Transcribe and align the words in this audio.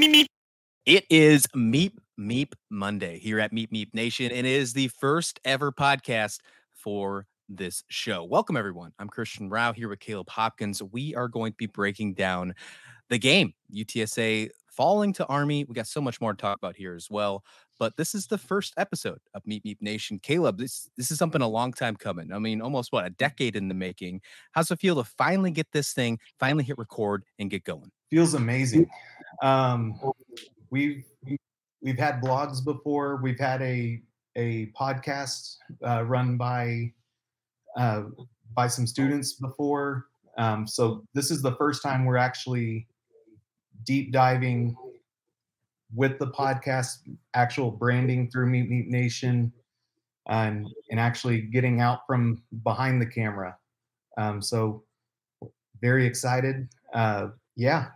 Meep, 0.00 0.12
meep. 0.12 0.26
It 0.86 1.04
is 1.08 1.46
Meep 1.54 1.92
Meep 2.18 2.54
Monday 2.68 3.20
here 3.20 3.38
at 3.38 3.52
Meep 3.52 3.70
Meep 3.70 3.94
Nation, 3.94 4.32
and 4.32 4.44
it 4.44 4.50
is 4.50 4.72
the 4.72 4.88
first 4.88 5.38
ever 5.44 5.70
podcast 5.70 6.40
for 6.72 7.28
this 7.48 7.84
show. 7.86 8.24
Welcome, 8.24 8.56
everyone. 8.56 8.90
I'm 8.98 9.08
Christian 9.08 9.48
Rao 9.48 9.72
here 9.72 9.88
with 9.88 10.00
Caleb 10.00 10.28
Hopkins. 10.30 10.82
We 10.82 11.14
are 11.14 11.28
going 11.28 11.52
to 11.52 11.56
be 11.56 11.66
breaking 11.66 12.14
down 12.14 12.54
the 13.08 13.18
game, 13.18 13.54
UTSA 13.72 14.50
falling 14.66 15.12
to 15.12 15.26
Army. 15.26 15.64
We 15.64 15.74
got 15.74 15.86
so 15.86 16.00
much 16.00 16.20
more 16.20 16.32
to 16.32 16.36
talk 16.36 16.58
about 16.58 16.74
here 16.74 16.96
as 16.96 17.08
well. 17.08 17.44
But 17.78 17.96
this 17.96 18.16
is 18.16 18.26
the 18.26 18.38
first 18.38 18.74
episode 18.76 19.20
of 19.32 19.44
Meep 19.44 19.62
Meep 19.62 19.80
Nation. 19.80 20.18
Caleb, 20.18 20.58
this 20.58 20.90
this 20.96 21.12
is 21.12 21.18
something 21.18 21.40
a 21.40 21.46
long 21.46 21.72
time 21.72 21.94
coming. 21.94 22.32
I 22.32 22.40
mean, 22.40 22.60
almost 22.60 22.90
what 22.90 23.06
a 23.06 23.10
decade 23.10 23.54
in 23.54 23.68
the 23.68 23.74
making. 23.74 24.22
How's 24.50 24.72
it 24.72 24.80
feel 24.80 24.96
to 24.96 25.04
finally 25.04 25.52
get 25.52 25.68
this 25.72 25.92
thing, 25.92 26.18
finally 26.40 26.64
hit 26.64 26.78
record 26.78 27.22
and 27.38 27.48
get 27.48 27.62
going? 27.62 27.92
Feels 28.10 28.34
amazing. 28.34 28.90
Um, 29.42 30.00
we've 30.70 31.04
we've 31.82 31.98
had 31.98 32.20
blogs 32.20 32.64
before. 32.64 33.16
We've 33.16 33.38
had 33.38 33.62
a 33.62 34.00
a 34.36 34.66
podcast 34.78 35.56
uh, 35.86 36.04
run 36.04 36.36
by 36.36 36.92
uh, 37.76 38.04
by 38.54 38.66
some 38.66 38.86
students 38.86 39.34
before. 39.34 40.06
Um, 40.36 40.66
so 40.66 41.04
this 41.14 41.30
is 41.30 41.42
the 41.42 41.54
first 41.56 41.82
time 41.82 42.04
we're 42.04 42.16
actually 42.16 42.88
deep 43.84 44.12
diving 44.12 44.76
with 45.94 46.18
the 46.18 46.26
podcast, 46.26 46.98
actual 47.34 47.70
branding 47.70 48.28
through 48.30 48.46
Meet 48.46 48.70
Meep 48.70 48.88
Nation, 48.88 49.52
and 50.26 50.66
and 50.90 50.98
actually 50.98 51.42
getting 51.42 51.80
out 51.80 52.00
from 52.06 52.42
behind 52.62 53.00
the 53.00 53.06
camera. 53.06 53.56
Um, 54.16 54.40
so 54.42 54.82
very 55.80 56.06
excited. 56.06 56.68
Uh, 56.92 57.28
yeah, 57.56 57.88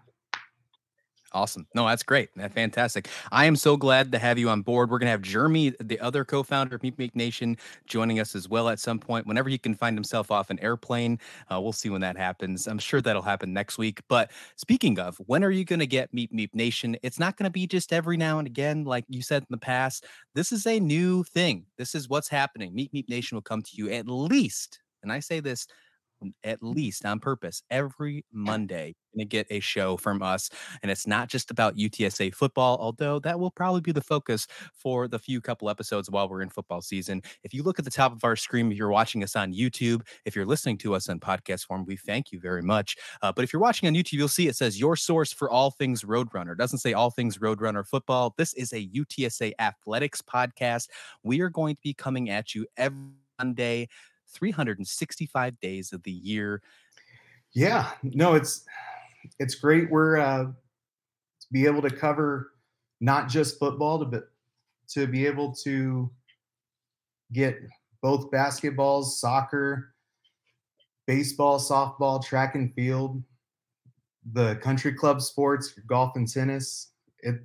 Awesome. 1.32 1.66
No, 1.74 1.86
that's 1.86 2.02
great. 2.02 2.30
That's 2.36 2.54
fantastic. 2.54 3.06
I 3.30 3.44
am 3.44 3.54
so 3.54 3.76
glad 3.76 4.12
to 4.12 4.18
have 4.18 4.38
you 4.38 4.48
on 4.48 4.62
board. 4.62 4.90
We're 4.90 4.98
going 4.98 5.08
to 5.08 5.10
have 5.10 5.20
Jeremy, 5.20 5.74
the 5.78 6.00
other 6.00 6.24
co 6.24 6.42
founder 6.42 6.76
of 6.76 6.80
Meep 6.80 6.96
Meep 6.96 7.14
Nation, 7.14 7.58
joining 7.86 8.18
us 8.18 8.34
as 8.34 8.48
well 8.48 8.70
at 8.70 8.80
some 8.80 8.98
point. 8.98 9.26
Whenever 9.26 9.50
he 9.50 9.58
can 9.58 9.74
find 9.74 9.94
himself 9.94 10.30
off 10.30 10.48
an 10.48 10.58
airplane, 10.60 11.18
uh, 11.52 11.60
we'll 11.60 11.74
see 11.74 11.90
when 11.90 12.00
that 12.00 12.16
happens. 12.16 12.66
I'm 12.66 12.78
sure 12.78 13.02
that'll 13.02 13.20
happen 13.20 13.52
next 13.52 13.76
week. 13.76 14.00
But 14.08 14.30
speaking 14.56 14.98
of, 14.98 15.18
when 15.26 15.44
are 15.44 15.50
you 15.50 15.66
going 15.66 15.80
to 15.80 15.86
get 15.86 16.14
Meep 16.14 16.32
Meep 16.32 16.54
Nation? 16.54 16.96
It's 17.02 17.18
not 17.18 17.36
going 17.36 17.44
to 17.44 17.50
be 17.50 17.66
just 17.66 17.92
every 17.92 18.16
now 18.16 18.38
and 18.38 18.46
again, 18.46 18.84
like 18.84 19.04
you 19.08 19.20
said 19.20 19.42
in 19.42 19.48
the 19.50 19.58
past. 19.58 20.06
This 20.34 20.50
is 20.50 20.66
a 20.66 20.80
new 20.80 21.24
thing. 21.24 21.66
This 21.76 21.94
is 21.94 22.08
what's 22.08 22.30
happening. 22.30 22.72
Meep 22.72 22.90
Meep 22.92 23.08
Nation 23.10 23.36
will 23.36 23.42
come 23.42 23.60
to 23.60 23.70
you 23.76 23.90
at 23.90 24.08
least, 24.08 24.80
and 25.02 25.12
I 25.12 25.20
say 25.20 25.40
this 25.40 25.66
at 26.44 26.62
least 26.62 27.04
on 27.04 27.20
purpose 27.20 27.62
every 27.70 28.24
Monday 28.32 28.94
going 29.16 29.26
to 29.26 29.30
get 29.30 29.46
a 29.50 29.60
show 29.60 29.96
from 29.96 30.22
us 30.22 30.50
and 30.82 30.90
it's 30.90 31.06
not 31.06 31.28
just 31.28 31.50
about 31.50 31.76
UTSA 31.76 32.34
football 32.34 32.76
although 32.80 33.18
that 33.18 33.38
will 33.38 33.50
probably 33.50 33.80
be 33.80 33.92
the 33.92 34.00
focus 34.00 34.46
for 34.72 35.08
the 35.08 35.18
few 35.18 35.40
couple 35.40 35.70
episodes 35.70 36.10
while 36.10 36.28
we're 36.28 36.42
in 36.42 36.48
football 36.48 36.80
season. 36.80 37.22
If 37.42 37.52
you 37.52 37.62
look 37.62 37.78
at 37.78 37.84
the 37.84 37.90
top 37.90 38.12
of 38.12 38.24
our 38.24 38.36
screen 38.36 38.70
if 38.70 38.78
you're 38.78 38.90
watching 38.90 39.22
us 39.22 39.36
on 39.36 39.52
YouTube, 39.52 40.02
if 40.24 40.36
you're 40.36 40.46
listening 40.46 40.78
to 40.78 40.94
us 40.94 41.08
on 41.08 41.20
podcast 41.20 41.66
form, 41.66 41.84
we 41.84 41.96
thank 41.96 42.32
you 42.32 42.40
very 42.40 42.62
much. 42.62 42.96
Uh, 43.22 43.32
but 43.32 43.44
if 43.44 43.52
you're 43.52 43.62
watching 43.62 43.88
on 43.88 43.94
YouTube, 43.94 44.12
you'll 44.14 44.28
see 44.28 44.48
it 44.48 44.56
says 44.56 44.78
your 44.78 44.96
source 44.96 45.32
for 45.32 45.50
all 45.50 45.70
things 45.70 46.02
Roadrunner. 46.02 46.52
It 46.52 46.58
doesn't 46.58 46.78
say 46.78 46.92
all 46.92 47.10
things 47.10 47.38
Roadrunner 47.38 47.86
football. 47.86 48.34
This 48.36 48.54
is 48.54 48.72
a 48.72 48.86
UTSA 48.88 49.52
athletics 49.58 50.22
podcast. 50.22 50.88
We 51.22 51.40
are 51.40 51.50
going 51.50 51.76
to 51.76 51.82
be 51.82 51.94
coming 51.94 52.30
at 52.30 52.54
you 52.54 52.66
every 52.76 52.98
Monday 53.38 53.88
365 54.28 55.58
days 55.60 55.92
of 55.92 56.02
the 56.02 56.12
year. 56.12 56.62
Yeah, 57.52 57.90
no, 58.02 58.34
it's 58.34 58.64
it's 59.38 59.54
great. 59.54 59.90
We're 59.90 60.18
uh, 60.18 60.44
to 60.44 61.46
be 61.50 61.66
able 61.66 61.82
to 61.82 61.90
cover 61.90 62.52
not 63.00 63.28
just 63.28 63.58
football, 63.58 64.04
but 64.04 64.30
to 64.88 65.06
be 65.06 65.26
able 65.26 65.52
to 65.64 66.10
get 67.32 67.58
both 68.02 68.30
basketballs, 68.30 69.04
soccer, 69.04 69.94
baseball, 71.06 71.58
softball, 71.58 72.24
track 72.24 72.54
and 72.54 72.72
field, 72.74 73.22
the 74.32 74.56
country 74.56 74.92
club 74.92 75.20
sports, 75.20 75.72
golf 75.86 76.16
and 76.16 76.28
tennis. 76.28 76.92
It 77.20 77.40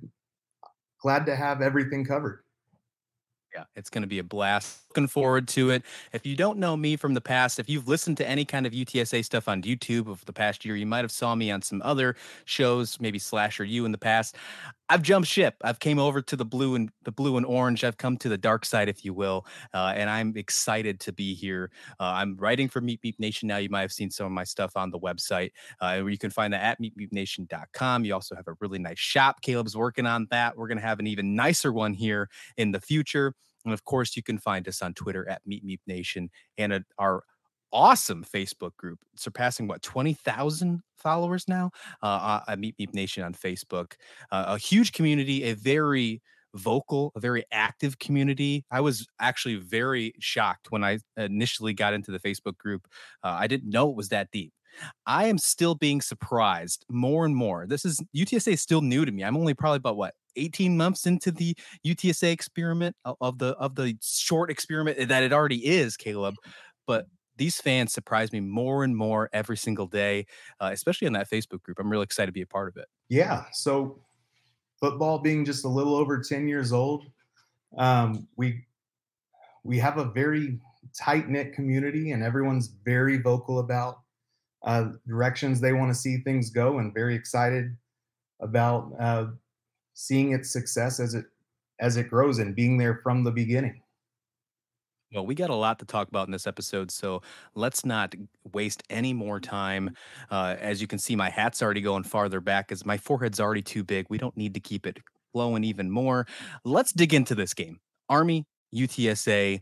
glad 1.00 1.26
to 1.26 1.36
have 1.36 1.60
everything 1.60 2.04
covered. 2.04 2.43
Yeah, 3.54 3.64
it's 3.76 3.88
going 3.88 4.02
to 4.02 4.08
be 4.08 4.18
a 4.18 4.24
blast. 4.24 4.80
Looking 4.90 5.06
forward 5.06 5.46
to 5.48 5.70
it. 5.70 5.84
If 6.12 6.26
you 6.26 6.34
don't 6.34 6.58
know 6.58 6.76
me 6.76 6.96
from 6.96 7.14
the 7.14 7.20
past, 7.20 7.60
if 7.60 7.68
you've 7.68 7.86
listened 7.86 8.16
to 8.16 8.28
any 8.28 8.44
kind 8.44 8.66
of 8.66 8.72
UTSA 8.72 9.24
stuff 9.24 9.46
on 9.46 9.62
YouTube 9.62 10.08
over 10.08 10.24
the 10.24 10.32
past 10.32 10.64
year, 10.64 10.74
you 10.74 10.86
might 10.86 11.02
have 11.04 11.12
saw 11.12 11.36
me 11.36 11.52
on 11.52 11.62
some 11.62 11.80
other 11.84 12.16
shows, 12.46 12.98
maybe 12.98 13.20
Slasher 13.20 13.62
U 13.62 13.84
in 13.84 13.92
the 13.92 13.98
past. 13.98 14.36
I've 14.88 15.02
jumped 15.02 15.28
ship. 15.28 15.54
I've 15.62 15.78
came 15.78 15.98
over 16.00 16.20
to 16.20 16.36
the 16.36 16.44
blue 16.44 16.74
and 16.74 16.90
the 17.04 17.12
blue 17.12 17.36
and 17.36 17.46
orange. 17.46 17.84
I've 17.84 17.96
come 17.96 18.16
to 18.18 18.28
the 18.28 18.36
dark 18.36 18.64
side, 18.64 18.88
if 18.88 19.04
you 19.04 19.14
will, 19.14 19.46
uh, 19.72 19.92
and 19.96 20.10
I'm 20.10 20.36
excited 20.36 20.98
to 21.00 21.12
be 21.12 21.32
here. 21.32 21.70
Uh, 22.00 22.12
I'm 22.16 22.36
writing 22.36 22.68
for 22.68 22.80
Meep 22.80 23.00
Meep 23.04 23.18
Nation 23.20 23.46
now. 23.48 23.56
You 23.58 23.70
might 23.70 23.80
have 23.82 23.92
seen 23.92 24.10
some 24.10 24.26
of 24.26 24.32
my 24.32 24.44
stuff 24.44 24.76
on 24.76 24.90
the 24.90 24.98
website, 24.98 25.50
uh, 25.80 25.98
where 26.00 26.10
you 26.10 26.18
can 26.18 26.30
find 26.30 26.52
that 26.52 26.62
at 26.62 26.82
meepmeepnation.com. 26.82 28.04
You 28.04 28.14
also 28.14 28.34
have 28.34 28.48
a 28.48 28.54
really 28.60 28.78
nice 28.80 28.98
shop. 28.98 29.42
Caleb's 29.42 29.76
working 29.76 30.06
on 30.06 30.26
that. 30.30 30.56
We're 30.56 30.68
going 30.68 30.78
to 30.78 30.84
have 30.86 30.98
an 30.98 31.06
even 31.06 31.34
nicer 31.34 31.72
one 31.72 31.94
here 31.94 32.28
in 32.56 32.72
the 32.72 32.80
future. 32.80 33.34
And 33.64 33.72
of 33.72 33.84
course, 33.84 34.16
you 34.16 34.22
can 34.22 34.38
find 34.38 34.66
us 34.68 34.82
on 34.82 34.94
Twitter 34.94 35.28
at 35.28 35.42
Meep 35.48 35.64
Meep 35.64 35.80
Nation 35.86 36.30
and 36.58 36.84
our 36.98 37.22
awesome 37.72 38.24
Facebook 38.24 38.76
group, 38.76 39.00
surpassing 39.16 39.66
what 39.66 39.82
20,000 39.82 40.80
followers 40.96 41.46
now. 41.48 41.70
Uh, 42.02 42.40
at 42.48 42.58
Meep 42.58 42.74
Meep 42.80 42.94
Nation 42.94 43.22
on 43.22 43.34
Facebook, 43.34 43.94
uh, 44.30 44.44
a 44.48 44.58
huge 44.58 44.92
community, 44.92 45.44
a 45.44 45.54
very 45.54 46.22
vocal, 46.54 47.12
a 47.16 47.20
very 47.20 47.44
active 47.52 47.98
community. 47.98 48.64
I 48.70 48.80
was 48.80 49.06
actually 49.20 49.56
very 49.56 50.14
shocked 50.20 50.70
when 50.70 50.84
I 50.84 50.98
initially 51.16 51.74
got 51.74 51.94
into 51.94 52.12
the 52.12 52.20
Facebook 52.20 52.56
group. 52.56 52.86
Uh, 53.22 53.36
I 53.38 53.46
didn't 53.46 53.70
know 53.70 53.90
it 53.90 53.96
was 53.96 54.08
that 54.10 54.30
deep. 54.30 54.52
I 55.06 55.26
am 55.26 55.38
still 55.38 55.74
being 55.74 56.00
surprised 56.00 56.84
more 56.88 57.24
and 57.24 57.34
more. 57.34 57.66
This 57.66 57.84
is 57.84 58.02
UTSA 58.16 58.54
is 58.54 58.60
still 58.60 58.80
new 58.80 59.04
to 59.04 59.12
me. 59.12 59.22
I'm 59.22 59.36
only 59.36 59.54
probably 59.54 59.76
about 59.76 59.96
what 59.96 60.14
18 60.36 60.76
months 60.76 61.06
into 61.06 61.30
the 61.30 61.56
UTSA 61.86 62.30
experiment 62.30 62.96
of 63.20 63.38
the 63.38 63.56
of 63.56 63.74
the 63.74 63.96
short 64.02 64.50
experiment 64.50 65.08
that 65.08 65.22
it 65.22 65.32
already 65.32 65.66
is, 65.66 65.96
Caleb. 65.96 66.34
But 66.86 67.06
these 67.36 67.60
fans 67.60 67.92
surprise 67.92 68.32
me 68.32 68.40
more 68.40 68.84
and 68.84 68.96
more 68.96 69.28
every 69.32 69.56
single 69.56 69.86
day, 69.86 70.26
uh, 70.60 70.70
especially 70.72 71.06
in 71.06 71.12
that 71.14 71.30
Facebook 71.30 71.62
group. 71.62 71.78
I'm 71.78 71.90
really 71.90 72.04
excited 72.04 72.26
to 72.26 72.32
be 72.32 72.42
a 72.42 72.46
part 72.46 72.68
of 72.68 72.76
it. 72.76 72.86
Yeah. 73.08 73.44
So 73.52 74.00
football 74.80 75.18
being 75.18 75.44
just 75.44 75.64
a 75.64 75.68
little 75.68 75.94
over 75.94 76.20
10 76.20 76.46
years 76.48 76.72
old, 76.72 77.04
um, 77.76 78.28
we 78.36 78.64
we 79.64 79.78
have 79.78 79.98
a 79.98 80.04
very 80.04 80.60
tight 80.98 81.28
knit 81.28 81.54
community, 81.54 82.12
and 82.12 82.22
everyone's 82.22 82.68
very 82.84 83.16
vocal 83.16 83.60
about 83.60 83.96
uh, 84.64 84.90
directions 85.06 85.60
they 85.60 85.72
want 85.72 85.90
to 85.90 85.94
see 85.94 86.18
things 86.18 86.50
go, 86.50 86.78
and 86.78 86.94
very 86.94 87.14
excited 87.14 87.76
about 88.40 88.92
uh, 89.00 89.26
seeing 89.94 90.32
its 90.32 90.50
success 90.50 91.00
as 91.00 91.14
it 91.14 91.24
as 91.80 91.96
it 91.96 92.08
grows 92.08 92.38
and 92.38 92.54
being 92.54 92.78
there 92.78 93.00
from 93.02 93.24
the 93.24 93.32
beginning. 93.32 93.80
Well, 95.12 95.26
we 95.26 95.34
got 95.36 95.50
a 95.50 95.54
lot 95.54 95.78
to 95.78 95.84
talk 95.84 96.08
about 96.08 96.26
in 96.26 96.32
this 96.32 96.46
episode, 96.46 96.90
so 96.90 97.22
let's 97.54 97.84
not 97.84 98.14
waste 98.52 98.82
any 98.90 99.12
more 99.12 99.38
time. 99.38 99.94
Uh, 100.28 100.56
as 100.58 100.80
you 100.80 100.88
can 100.88 100.98
see, 100.98 101.14
my 101.14 101.30
hat's 101.30 101.62
already 101.62 101.80
going 101.80 102.02
farther 102.02 102.40
back 102.40 102.72
as 102.72 102.84
my 102.84 102.96
forehead's 102.96 103.38
already 103.38 103.62
too 103.62 103.84
big. 103.84 104.06
We 104.10 104.18
don't 104.18 104.36
need 104.36 104.54
to 104.54 104.60
keep 104.60 104.86
it 104.86 104.98
flowing 105.32 105.62
even 105.62 105.88
more. 105.88 106.26
Let's 106.64 106.92
dig 106.92 107.14
into 107.14 107.36
this 107.36 107.54
game. 107.54 107.78
Army, 108.08 108.46
UTSA. 108.74 109.60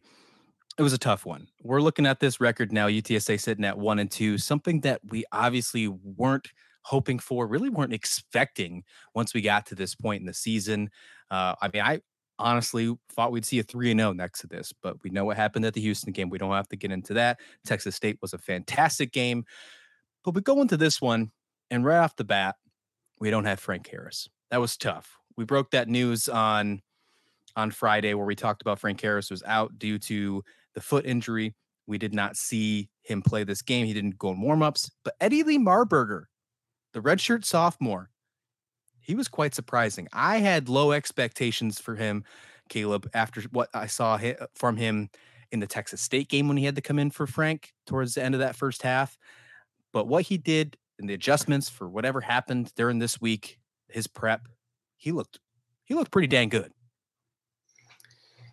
It 0.79 0.83
was 0.83 0.95
a 0.95 0.99
tough 0.99 1.27
one. 1.27 1.49
We're 1.63 1.83
looking 1.83 2.07
at 2.07 2.19
this 2.19 2.41
record 2.41 2.73
now, 2.73 2.89
UTSA 2.89 3.39
sitting 3.39 3.65
at 3.67 3.77
one 3.77 3.99
and 3.99 4.11
two, 4.11 4.39
something 4.39 4.81
that 4.81 5.01
we 5.11 5.25
obviously 5.33 5.87
weren't 5.87 6.49
hoping 6.83 7.19
for, 7.19 7.47
really 7.47 7.69
weren't 7.69 7.93
expecting 7.93 8.85
once 9.15 9.35
we 9.35 9.41
got 9.41 9.67
to 9.67 9.75
this 9.75 9.95
point 9.95 10.21
in 10.21 10.27
the 10.27 10.35
season. 10.35 10.91
Uh, 11.31 11.55
I 11.61 11.69
mean, 11.73 11.83
I 11.83 12.01
honestly 12.39 12.95
thought 13.13 13.33
we'd 13.33 13.45
see 13.45 13.59
a 13.59 13.63
3 13.63 13.95
0 13.95 14.13
next 14.13 14.41
to 14.41 14.47
this, 14.47 14.73
but 14.83 15.03
we 15.03 15.11
know 15.11 15.25
what 15.25 15.37
happened 15.37 15.65
at 15.65 15.75
the 15.75 15.81
Houston 15.81 16.13
game. 16.13 16.29
We 16.29 16.39
don't 16.39 16.53
have 16.53 16.69
to 16.69 16.77
get 16.77 16.93
into 16.93 17.15
that. 17.15 17.41
Texas 17.65 17.97
State 17.97 18.19
was 18.21 18.33
a 18.33 18.39
fantastic 18.39 19.13
game. 19.13 19.45
But 20.25 20.35
we 20.35 20.41
go 20.41 20.61
into 20.61 20.77
this 20.77 21.01
one, 21.01 21.31
and 21.71 21.85
right 21.85 21.99
off 21.99 22.17
the 22.17 22.25
bat, 22.25 22.57
we 23.19 23.31
don't 23.31 23.45
have 23.45 23.61
Frank 23.61 23.89
Harris. 23.89 24.29
That 24.51 24.61
was 24.61 24.77
tough. 24.77 25.17
We 25.37 25.45
broke 25.45 25.71
that 25.71 25.89
news 25.89 26.29
on 26.29 26.83
on 27.57 27.71
Friday 27.71 28.15
where 28.15 28.27
we 28.27 28.35
talked 28.35 28.63
about 28.63 28.79
Frank 28.79 29.01
Harris 29.01 29.31
was 29.31 29.43
out 29.45 29.79
due 29.79 29.99
to 29.99 30.43
the 30.75 30.81
foot 30.81 31.05
injury. 31.07 31.55
We 31.87 31.99
did 31.99 32.15
not 32.15 32.37
see 32.37 32.89
him 33.03 33.23
play 33.23 33.45
this 33.45 33.63
game. 33.63 33.87
He 33.87 33.93
didn't 33.93 34.19
go 34.19 34.31
in 34.31 34.39
warmups. 34.39 34.91
But 35.05 35.15
Eddie 35.21 35.43
Lee 35.43 35.59
Marburger, 35.59 36.25
the 36.93 37.01
redshirt 37.01 37.45
sophomore, 37.45 38.11
he 39.01 39.15
was 39.15 39.29
quite 39.29 39.55
surprising. 39.55 40.09
I 40.13 40.39
had 40.39 40.69
low 40.69 40.93
expectations 40.93 41.81
for 41.81 41.97
him, 41.97 42.25
Caleb, 42.69 43.09
after 43.15 43.43
what 43.51 43.69
I 43.75 43.87
saw 43.87 44.15
uh, 44.15 44.47
from 44.55 44.77
him 44.77 45.11
in 45.51 45.61
the 45.61 45.67
Texas 45.67 46.01
State 46.01 46.29
game 46.29 46.49
when 46.49 46.57
he 46.57 46.65
had 46.65 46.77
to 46.77 46.81
come 46.83 46.99
in 46.99 47.11
for 47.11 47.27
Frank 47.27 47.73
towards 47.87 48.15
the 48.15 48.23
end 48.23 48.35
of 48.35 48.41
that 48.41 48.57
first 48.57 48.83
half. 48.83 49.19
But 49.93 50.07
what 50.07 50.25
he 50.25 50.39
did 50.39 50.77
and 50.99 51.09
the 51.09 51.15
adjustments 51.15 51.69
for 51.69 51.89
whatever 51.89 52.21
happened 52.21 52.73
during 52.75 52.99
this 52.99 53.21
week, 53.21 53.59
his 53.89 54.07
prep, 54.07 54.49
he 54.97 55.13
looked 55.13 55.39
he 55.85 55.95
looked 55.95 56.13
pretty 56.13 56.29
dang 56.29 56.49
good. 56.49 56.73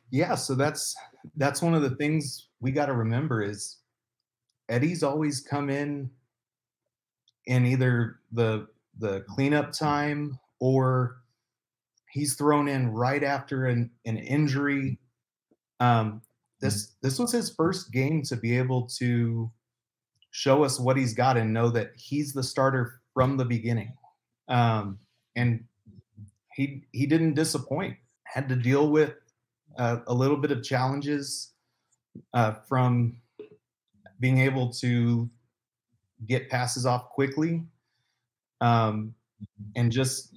Yeah, 0.09 0.35
so 0.35 0.55
that's 0.55 0.95
that's 1.37 1.61
one 1.61 1.73
of 1.73 1.83
the 1.83 1.95
things 1.95 2.47
we 2.59 2.71
got 2.71 2.87
to 2.87 2.93
remember 2.93 3.41
is 3.41 3.77
Eddie's 4.67 5.03
always 5.03 5.39
come 5.39 5.69
in 5.69 6.09
in 7.49 7.65
either 7.65 8.19
the 8.31 8.67
the 8.99 9.21
cleanup 9.21 9.71
time 9.71 10.37
or 10.59 11.17
he's 12.11 12.35
thrown 12.35 12.67
in 12.67 12.91
right 12.91 13.23
after 13.23 13.65
an, 13.65 13.89
an 14.05 14.17
injury. 14.17 14.99
Um, 15.79 16.21
this 16.61 16.95
this 17.01 17.17
was 17.17 17.31
his 17.31 17.49
first 17.49 17.91
game 17.91 18.21
to 18.23 18.35
be 18.35 18.57
able 18.57 18.87
to 18.99 19.51
show 20.31 20.63
us 20.63 20.79
what 20.79 20.95
he's 20.95 21.15
got 21.15 21.37
and 21.37 21.51
know 21.51 21.69
that 21.69 21.91
he's 21.95 22.33
the 22.33 22.43
starter 22.43 23.01
from 23.15 23.35
the 23.35 23.45
beginning. 23.45 23.93
Um, 24.47 24.99
and 25.35 25.63
he 26.53 26.83
he 26.91 27.07
didn't 27.07 27.33
disappoint. 27.33 27.97
Had 28.25 28.47
to 28.49 28.55
deal 28.55 28.91
with 28.91 29.13
uh, 29.75 29.97
a 30.05 30.13
little 30.13 30.37
bit 30.37 30.51
of 30.51 30.63
challenges 30.63 31.53
uh, 32.35 32.53
from 32.67 33.17
being 34.19 34.37
able 34.37 34.71
to 34.73 35.29
get 36.27 36.49
passes 36.49 36.85
off 36.85 37.09
quickly 37.09 37.63
um, 38.61 39.13
and 39.75 39.91
just 39.91 40.35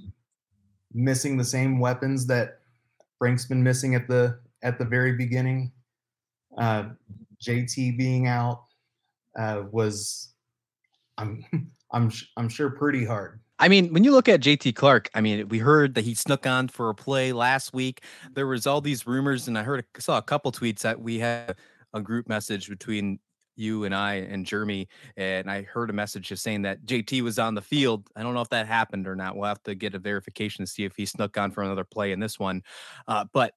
missing 0.92 1.36
the 1.36 1.44
same 1.44 1.78
weapons 1.78 2.26
that 2.26 2.60
Frank's 3.18 3.46
been 3.46 3.62
missing 3.62 3.94
at 3.94 4.08
the 4.08 4.38
at 4.62 4.78
the 4.78 4.84
very 4.84 5.12
beginning. 5.12 5.72
Uh, 6.58 6.90
JT 7.44 7.96
being 7.96 8.26
out 8.26 8.64
uh, 9.38 9.62
was, 9.70 10.34
I'm 11.18 11.44
I'm 11.92 12.10
I'm 12.36 12.48
sure 12.48 12.70
pretty 12.70 13.04
hard. 13.04 13.40
I 13.58 13.68
mean, 13.68 13.92
when 13.92 14.02
you 14.02 14.10
look 14.10 14.28
at 14.28 14.40
JT 14.40 14.74
Clark, 14.74 15.08
I 15.14 15.20
mean, 15.20 15.46
we 15.48 15.58
heard 15.58 15.94
that 15.94 16.04
he 16.04 16.14
snuck 16.14 16.48
on 16.48 16.66
for 16.66 16.90
a 16.90 16.94
play 16.94 17.32
last 17.32 17.72
week. 17.72 18.02
There 18.32 18.48
was 18.48 18.66
all 18.66 18.80
these 18.80 19.06
rumors, 19.06 19.46
and 19.46 19.56
I 19.56 19.62
heard 19.62 19.84
saw 19.98 20.18
a 20.18 20.22
couple 20.22 20.50
tweets 20.50 20.80
that 20.80 21.00
we 21.00 21.20
had 21.20 21.56
a 21.94 22.00
group 22.00 22.28
message 22.28 22.68
between 22.68 23.20
you 23.56 23.84
and 23.84 23.94
I 23.94 24.14
and 24.14 24.46
Jeremy, 24.46 24.88
and 25.16 25.50
I 25.50 25.62
heard 25.62 25.90
a 25.90 25.92
message 25.92 26.28
just 26.28 26.42
saying 26.42 26.62
that 26.62 26.84
JT 26.84 27.22
was 27.22 27.38
on 27.38 27.54
the 27.54 27.62
field. 27.62 28.08
I 28.16 28.22
don't 28.22 28.34
know 28.34 28.40
if 28.40 28.48
that 28.50 28.66
happened 28.66 29.06
or 29.06 29.16
not. 29.16 29.36
We'll 29.36 29.48
have 29.48 29.62
to 29.64 29.74
get 29.74 29.94
a 29.94 29.98
verification 29.98 30.64
to 30.64 30.70
see 30.70 30.84
if 30.84 30.96
he 30.96 31.06
snuck 31.06 31.36
on 31.38 31.50
for 31.50 31.62
another 31.62 31.84
play 31.84 32.12
in 32.12 32.20
this 32.20 32.38
one. 32.38 32.62
Uh, 33.06 33.24
but 33.32 33.54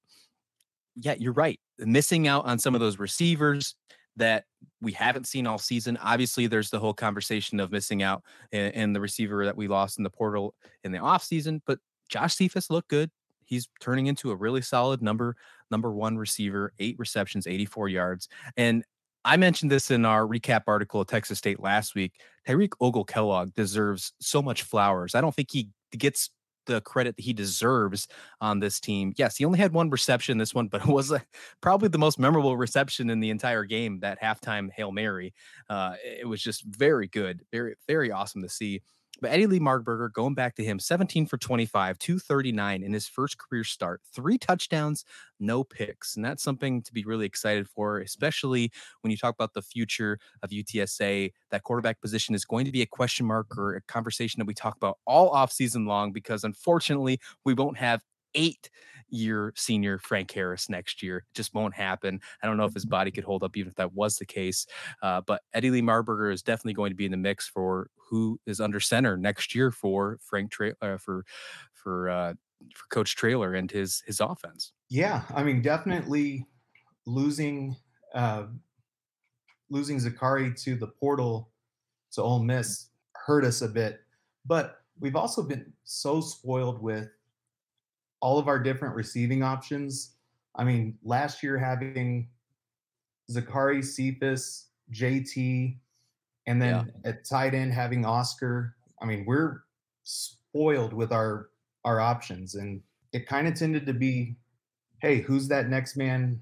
yeah, 0.95 1.15
you're 1.17 1.33
right. 1.33 1.59
Missing 1.79 2.27
out 2.27 2.45
on 2.45 2.59
some 2.59 2.73
of 2.73 2.81
those 2.81 2.99
receivers 2.99 3.75
that 4.17 4.45
we 4.81 4.93
haven't 4.93 5.27
seen 5.27 5.45
all 5.45 5.57
season. 5.57 5.97
Obviously, 5.97 6.47
there's 6.47 6.69
the 6.69 6.79
whole 6.79 6.93
conversation 6.93 7.59
of 7.59 7.71
missing 7.71 8.01
out 8.01 8.23
in, 8.51 8.93
the 8.93 9.01
receiver 9.01 9.45
that 9.45 9.57
we 9.57 9.67
lost 9.67 9.97
in 9.97 10.03
the 10.03 10.09
portal 10.09 10.55
in 10.83 10.91
the 10.91 10.97
offseason. 10.99 11.61
But 11.65 11.79
Josh 12.07 12.35
Cephus 12.35 12.69
looked 12.69 12.89
good. 12.89 13.11
He's 13.43 13.67
turning 13.79 14.07
into 14.07 14.31
a 14.31 14.35
really 14.35 14.61
solid 14.61 15.01
number 15.01 15.35
number 15.71 15.91
one 15.91 16.17
receiver, 16.17 16.73
eight 16.79 16.97
receptions, 16.97 17.47
84 17.47 17.89
yards. 17.89 18.29
And 18.57 18.83
I 19.25 19.37
mentioned 19.37 19.71
this 19.71 19.89
in 19.89 20.05
our 20.05 20.21
recap 20.21 20.63
article 20.67 21.01
at 21.01 21.07
Texas 21.07 21.39
State 21.39 21.59
last 21.59 21.95
week. 21.95 22.13
Tykee 22.47 22.69
Ogle 22.79 23.03
Kellogg 23.03 23.53
deserves 23.55 24.13
so 24.19 24.41
much 24.41 24.61
flowers. 24.61 25.15
I 25.15 25.21
don't 25.21 25.33
think 25.33 25.49
he 25.51 25.69
gets 25.97 26.29
the 26.67 26.81
credit 26.81 27.15
that 27.15 27.23
he 27.23 27.33
deserves 27.33 28.07
on 28.39 28.59
this 28.59 28.79
team. 28.79 29.13
Yes, 29.17 29.35
he 29.35 29.45
only 29.45 29.59
had 29.59 29.73
one 29.73 29.89
reception 29.89 30.37
this 30.37 30.53
one, 30.53 30.67
but 30.67 30.81
it 30.81 30.87
was 30.87 31.11
a, 31.11 31.23
probably 31.59 31.89
the 31.89 31.97
most 31.97 32.19
memorable 32.19 32.55
reception 32.55 33.09
in 33.09 33.19
the 33.19 33.31
entire 33.31 33.65
game. 33.65 33.99
That 33.99 34.21
halftime 34.21 34.71
hail 34.71 34.91
mary, 34.91 35.33
uh, 35.69 35.95
it 36.03 36.27
was 36.27 36.41
just 36.41 36.63
very 36.63 37.07
good, 37.07 37.41
very 37.51 37.75
very 37.87 38.11
awesome 38.11 38.43
to 38.43 38.49
see. 38.49 38.81
But 39.21 39.31
Eddie 39.31 39.47
Lee 39.47 39.59
Marburger, 39.59 40.11
going 40.11 40.33
back 40.33 40.55
to 40.55 40.63
him, 40.63 40.79
17 40.79 41.25
for 41.25 41.37
25, 41.37 41.97
239 41.97 42.83
in 42.83 42.93
his 42.93 43.07
first 43.07 43.37
career 43.37 43.63
start, 43.63 44.01
three 44.13 44.37
touchdowns, 44.37 45.05
no 45.39 45.63
picks. 45.63 46.15
And 46.15 46.25
that's 46.25 46.43
something 46.43 46.81
to 46.83 46.93
be 46.93 47.03
really 47.05 47.25
excited 47.25 47.67
for, 47.67 47.99
especially 47.99 48.71
when 49.01 49.11
you 49.11 49.17
talk 49.17 49.33
about 49.33 49.53
the 49.53 49.61
future 49.61 50.19
of 50.43 50.49
UTSA. 50.49 51.31
That 51.51 51.63
quarterback 51.63 52.01
position 52.01 52.35
is 52.35 52.45
going 52.45 52.65
to 52.65 52.71
be 52.71 52.81
a 52.81 52.87
question 52.87 53.25
mark 53.25 53.57
or 53.57 53.75
a 53.75 53.81
conversation 53.81 54.39
that 54.39 54.47
we 54.47 54.53
talk 54.53 54.75
about 54.75 54.97
all 55.05 55.29
off 55.29 55.51
season 55.51 55.85
long 55.85 56.11
because 56.11 56.43
unfortunately, 56.43 57.19
we 57.43 57.53
won't 57.53 57.77
have 57.77 58.01
eight 58.35 58.69
year 59.09 59.53
senior 59.55 59.97
Frank 59.99 60.31
Harris 60.31 60.69
next 60.69 61.01
year. 61.01 61.17
It 61.17 61.23
just 61.33 61.53
won't 61.53 61.73
happen. 61.73 62.19
I 62.41 62.47
don't 62.47 62.57
know 62.57 62.65
if 62.65 62.73
his 62.73 62.85
body 62.85 63.11
could 63.11 63.23
hold 63.23 63.43
up 63.43 63.55
even 63.57 63.69
if 63.69 63.75
that 63.75 63.93
was 63.93 64.17
the 64.17 64.25
case. 64.25 64.65
Uh, 65.01 65.21
but 65.21 65.41
Eddie 65.53 65.71
Lee 65.71 65.81
Marburger 65.81 66.33
is 66.33 66.41
definitely 66.41 66.73
going 66.73 66.91
to 66.91 66.95
be 66.95 67.05
in 67.05 67.11
the 67.11 67.17
mix 67.17 67.47
for 67.47 67.89
who 67.95 68.39
is 68.45 68.59
under 68.59 68.79
center 68.79 69.17
next 69.17 69.55
year 69.55 69.71
for 69.71 70.17
Frank 70.21 70.51
Tra- 70.51 70.75
uh, 70.81 70.97
for 70.97 71.25
for 71.73 72.09
uh, 72.09 72.33
for 72.73 72.87
Coach 72.89 73.15
Traylor 73.15 73.53
and 73.53 73.69
his 73.69 74.03
his 74.05 74.19
offense. 74.19 74.73
Yeah, 74.89 75.23
I 75.33 75.43
mean, 75.43 75.61
definitely 75.61 76.45
losing 77.05 77.75
uh, 78.13 78.45
losing 79.69 79.99
Zakhari 79.99 80.59
to 80.63 80.75
the 80.75 80.87
portal 80.87 81.51
to 82.13 82.21
Ole 82.21 82.43
Miss 82.43 82.89
hurt 83.13 83.43
us 83.43 83.61
a 83.61 83.67
bit, 83.67 84.01
but 84.45 84.81
we've 84.99 85.15
also 85.15 85.43
been 85.43 85.73
so 85.83 86.21
spoiled 86.21 86.81
with 86.81 87.09
all 88.21 88.37
of 88.37 88.47
our 88.47 88.59
different 88.59 88.95
receiving 88.95 89.43
options. 89.43 90.15
I 90.55 90.63
mean, 90.63 90.97
last 91.03 91.43
year 91.43 91.57
having 91.57 92.29
Zakhari, 93.31 93.83
Cephus, 93.83 94.67
JT, 94.91 95.77
and 96.47 96.61
then 96.61 96.91
yeah. 97.03 97.09
at 97.09 97.25
tight 97.25 97.53
end 97.53 97.73
having 97.73 98.05
Oscar. 98.05 98.75
I 99.01 99.05
mean, 99.05 99.25
we're 99.25 99.63
spoiled 100.03 100.93
with 100.93 101.11
our 101.11 101.49
our 101.83 101.99
options, 101.99 102.55
and 102.55 102.81
it 103.13 103.27
kind 103.27 103.47
of 103.47 103.55
tended 103.55 103.85
to 103.85 103.93
be, 103.93 104.35
hey, 105.01 105.19
who's 105.19 105.47
that 105.47 105.69
next 105.69 105.95
man 105.95 106.41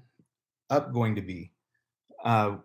up 0.70 0.92
going 0.92 1.14
to 1.14 1.22
be? 1.22 1.52
Uh, 2.24 2.56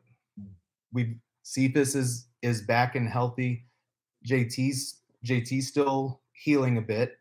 we 0.94 1.18
Cephus 1.44 1.96
is 1.96 2.28
is 2.42 2.62
back 2.62 2.96
and 2.96 3.08
healthy. 3.08 3.66
JT's 4.28 5.02
JT's 5.26 5.68
still 5.68 6.22
healing 6.34 6.78
a 6.78 6.82
bit. 6.82 7.19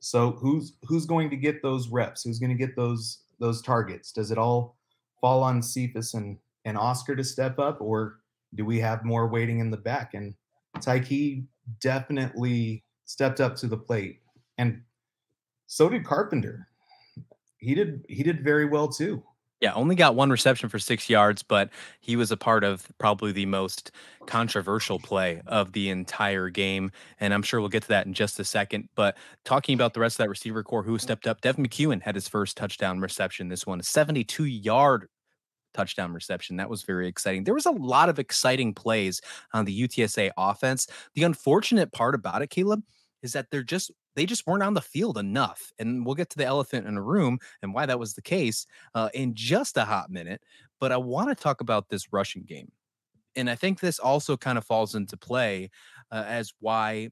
So 0.00 0.32
who's 0.32 0.72
who's 0.84 1.06
going 1.06 1.30
to 1.30 1.36
get 1.36 1.62
those 1.62 1.88
reps? 1.88 2.24
Who's 2.24 2.38
going 2.38 2.50
to 2.50 2.66
get 2.66 2.74
those 2.74 3.18
those 3.38 3.62
targets? 3.62 4.12
Does 4.12 4.30
it 4.30 4.38
all 4.38 4.76
fall 5.20 5.42
on 5.42 5.62
Cephus 5.62 6.14
and 6.14 6.38
and 6.64 6.76
Oscar 6.76 7.14
to 7.14 7.24
step 7.24 7.58
up, 7.58 7.80
or 7.80 8.20
do 8.54 8.64
we 8.64 8.80
have 8.80 9.04
more 9.04 9.28
waiting 9.28 9.60
in 9.60 9.70
the 9.70 9.76
back? 9.76 10.14
And 10.14 10.34
Tyke 10.80 11.44
definitely 11.80 12.82
stepped 13.04 13.40
up 13.40 13.56
to 13.56 13.66
the 13.66 13.76
plate, 13.76 14.20
and 14.58 14.82
so 15.66 15.88
did 15.88 16.04
Carpenter. 16.04 16.66
He 17.58 17.74
did 17.74 18.04
he 18.08 18.22
did 18.22 18.42
very 18.42 18.64
well 18.64 18.88
too. 18.88 19.22
Yeah, 19.60 19.74
only 19.74 19.94
got 19.94 20.14
one 20.14 20.30
reception 20.30 20.70
for 20.70 20.78
six 20.78 21.10
yards, 21.10 21.42
but 21.42 21.68
he 22.00 22.16
was 22.16 22.32
a 22.32 22.36
part 22.36 22.64
of 22.64 22.86
probably 22.96 23.30
the 23.30 23.44
most 23.44 23.90
controversial 24.26 24.98
play 24.98 25.42
of 25.46 25.72
the 25.72 25.90
entire 25.90 26.48
game. 26.48 26.90
And 27.20 27.34
I'm 27.34 27.42
sure 27.42 27.60
we'll 27.60 27.68
get 27.68 27.82
to 27.82 27.88
that 27.88 28.06
in 28.06 28.14
just 28.14 28.40
a 28.40 28.44
second. 28.44 28.88
But 28.94 29.18
talking 29.44 29.74
about 29.74 29.92
the 29.92 30.00
rest 30.00 30.14
of 30.14 30.24
that 30.24 30.30
receiver 30.30 30.62
core 30.62 30.82
who 30.82 30.98
stepped 30.98 31.26
up, 31.26 31.42
Devin 31.42 31.66
McCuin 31.66 32.00
had 32.02 32.14
his 32.14 32.26
first 32.26 32.56
touchdown 32.56 33.00
reception. 33.00 33.48
This 33.48 33.66
one, 33.66 33.80
a 33.80 33.82
72 33.82 34.44
yard 34.46 35.08
touchdown 35.74 36.14
reception. 36.14 36.56
That 36.56 36.70
was 36.70 36.82
very 36.82 37.06
exciting. 37.06 37.44
There 37.44 37.54
was 37.54 37.66
a 37.66 37.70
lot 37.70 38.08
of 38.08 38.18
exciting 38.18 38.72
plays 38.74 39.20
on 39.52 39.66
the 39.66 39.82
UTSA 39.88 40.30
offense. 40.38 40.86
The 41.14 41.24
unfortunate 41.24 41.92
part 41.92 42.14
about 42.14 42.40
it, 42.42 42.48
Caleb, 42.48 42.82
is 43.22 43.34
that 43.34 43.46
they're 43.50 43.62
just 43.62 43.90
they 44.16 44.26
just 44.26 44.46
weren't 44.46 44.62
on 44.62 44.74
the 44.74 44.80
field 44.80 45.18
enough. 45.18 45.72
And 45.78 46.04
we'll 46.04 46.14
get 46.14 46.30
to 46.30 46.38
the 46.38 46.46
elephant 46.46 46.86
in 46.86 46.94
the 46.94 47.02
room 47.02 47.38
and 47.62 47.72
why 47.74 47.86
that 47.86 47.98
was 47.98 48.14
the 48.14 48.22
case 48.22 48.66
uh, 48.94 49.08
in 49.14 49.34
just 49.34 49.76
a 49.76 49.84
hot 49.84 50.10
minute. 50.10 50.42
But 50.78 50.92
I 50.92 50.96
want 50.96 51.28
to 51.28 51.40
talk 51.40 51.60
about 51.60 51.88
this 51.88 52.12
rushing 52.12 52.44
game. 52.44 52.72
And 53.36 53.48
I 53.48 53.54
think 53.54 53.80
this 53.80 53.98
also 53.98 54.36
kind 54.36 54.58
of 54.58 54.64
falls 54.64 54.94
into 54.94 55.16
play 55.16 55.70
uh, 56.10 56.24
as 56.26 56.52
why 56.60 57.10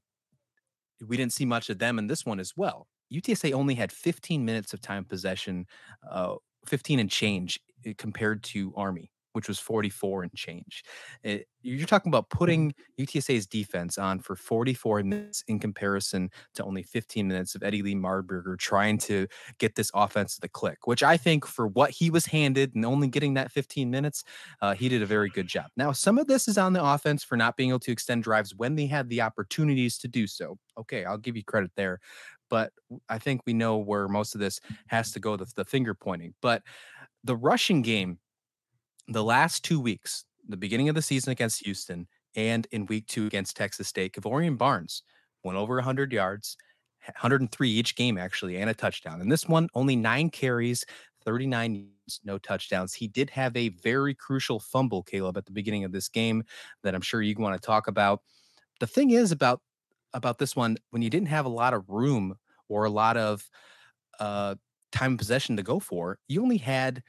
we 1.07 1.15
didn't 1.15 1.33
see 1.33 1.45
much 1.45 1.69
of 1.69 1.79
them 1.79 1.97
in 1.97 2.07
this 2.07 2.25
one 2.25 2.39
as 2.39 2.53
well. 2.57 2.87
UTSA 3.13 3.53
only 3.53 3.73
had 3.73 3.91
15 3.91 4.43
minutes 4.43 4.73
of 4.73 4.81
time 4.81 5.05
possession, 5.05 5.65
uh, 6.09 6.35
15 6.65 6.99
and 6.99 7.09
change 7.09 7.59
eh, 7.85 7.93
compared 7.97 8.43
to 8.43 8.73
Army 8.75 9.11
which 9.39 9.47
was 9.47 9.57
44 9.57 10.23
and 10.23 10.33
change. 10.35 10.83
It, 11.23 11.29
eh, 11.29 11.43
you're 11.61 11.87
talking 11.87 12.09
about 12.09 12.29
putting 12.29 12.73
UTSA's 12.99 13.47
defense 13.47 13.97
on 13.97 14.19
for 14.19 14.35
44 14.35 15.01
minutes 15.03 15.45
in 15.47 15.59
comparison 15.59 16.29
to 16.55 16.63
only 16.65 16.83
15 16.83 17.25
minutes 17.25 17.55
of 17.55 17.63
Eddie 17.63 17.81
Lee 17.81 17.95
Marburger 17.95 18.57
trying 18.57 18.97
to 18.97 19.27
get 19.59 19.75
this 19.75 19.91
offense 19.93 20.35
to 20.35 20.41
the 20.41 20.49
click, 20.49 20.87
which 20.87 21.03
I 21.03 21.15
think 21.15 21.45
for 21.45 21.67
what 21.67 21.91
he 21.91 22.09
was 22.09 22.25
handed 22.25 22.75
and 22.75 22.85
only 22.85 23.07
getting 23.07 23.35
that 23.35 23.49
15 23.49 23.89
minutes, 23.89 24.25
uh, 24.61 24.73
he 24.73 24.89
did 24.89 25.01
a 25.01 25.05
very 25.05 25.29
good 25.29 25.47
job. 25.47 25.67
Now, 25.77 25.93
some 25.93 26.17
of 26.17 26.27
this 26.27 26.49
is 26.49 26.57
on 26.57 26.73
the 26.73 26.83
offense 26.83 27.23
for 27.23 27.37
not 27.37 27.55
being 27.55 27.69
able 27.69 27.79
to 27.79 27.93
extend 27.93 28.23
drives 28.23 28.53
when 28.53 28.75
they 28.75 28.87
had 28.87 29.07
the 29.07 29.21
opportunities 29.21 29.97
to 29.99 30.09
do 30.09 30.27
so. 30.27 30.57
Okay, 30.77 31.05
I'll 31.05 31.17
give 31.17 31.37
you 31.37 31.45
credit 31.45 31.71
there. 31.77 31.99
But 32.49 32.73
I 33.07 33.19
think 33.19 33.41
we 33.45 33.53
know 33.53 33.77
where 33.77 34.09
most 34.09 34.35
of 34.35 34.41
this 34.41 34.59
has 34.87 35.13
to 35.13 35.21
go 35.21 35.37
the, 35.37 35.49
the 35.55 35.63
finger 35.63 35.93
pointing. 35.93 36.33
But 36.41 36.63
the 37.23 37.35
rushing 37.35 37.81
game 37.81 38.19
the 39.09 39.23
last 39.23 39.63
two 39.63 39.79
weeks, 39.79 40.23
the 40.47 40.57
beginning 40.57 40.89
of 40.89 40.95
the 40.95 41.01
season 41.01 41.31
against 41.31 41.65
Houston 41.65 42.07
and 42.35 42.67
in 42.71 42.85
week 42.85 43.07
two 43.07 43.25
against 43.25 43.57
Texas 43.57 43.87
State, 43.87 44.13
Kevorian 44.13 44.57
Barnes 44.57 45.03
went 45.43 45.57
over 45.57 45.75
100 45.75 46.13
yards, 46.13 46.57
103 47.05 47.69
each 47.69 47.95
game, 47.95 48.17
actually, 48.17 48.57
and 48.57 48.69
a 48.69 48.73
touchdown. 48.73 49.21
And 49.21 49.31
this 49.31 49.47
one, 49.47 49.67
only 49.73 49.95
nine 49.95 50.29
carries, 50.29 50.85
39 51.25 51.75
yards, 51.75 52.21
no 52.23 52.37
touchdowns. 52.37 52.93
He 52.93 53.07
did 53.07 53.29
have 53.31 53.55
a 53.57 53.69
very 53.69 54.13
crucial 54.13 54.59
fumble, 54.59 55.03
Caleb, 55.03 55.37
at 55.37 55.45
the 55.45 55.51
beginning 55.51 55.83
of 55.83 55.91
this 55.91 56.07
game 56.07 56.43
that 56.83 56.93
I'm 56.93 57.01
sure 57.01 57.21
you 57.21 57.35
want 57.37 57.59
to 57.59 57.65
talk 57.65 57.87
about. 57.87 58.21
The 58.79 58.87
thing 58.87 59.11
is 59.11 59.31
about 59.31 59.61
about 60.13 60.39
this 60.39 60.55
one, 60.55 60.75
when 60.89 61.03
you 61.03 61.09
didn't 61.09 61.27
have 61.27 61.45
a 61.45 61.49
lot 61.49 61.73
of 61.73 61.87
room 61.87 62.35
or 62.67 62.85
a 62.85 62.89
lot 62.89 63.15
of 63.15 63.47
uh, 64.19 64.55
time 64.91 65.17
possession 65.17 65.55
to 65.57 65.61
go 65.63 65.79
for, 65.79 66.17
you 66.27 66.41
only 66.41 66.57
had 66.57 67.03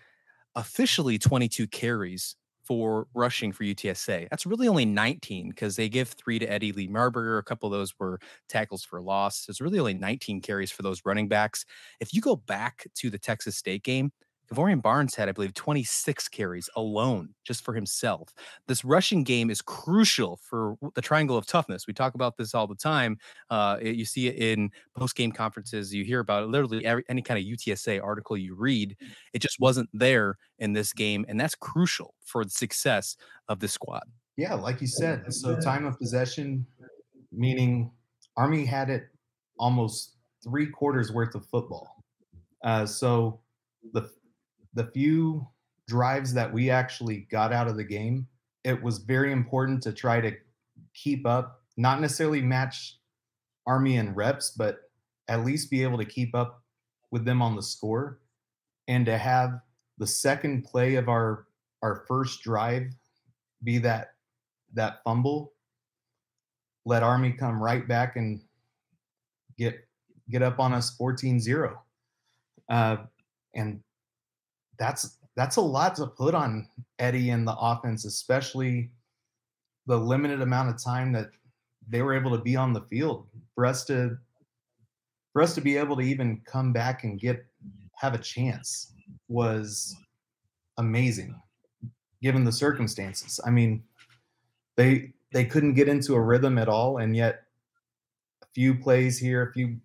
officially 0.54 1.18
22 1.18 1.66
carries 1.68 2.36
for 2.62 3.08
rushing 3.14 3.52
for 3.52 3.64
UTSA. 3.64 4.28
That's 4.30 4.46
really 4.46 4.68
only 4.68 4.84
19 4.84 5.48
because 5.48 5.74
they 5.74 5.88
give 5.88 6.10
three 6.10 6.38
to 6.38 6.46
Eddie 6.46 6.70
Lee 6.72 6.88
Marburger. 6.88 7.38
A 7.38 7.42
couple 7.42 7.66
of 7.66 7.72
those 7.72 7.92
were 7.98 8.20
tackles 8.48 8.84
for 8.84 9.00
loss. 9.00 9.46
It's 9.48 9.60
really 9.60 9.80
only 9.80 9.94
19 9.94 10.40
carries 10.40 10.70
for 10.70 10.82
those 10.82 11.02
running 11.04 11.26
backs. 11.26 11.64
If 11.98 12.14
you 12.14 12.20
go 12.20 12.36
back 12.36 12.86
to 12.96 13.10
the 13.10 13.18
Texas 13.18 13.56
State 13.56 13.82
game, 13.82 14.12
Kevorian 14.52 14.82
Barnes 14.82 15.14
had, 15.14 15.28
I 15.28 15.32
believe, 15.32 15.54
26 15.54 16.28
carries 16.28 16.68
alone 16.74 17.34
just 17.44 17.64
for 17.64 17.72
himself. 17.72 18.34
This 18.66 18.84
rushing 18.84 19.22
game 19.22 19.48
is 19.48 19.62
crucial 19.62 20.40
for 20.42 20.76
the 20.94 21.00
triangle 21.00 21.36
of 21.36 21.46
toughness. 21.46 21.86
We 21.86 21.94
talk 21.94 22.14
about 22.14 22.36
this 22.36 22.52
all 22.52 22.66
the 22.66 22.74
time. 22.74 23.18
Uh, 23.48 23.78
it, 23.80 23.94
you 23.94 24.04
see 24.04 24.26
it 24.26 24.36
in 24.36 24.70
post 24.96 25.14
game 25.14 25.30
conferences. 25.30 25.94
You 25.94 26.04
hear 26.04 26.18
about 26.18 26.42
it 26.42 26.46
literally 26.46 26.84
every, 26.84 27.04
any 27.08 27.22
kind 27.22 27.38
of 27.38 27.44
UTSA 27.44 28.02
article 28.02 28.36
you 28.36 28.56
read. 28.56 28.96
It 29.32 29.40
just 29.40 29.60
wasn't 29.60 29.88
there 29.92 30.36
in 30.58 30.72
this 30.72 30.92
game. 30.92 31.24
And 31.28 31.38
that's 31.38 31.54
crucial 31.54 32.14
for 32.24 32.44
the 32.44 32.50
success 32.50 33.16
of 33.48 33.60
this 33.60 33.72
squad. 33.72 34.02
Yeah, 34.36 34.54
like 34.54 34.80
you 34.80 34.88
said. 34.88 35.32
So, 35.32 35.60
time 35.60 35.84
of 35.84 35.98
possession, 35.98 36.66
meaning 37.30 37.92
Army 38.36 38.64
had 38.64 38.90
it 38.90 39.04
almost 39.58 40.16
three 40.42 40.66
quarters 40.66 41.12
worth 41.12 41.34
of 41.34 41.46
football. 41.46 42.02
Uh, 42.64 42.86
so, 42.86 43.40
the 43.92 44.10
the 44.74 44.86
few 44.86 45.46
drives 45.88 46.32
that 46.34 46.52
we 46.52 46.70
actually 46.70 47.26
got 47.30 47.52
out 47.52 47.68
of 47.68 47.76
the 47.76 47.84
game, 47.84 48.26
it 48.64 48.80
was 48.80 48.98
very 48.98 49.32
important 49.32 49.82
to 49.82 49.92
try 49.92 50.20
to 50.20 50.32
keep 50.94 51.26
up, 51.26 51.62
not 51.76 52.00
necessarily 52.00 52.40
match 52.40 52.98
Army 53.66 53.96
and 53.96 54.16
reps, 54.16 54.50
but 54.50 54.90
at 55.28 55.44
least 55.44 55.70
be 55.70 55.82
able 55.82 55.98
to 55.98 56.04
keep 56.04 56.34
up 56.34 56.62
with 57.10 57.24
them 57.24 57.42
on 57.42 57.56
the 57.56 57.62
score. 57.62 58.20
And 58.88 59.06
to 59.06 59.16
have 59.16 59.60
the 59.98 60.06
second 60.06 60.64
play 60.64 60.96
of 60.96 61.08
our 61.08 61.46
our 61.82 62.04
first 62.08 62.42
drive 62.42 62.90
be 63.62 63.78
that 63.78 64.14
that 64.74 65.02
fumble 65.04 65.52
let 66.84 67.02
army 67.02 67.32
come 67.32 67.62
right 67.62 67.86
back 67.86 68.16
and 68.16 68.40
get 69.58 69.86
get 70.30 70.42
up 70.42 70.58
on 70.58 70.72
us 70.72 70.96
14-0 70.96 71.76
uh, 72.68 72.96
and 73.54 73.80
that's 74.80 75.18
that's 75.36 75.56
a 75.56 75.60
lot 75.60 75.94
to 75.96 76.06
put 76.06 76.34
on 76.34 76.66
Eddie 76.98 77.30
and 77.30 77.46
the 77.46 77.54
offense, 77.54 78.04
especially 78.04 78.90
the 79.86 79.96
limited 79.96 80.40
amount 80.40 80.70
of 80.70 80.82
time 80.82 81.12
that 81.12 81.30
they 81.88 82.02
were 82.02 82.14
able 82.14 82.36
to 82.36 82.42
be 82.42 82.56
on 82.56 82.72
the 82.72 82.80
field. 82.82 83.26
For 83.54 83.66
us 83.66 83.84
to 83.84 84.18
for 85.32 85.42
us 85.42 85.54
to 85.54 85.60
be 85.60 85.76
able 85.76 85.96
to 85.96 86.02
even 86.02 86.40
come 86.46 86.72
back 86.72 87.04
and 87.04 87.20
get 87.20 87.46
have 87.96 88.14
a 88.14 88.18
chance 88.18 88.94
was 89.28 89.94
amazing 90.78 91.38
given 92.22 92.42
the 92.42 92.52
circumstances. 92.52 93.38
I 93.46 93.50
mean, 93.50 93.84
they 94.76 95.12
they 95.32 95.44
couldn't 95.44 95.74
get 95.74 95.88
into 95.88 96.14
a 96.14 96.20
rhythm 96.20 96.56
at 96.56 96.68
all 96.68 96.98
and 96.98 97.14
yet 97.14 97.42
a 98.42 98.46
few 98.54 98.74
plays 98.74 99.18
here, 99.18 99.42
a 99.42 99.52
few 99.52 99.76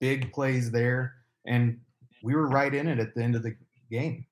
big 0.00 0.32
plays 0.32 0.70
there 0.70 1.14
and 1.46 1.78
we 2.22 2.34
were 2.34 2.48
right 2.48 2.74
in 2.74 2.88
it 2.88 2.98
at 2.98 3.14
the 3.14 3.22
end 3.22 3.36
of 3.36 3.44
the 3.44 3.54
game. 3.90 4.26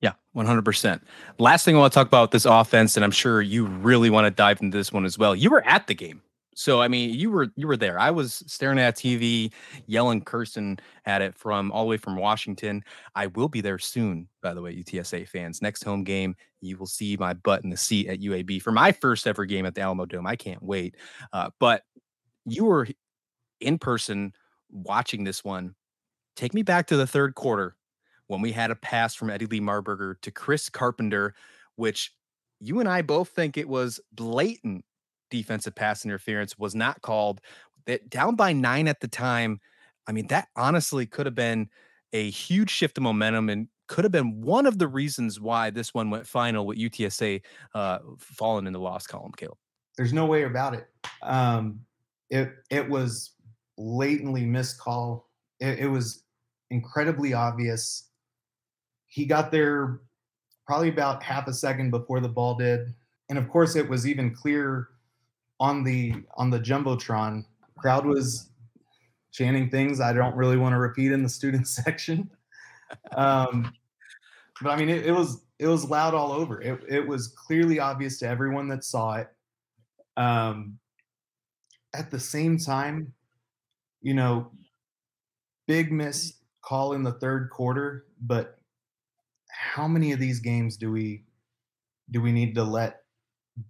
Yeah, 0.00 0.12
100%. 0.36 1.00
Last 1.38 1.64
thing 1.64 1.74
I 1.74 1.78
want 1.78 1.92
to 1.92 1.98
talk 1.98 2.06
about 2.06 2.30
this 2.30 2.44
offense, 2.44 2.96
and 2.96 3.04
I'm 3.04 3.10
sure 3.10 3.40
you 3.40 3.66
really 3.66 4.10
want 4.10 4.26
to 4.26 4.30
dive 4.30 4.60
into 4.60 4.76
this 4.76 4.92
one 4.92 5.04
as 5.04 5.18
well. 5.18 5.34
You 5.34 5.50
were 5.50 5.66
at 5.66 5.86
the 5.86 5.94
game. 5.94 6.22
So 6.58 6.80
I 6.80 6.88
mean, 6.88 7.10
you 7.10 7.30
were 7.30 7.48
you 7.54 7.66
were 7.66 7.76
there. 7.76 7.98
I 7.98 8.10
was 8.10 8.42
staring 8.46 8.78
at 8.78 8.96
TV, 8.96 9.52
yelling, 9.86 10.22
cursing 10.22 10.78
at 11.04 11.20
it 11.20 11.34
from 11.34 11.70
all 11.70 11.84
the 11.84 11.90
way 11.90 11.98
from 11.98 12.16
Washington. 12.16 12.82
I 13.14 13.26
will 13.26 13.48
be 13.48 13.60
there 13.60 13.78
soon, 13.78 14.26
by 14.42 14.54
the 14.54 14.62
way, 14.62 14.74
UTSA 14.74 15.28
fans. 15.28 15.60
Next 15.60 15.84
home 15.84 16.02
game, 16.02 16.34
you 16.62 16.78
will 16.78 16.86
see 16.86 17.14
my 17.18 17.34
butt 17.34 17.62
in 17.62 17.68
the 17.68 17.76
seat 17.76 18.08
at 18.08 18.20
UAB 18.20 18.62
for 18.62 18.72
my 18.72 18.90
first 18.90 19.26
ever 19.26 19.44
game 19.44 19.66
at 19.66 19.74
the 19.74 19.82
Alamodome. 19.82 20.26
I 20.26 20.34
can't 20.34 20.62
wait. 20.62 20.96
Uh, 21.30 21.50
but 21.60 21.82
you 22.46 22.64
were 22.64 22.88
in 23.60 23.76
person 23.78 24.32
watching 24.70 25.24
this 25.24 25.44
one. 25.44 25.74
Take 26.36 26.54
me 26.54 26.62
back 26.62 26.86
to 26.86 26.96
the 26.96 27.06
third 27.06 27.34
quarter 27.34 27.76
when 28.28 28.40
we 28.40 28.52
had 28.52 28.70
a 28.70 28.76
pass 28.76 29.14
from 29.14 29.30
Eddie 29.30 29.46
Lee 29.46 29.60
Marburger 29.60 30.20
to 30.22 30.30
Chris 30.30 30.68
Carpenter, 30.68 31.34
which 31.76 32.12
you 32.60 32.80
and 32.80 32.88
I 32.88 33.02
both 33.02 33.28
think 33.28 33.56
it 33.56 33.68
was 33.68 34.00
blatant 34.12 34.84
defensive 35.30 35.74
pass 35.74 36.04
interference, 36.04 36.58
was 36.58 36.74
not 36.74 37.02
called. 37.02 37.40
That 37.86 38.08
down 38.10 38.34
by 38.34 38.52
nine 38.52 38.88
at 38.88 39.00
the 39.00 39.08
time. 39.08 39.60
I 40.08 40.12
mean, 40.12 40.26
that 40.28 40.48
honestly 40.56 41.06
could 41.06 41.26
have 41.26 41.34
been 41.34 41.68
a 42.12 42.30
huge 42.30 42.70
shift 42.70 42.98
of 42.98 43.02
momentum 43.02 43.48
and 43.48 43.68
could 43.88 44.04
have 44.04 44.12
been 44.12 44.40
one 44.40 44.66
of 44.66 44.78
the 44.78 44.88
reasons 44.88 45.40
why 45.40 45.70
this 45.70 45.94
one 45.94 46.10
went 46.10 46.26
final 46.26 46.66
with 46.66 46.78
UTSA 46.78 47.42
uh, 47.74 47.98
falling 48.18 48.66
in 48.66 48.72
the 48.72 48.80
loss 48.80 49.06
column, 49.06 49.32
Caleb. 49.36 49.58
There's 49.96 50.12
no 50.12 50.26
way 50.26 50.42
about 50.42 50.74
it. 50.74 50.88
Um, 51.22 51.80
it 52.30 52.52
it 52.70 52.88
was 52.88 53.34
blatantly 53.76 54.44
miscall. 54.44 55.30
It, 55.60 55.78
it 55.80 55.86
was 55.86 56.24
incredibly 56.70 57.32
obvious 57.32 58.10
he 59.16 59.24
got 59.24 59.50
there 59.50 60.00
probably 60.66 60.90
about 60.90 61.22
half 61.22 61.48
a 61.48 61.52
second 61.52 61.90
before 61.90 62.20
the 62.20 62.28
ball 62.28 62.54
did, 62.54 62.92
and 63.30 63.38
of 63.38 63.48
course 63.48 63.74
it 63.74 63.88
was 63.88 64.06
even 64.06 64.34
clear 64.34 64.88
on 65.58 65.82
the 65.82 66.12
on 66.36 66.50
the 66.50 66.60
jumbotron. 66.60 67.42
Crowd 67.78 68.04
was 68.04 68.50
chanting 69.32 69.70
things 69.70 70.02
I 70.02 70.12
don't 70.12 70.36
really 70.36 70.58
want 70.58 70.74
to 70.74 70.78
repeat 70.78 71.12
in 71.12 71.22
the 71.22 71.30
student 71.30 71.66
section. 71.84 72.28
Um, 73.16 73.72
but 74.60 74.70
I 74.70 74.76
mean, 74.76 74.90
it, 74.90 75.06
it, 75.06 75.12
was 75.12 75.46
it 75.58 75.66
was 75.66 75.88
loud 75.88 76.12
all 76.12 76.30
over. 76.30 76.60
It 76.60 76.78
it 76.86 77.08
was 77.08 77.28
clearly 77.28 77.80
obvious 77.80 78.18
to 78.18 78.28
everyone 78.28 78.68
that 78.68 78.84
saw 78.84 79.14
it. 79.14 79.28
Um, 80.18 80.78
at 81.94 82.10
the 82.10 82.20
same 82.20 82.58
time, 82.58 83.14
you 84.02 84.12
know, 84.12 84.50
big 85.66 85.90
miss 85.90 86.34
call 86.60 86.92
in 86.92 87.02
the 87.02 87.12
third 87.12 87.48
quarter, 87.48 88.04
but 88.20 88.56
how 89.56 89.88
many 89.88 90.12
of 90.12 90.18
these 90.18 90.40
games 90.40 90.76
do 90.76 90.90
we 90.92 91.24
do 92.10 92.20
we 92.20 92.32
need 92.32 92.54
to 92.54 92.62
let 92.62 93.02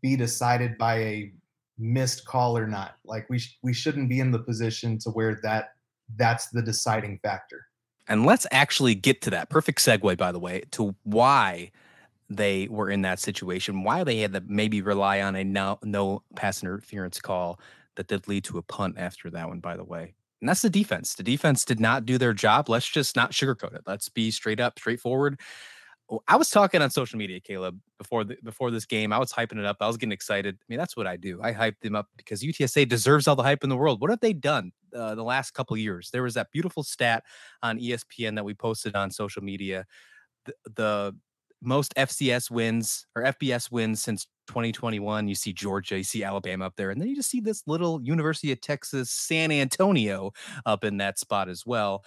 be 0.02 0.16
decided 0.16 0.76
by 0.76 0.98
a 0.98 1.32
missed 1.78 2.26
call 2.26 2.58
or 2.58 2.66
not? 2.66 2.96
Like 3.04 3.28
we 3.30 3.38
sh- 3.38 3.58
we 3.62 3.72
shouldn't 3.72 4.08
be 4.08 4.20
in 4.20 4.30
the 4.30 4.38
position 4.38 4.98
to 5.00 5.10
where 5.10 5.38
that 5.42 5.74
that's 6.16 6.48
the 6.48 6.62
deciding 6.62 7.18
factor. 7.22 7.66
And 8.08 8.24
let's 8.24 8.46
actually 8.52 8.94
get 8.94 9.20
to 9.22 9.30
that. 9.30 9.50
Perfect 9.50 9.80
segue, 9.80 10.16
by 10.16 10.30
the 10.32 10.38
way, 10.38 10.62
to 10.72 10.94
why 11.02 11.72
they 12.28 12.68
were 12.68 12.90
in 12.90 13.02
that 13.02 13.18
situation, 13.18 13.82
why 13.82 14.04
they 14.04 14.18
had 14.18 14.32
to 14.32 14.42
maybe 14.46 14.80
rely 14.80 15.20
on 15.20 15.34
a 15.34 15.44
no, 15.44 15.78
no 15.82 16.22
pass 16.34 16.62
interference 16.62 17.20
call 17.20 17.58
that 17.96 18.08
did 18.08 18.28
lead 18.28 18.44
to 18.44 18.58
a 18.58 18.62
punt 18.62 18.96
after 18.98 19.30
that 19.30 19.48
one, 19.48 19.60
by 19.60 19.76
the 19.76 19.84
way. 19.84 20.14
And 20.40 20.48
that's 20.48 20.62
the 20.62 20.70
defense. 20.70 21.14
The 21.14 21.22
defense 21.22 21.64
did 21.64 21.80
not 21.80 22.04
do 22.04 22.18
their 22.18 22.34
job. 22.34 22.68
Let's 22.68 22.88
just 22.88 23.16
not 23.16 23.32
sugarcoat 23.32 23.74
it. 23.74 23.82
Let's 23.86 24.08
be 24.08 24.30
straight 24.30 24.60
up, 24.60 24.78
straightforward. 24.78 25.40
I 26.28 26.36
was 26.36 26.50
talking 26.50 26.82
on 26.82 26.90
social 26.90 27.18
media, 27.18 27.40
Caleb, 27.40 27.80
before 27.98 28.22
the, 28.22 28.36
before 28.44 28.70
this 28.70 28.86
game. 28.86 29.12
I 29.12 29.18
was 29.18 29.32
hyping 29.32 29.58
it 29.58 29.64
up. 29.64 29.78
I 29.80 29.88
was 29.88 29.96
getting 29.96 30.12
excited. 30.12 30.56
I 30.60 30.64
mean, 30.68 30.78
that's 30.78 30.96
what 30.96 31.06
I 31.06 31.16
do. 31.16 31.40
I 31.42 31.50
hype 31.50 31.80
them 31.80 31.96
up 31.96 32.06
because 32.16 32.42
UTSA 32.42 32.88
deserves 32.88 33.26
all 33.26 33.34
the 33.34 33.42
hype 33.42 33.64
in 33.64 33.70
the 33.70 33.76
world. 33.76 34.00
What 34.00 34.10
have 34.10 34.20
they 34.20 34.32
done 34.32 34.70
uh, 34.94 35.16
the 35.16 35.25
last 35.25 35.52
couple 35.52 35.76
years? 35.76 36.10
There 36.12 36.22
was 36.22 36.34
that 36.34 36.52
beautiful 36.52 36.84
stat 36.84 37.25
on 37.62 37.80
ESPN 37.80 38.36
that 38.36 38.44
we 38.44 38.54
posted 38.54 38.94
on 38.94 39.10
social 39.10 39.42
media. 39.42 39.84
The, 40.44 40.54
the 40.76 41.16
most 41.60 41.92
FCS 41.96 42.50
wins 42.50 43.06
or 43.16 43.25
FBS 43.25 43.72
wins 43.72 44.00
since 44.00 44.26
2021. 44.46 45.26
You 45.26 45.34
see 45.34 45.52
Georgia, 45.52 45.98
you 45.98 46.04
see 46.04 46.22
Alabama 46.22 46.66
up 46.66 46.76
there, 46.76 46.90
and 46.90 47.00
then 47.00 47.08
you 47.08 47.16
just 47.16 47.30
see 47.30 47.40
this 47.40 47.64
little 47.66 48.00
University 48.00 48.52
of 48.52 48.60
Texas 48.60 49.10
San 49.10 49.50
Antonio 49.50 50.32
up 50.64 50.84
in 50.84 50.98
that 50.98 51.18
spot 51.18 51.48
as 51.48 51.64
well. 51.66 52.04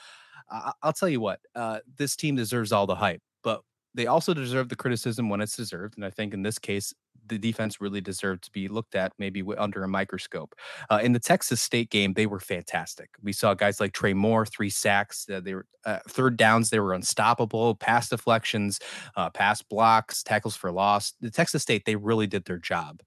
I- 0.50 0.72
will 0.84 0.94
tell 0.94 1.10
you 1.10 1.20
what, 1.20 1.42
uh, 1.56 1.80
this 1.98 2.16
team 2.16 2.36
deserves 2.36 2.72
all 2.72 2.88
the 2.88 2.96
hype, 2.96 3.22
but 3.44 3.62
they 3.94 4.08
also 4.08 4.34
deserve 4.34 4.70
the 4.70 4.76
criticism 4.76 5.30
when 5.30 5.42
it's 5.42 5.56
deserved. 5.56 5.96
And 5.98 6.06
I 6.06 6.10
think 6.10 6.34
in 6.34 6.44
this 6.44 6.60
case, 6.60 6.94
the 7.28 7.38
defense 7.38 7.80
really 7.80 8.02
deserved 8.02 8.44
to 8.44 8.52
be 8.52 8.68
looked 8.68 8.96
at 8.96 9.14
maybe 9.20 9.44
under 9.58 9.84
a 9.84 9.88
microscope. 9.88 10.56
Uh, 10.90 11.00
in 11.02 11.14
the 11.14 11.20
Texas 11.20 11.62
State 11.62 11.90
game, 11.90 12.14
they 12.14 12.26
were 12.26 12.40
fantastic. 12.40 13.10
We 13.22 13.34
saw 13.34 13.54
guys 13.54 13.80
like 13.80 13.94
Trey 13.94 14.14
Moore, 14.14 14.46
three 14.46 14.70
sacks. 14.70 15.28
Uh, 15.32 15.40
they 15.40 15.54
were 15.54 15.66
uh, 15.86 16.00
third 16.08 16.38
downs, 16.38 16.70
they 16.70 16.80
were 16.80 16.94
unstoppable. 16.94 17.76
Pass 17.76 18.10
deflections, 18.10 18.80
uh, 19.16 19.30
pass 19.30 19.62
blocks, 19.62 20.24
tackles 20.24 20.56
for 20.56 20.72
loss. 20.72 21.14
The 21.22 21.32
Texas 21.32 21.62
State, 21.62 21.84
they 21.86 21.96
really 21.96 22.28
did 22.28 22.46
their 22.46 22.58
job. 22.58 23.02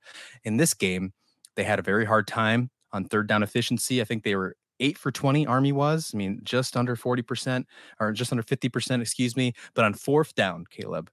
In 0.45 0.57
this 0.57 0.73
game, 0.73 1.13
they 1.57 1.65
had 1.65 1.79
a 1.79 1.83
very 1.83 2.05
hard 2.05 2.27
time 2.27 2.71
on 2.93 3.05
third 3.05 3.27
down 3.27 3.43
efficiency. 3.43 4.01
I 4.01 4.05
think 4.05 4.23
they 4.23 4.37
were 4.37 4.57
eight 4.83 4.99
for 4.99 5.11
20 5.11 5.47
Army 5.47 5.73
was. 5.73 6.11
I 6.15 6.19
mean, 6.19 6.41
just 6.45 6.77
under 6.77 6.97
40% 6.97 7.65
or 8.01 8.13
just 8.13 8.33
under 8.33 8.43
50%, 8.43 9.01
excuse 9.01 9.37
me. 9.37 9.55
But 9.75 9.85
on 9.85 9.95
fourth 9.95 10.35
down, 10.35 10.67
Caleb, 10.71 11.11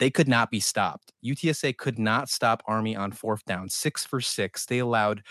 they 0.00 0.10
could 0.10 0.28
not 0.28 0.50
be 0.50 0.60
stopped. 0.60 1.12
UTSA 1.24 1.76
could 1.76 1.98
not 1.98 2.30
stop 2.30 2.62
Army 2.66 2.96
on 2.96 3.12
fourth 3.12 3.44
down, 3.44 3.68
six 3.68 4.04
for 4.04 4.20
six. 4.20 4.64
They 4.64 4.78
allowed 4.78 5.22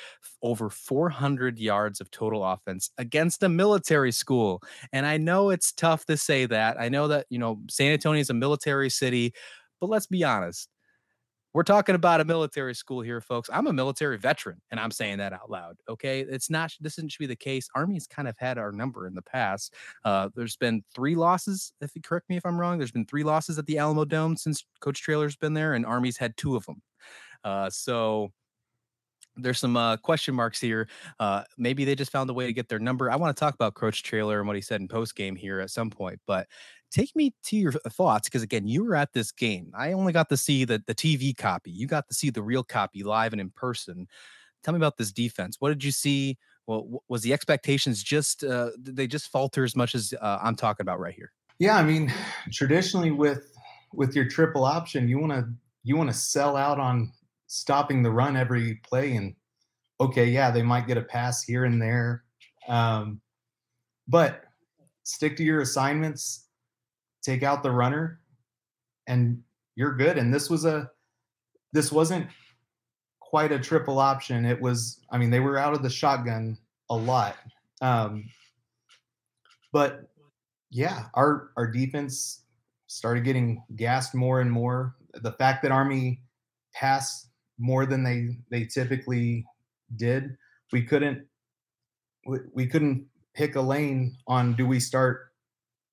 over 0.43 0.69
400 0.69 1.57
yards 1.57 1.99
of 1.99 2.11
total 2.11 2.45
offense 2.45 2.91
against 2.99 3.41
a 3.43 3.49
military 3.49 4.11
school. 4.11 4.61
And 4.93 5.07
I 5.07 5.17
know 5.17 5.49
it's 5.49 5.71
tough 5.71 6.05
to 6.05 6.17
say 6.17 6.45
that. 6.45 6.79
I 6.79 6.87
know 6.87 7.07
that, 7.07 7.25
you 7.31 7.39
know, 7.39 7.59
San 7.69 7.91
Antonio 7.91 8.21
is 8.21 8.29
a 8.29 8.35
military 8.35 8.91
city, 8.91 9.33
but 9.81 9.89
let's 9.89 10.05
be 10.07 10.23
honest. 10.23 10.69
We're 11.53 11.63
talking 11.63 11.95
about 11.95 12.21
a 12.21 12.25
military 12.25 12.75
school 12.75 13.01
here, 13.01 13.21
folks. 13.21 13.49
I'm 13.51 13.65
a 13.65 13.73
military 13.73 14.17
veteran, 14.19 14.61
and 14.69 14.79
I'm 14.79 14.91
saying 14.91 15.17
that 15.17 15.33
out 15.33 15.49
loud. 15.49 15.77
Okay, 15.89 16.19
it's 16.19 16.49
not. 16.49 16.71
This 16.79 16.93
shouldn't 16.93 17.17
be 17.17 17.25
the 17.25 17.35
case. 17.35 17.67
Army's 17.73 18.05
kind 18.05 18.27
of 18.27 18.35
had 18.37 18.59
our 18.59 18.71
number 18.71 19.07
in 19.07 19.15
the 19.15 19.23
past. 19.23 19.73
Uh, 20.05 20.29
there's 20.35 20.57
been 20.57 20.83
three 20.93 21.15
losses. 21.15 21.73
If 21.81 21.95
you 21.95 22.01
correct 22.01 22.29
me 22.29 22.37
if 22.37 22.45
I'm 22.45 22.59
wrong, 22.59 22.77
there's 22.77 22.91
been 22.91 23.05
three 23.05 23.23
losses 23.23 23.57
at 23.57 23.65
the 23.65 23.75
Alamodome 23.75 24.37
since 24.37 24.63
Coach 24.79 25.01
Traylor's 25.01 25.35
been 25.35 25.55
there, 25.55 25.73
and 25.73 25.87
Army's 25.87 26.17
had 26.17 26.37
two 26.37 26.55
of 26.55 26.65
them. 26.67 26.83
Uh, 27.43 27.69
so 27.71 28.31
there's 29.35 29.59
some 29.59 29.75
uh, 29.75 29.97
question 29.97 30.35
marks 30.35 30.59
here. 30.59 30.87
Uh, 31.19 31.43
maybe 31.57 31.85
they 31.85 31.95
just 31.95 32.11
found 32.11 32.29
a 32.29 32.33
way 32.33 32.45
to 32.45 32.53
get 32.53 32.67
their 32.67 32.79
number. 32.79 33.09
I 33.09 33.15
want 33.15 33.35
to 33.35 33.39
talk 33.39 33.55
about 33.55 33.73
Coach 33.73 34.03
Traylor 34.03 34.39
and 34.39 34.47
what 34.47 34.55
he 34.55 34.61
said 34.61 34.81
in 34.81 34.87
post 34.87 35.15
game 35.15 35.35
here 35.35 35.59
at 35.59 35.71
some 35.71 35.89
point, 35.89 36.19
but 36.27 36.47
take 36.91 37.15
me 37.15 37.33
to 37.43 37.55
your 37.55 37.71
thoughts 37.71 38.27
because 38.27 38.43
again 38.43 38.67
you 38.67 38.83
were 38.83 38.95
at 38.95 39.13
this 39.13 39.31
game. 39.31 39.71
I 39.77 39.93
only 39.93 40.13
got 40.13 40.29
to 40.29 40.37
see 40.37 40.65
the, 40.65 40.81
the 40.85 40.95
tv 40.95 41.35
copy. 41.35 41.71
You 41.71 41.87
got 41.87 42.07
to 42.07 42.13
see 42.13 42.29
the 42.29 42.41
real 42.41 42.63
copy 42.63 43.03
live 43.03 43.33
and 43.33 43.41
in 43.41 43.51
person. 43.51 44.07
Tell 44.63 44.73
me 44.73 44.77
about 44.77 44.97
this 44.97 45.11
defense. 45.11 45.57
What 45.59 45.69
did 45.69 45.83
you 45.83 45.91
see? 45.91 46.37
Well 46.67 47.01
was 47.07 47.21
the 47.21 47.33
expectations 47.33 48.03
just 48.03 48.43
uh, 48.43 48.71
they 48.77 49.07
just 49.07 49.31
falter 49.31 49.63
as 49.63 49.75
much 49.75 49.95
as 49.95 50.13
uh, 50.21 50.39
i'm 50.41 50.55
talking 50.55 50.83
about 50.83 50.99
right 50.99 51.15
here? 51.15 51.31
Yeah 51.57 51.77
i 51.77 51.83
mean 51.83 52.13
traditionally 52.51 53.11
with 53.11 53.51
with 53.93 54.15
your 54.15 54.25
triple 54.25 54.65
option 54.65 55.07
you 55.07 55.19
want 55.19 55.31
to 55.33 55.47
you 55.83 55.97
want 55.97 56.09
to 56.09 56.15
sell 56.15 56.55
out 56.55 56.79
on 56.79 57.11
stopping 57.47 58.03
the 58.03 58.11
run 58.11 58.37
every 58.37 58.75
play 58.87 59.15
and 59.15 59.33
okay 59.99 60.25
yeah 60.25 60.51
they 60.51 60.61
might 60.61 60.85
get 60.85 60.97
a 60.97 61.01
pass 61.01 61.41
here 61.41 61.65
and 61.65 61.81
there 61.81 62.23
um, 62.67 63.19
but 64.07 64.43
stick 65.03 65.35
to 65.37 65.43
your 65.43 65.61
assignments 65.61 66.48
take 67.21 67.43
out 67.43 67.63
the 67.63 67.71
runner, 67.71 68.19
and 69.07 69.41
you're 69.75 69.95
good. 69.95 70.17
And 70.17 70.33
this 70.33 70.49
was 70.49 70.65
a 70.65 70.89
this 71.73 71.91
wasn't 71.91 72.27
quite 73.19 73.51
a 73.51 73.59
triple 73.59 73.99
option. 73.99 74.45
It 74.45 74.59
was, 74.59 75.01
I 75.11 75.17
mean, 75.17 75.29
they 75.29 75.39
were 75.39 75.57
out 75.57 75.73
of 75.73 75.83
the 75.83 75.89
shotgun 75.89 76.57
a 76.89 76.95
lot. 76.95 77.35
Um, 77.81 78.25
but 79.71 80.09
yeah, 80.71 81.05
our 81.13 81.51
our 81.55 81.67
defense 81.67 82.43
started 82.87 83.23
getting 83.23 83.63
gassed 83.75 84.15
more 84.15 84.41
and 84.41 84.51
more. 84.51 84.95
The 85.13 85.33
fact 85.33 85.61
that 85.63 85.71
Army 85.71 86.21
passed 86.73 87.29
more 87.57 87.85
than 87.85 88.03
they 88.03 88.37
they 88.49 88.65
typically 88.65 89.45
did, 89.95 90.35
we 90.71 90.83
couldn't 90.83 91.25
we, 92.25 92.39
we 92.53 92.67
couldn't 92.67 93.05
pick 93.33 93.55
a 93.55 93.61
lane 93.61 94.17
on 94.27 94.53
do 94.55 94.65
we 94.65 94.79
start 94.79 95.28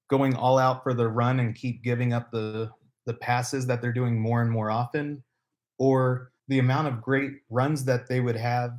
going 0.08 0.34
all 0.34 0.58
out 0.58 0.82
for 0.82 0.94
the 0.94 1.08
run 1.08 1.40
and 1.40 1.54
keep 1.54 1.82
giving 1.82 2.12
up 2.12 2.30
the 2.30 2.70
the 3.06 3.14
passes 3.14 3.66
that 3.66 3.80
they're 3.80 3.92
doing 3.92 4.20
more 4.20 4.42
and 4.42 4.50
more 4.50 4.70
often? 4.70 5.22
Or 5.78 6.32
the 6.48 6.58
amount 6.58 6.88
of 6.88 7.02
great 7.02 7.32
runs 7.50 7.84
that 7.84 8.08
they 8.08 8.20
would 8.20 8.36
have 8.36 8.72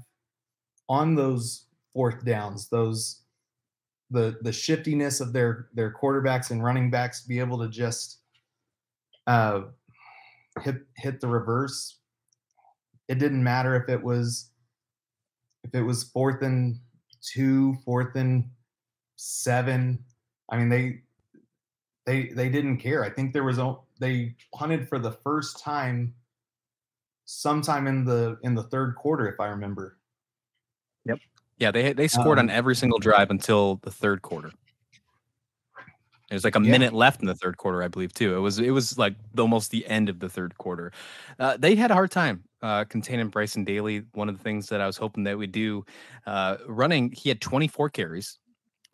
on 0.90 1.16
those 1.16 1.66
fourth 1.94 2.24
downs 2.24 2.70
those 2.70 3.24
the 4.10 4.38
the 4.42 4.52
shiftiness 4.52 5.20
of 5.20 5.34
their 5.34 5.68
their 5.74 5.94
quarterbacks 5.94 6.52
and 6.52 6.64
running 6.64 6.90
backs 6.90 7.22
be 7.22 7.40
able 7.40 7.60
to 7.60 7.68
just 7.68 8.20
uh 9.26 9.62
hit 10.62 10.78
hit 10.96 11.20
the 11.20 11.28
reverse? 11.28 12.00
It 13.08 13.20
didn't 13.20 13.44
matter 13.44 13.76
if 13.76 13.90
it 13.90 14.02
was 14.02 14.52
if 15.64 15.76
it 15.76 15.82
was 15.82 16.06
fourth 16.06 16.42
and 16.42 16.80
two 17.22 17.76
fourth 17.84 18.16
and 18.16 18.50
seven. 19.18 20.04
I 20.50 20.58
mean 20.58 20.70
they 20.70 21.02
they 22.08 22.30
they 22.30 22.50
didn't 22.50 22.78
care. 22.78 23.04
I 23.04 23.10
think 23.10 23.34
there 23.34 23.44
was 23.44 23.60
a, 23.60 23.76
they 24.00 24.34
punted 24.54 24.88
for 24.88 24.98
the 24.98 25.12
first 25.12 25.60
time 25.60 26.14
sometime 27.26 27.86
in 27.86 28.06
the 28.06 28.40
in 28.42 28.56
the 28.56 28.64
third 28.64 28.96
quarter, 28.96 29.28
if 29.28 29.40
I 29.40 29.48
remember. 29.48 29.98
Yep. 31.06 31.20
Yeah, 31.60 31.72
they 31.72 31.94
they 31.94 32.08
scored 32.08 32.40
um, 32.40 32.46
on 32.46 32.50
every 32.50 32.76
single 32.76 32.98
drive 32.98 33.30
until 33.30 33.76
the 33.84 33.92
third 33.92 34.22
quarter. 34.22 34.52
There's 36.30 36.44
like 36.44 36.56
a 36.56 36.62
yeah. 36.62 36.72
minute 36.72 36.94
left 36.94 37.22
in 37.22 37.28
the 37.28 37.36
third 37.36 37.58
quarter, 37.58 37.84
I 37.84 37.88
believe, 37.88 38.14
too. 38.14 38.36
It 38.36 38.40
was 38.40 38.58
it 38.60 38.72
was 38.72 38.98
like 38.98 39.16
almost 39.38 39.72
the 39.72 39.86
end 39.86 40.08
of 40.08 40.20
the 40.20 40.30
third 40.30 40.58
quarter. 40.58 40.94
Uh, 41.40 41.58
they 41.58 41.76
had 41.76 41.92
a 41.92 41.94
hard 41.94 42.12
time 42.12 42.44
uh, 42.62 42.86
containing 42.86 43.28
Bryson 43.28 43.66
Daly. 43.66 44.04
One 44.14 44.30
of 44.30 44.38
the 44.38 44.44
things 44.44 44.68
that 44.68 44.80
I 44.80 44.88
was 44.88 44.98
hoping 44.98 45.24
that 45.26 45.38
we 45.38 45.48
do, 45.48 45.86
uh, 46.26 46.58
running, 46.68 47.12
he 47.12 47.30
had 47.30 47.42
24 47.42 47.90
carries, 47.90 48.40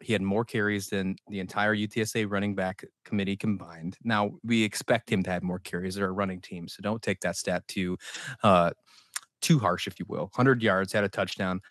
he 0.03 0.13
had 0.13 0.21
more 0.21 0.45
carries 0.45 0.89
than 0.89 1.15
the 1.29 1.39
entire 1.39 1.75
UTSA 1.75 2.29
running 2.29 2.55
back 2.55 2.83
committee 3.05 3.37
combined. 3.37 3.97
Now 4.03 4.31
we 4.43 4.63
expect 4.63 5.11
him 5.11 5.23
to 5.23 5.31
have 5.31 5.43
more 5.43 5.59
carries. 5.59 5.95
They're 5.95 6.07
a 6.07 6.11
running 6.11 6.41
team, 6.41 6.67
so 6.67 6.81
don't 6.81 7.01
take 7.01 7.21
that 7.21 7.37
stat 7.37 7.67
too 7.67 7.97
uh, 8.43 8.71
too 9.41 9.59
harsh, 9.59 9.87
if 9.87 9.99
you 9.99 10.05
will. 10.07 10.23
100 10.33 10.63
yards, 10.63 10.93
had 10.93 11.03
a 11.03 11.09
touchdown. 11.09 11.61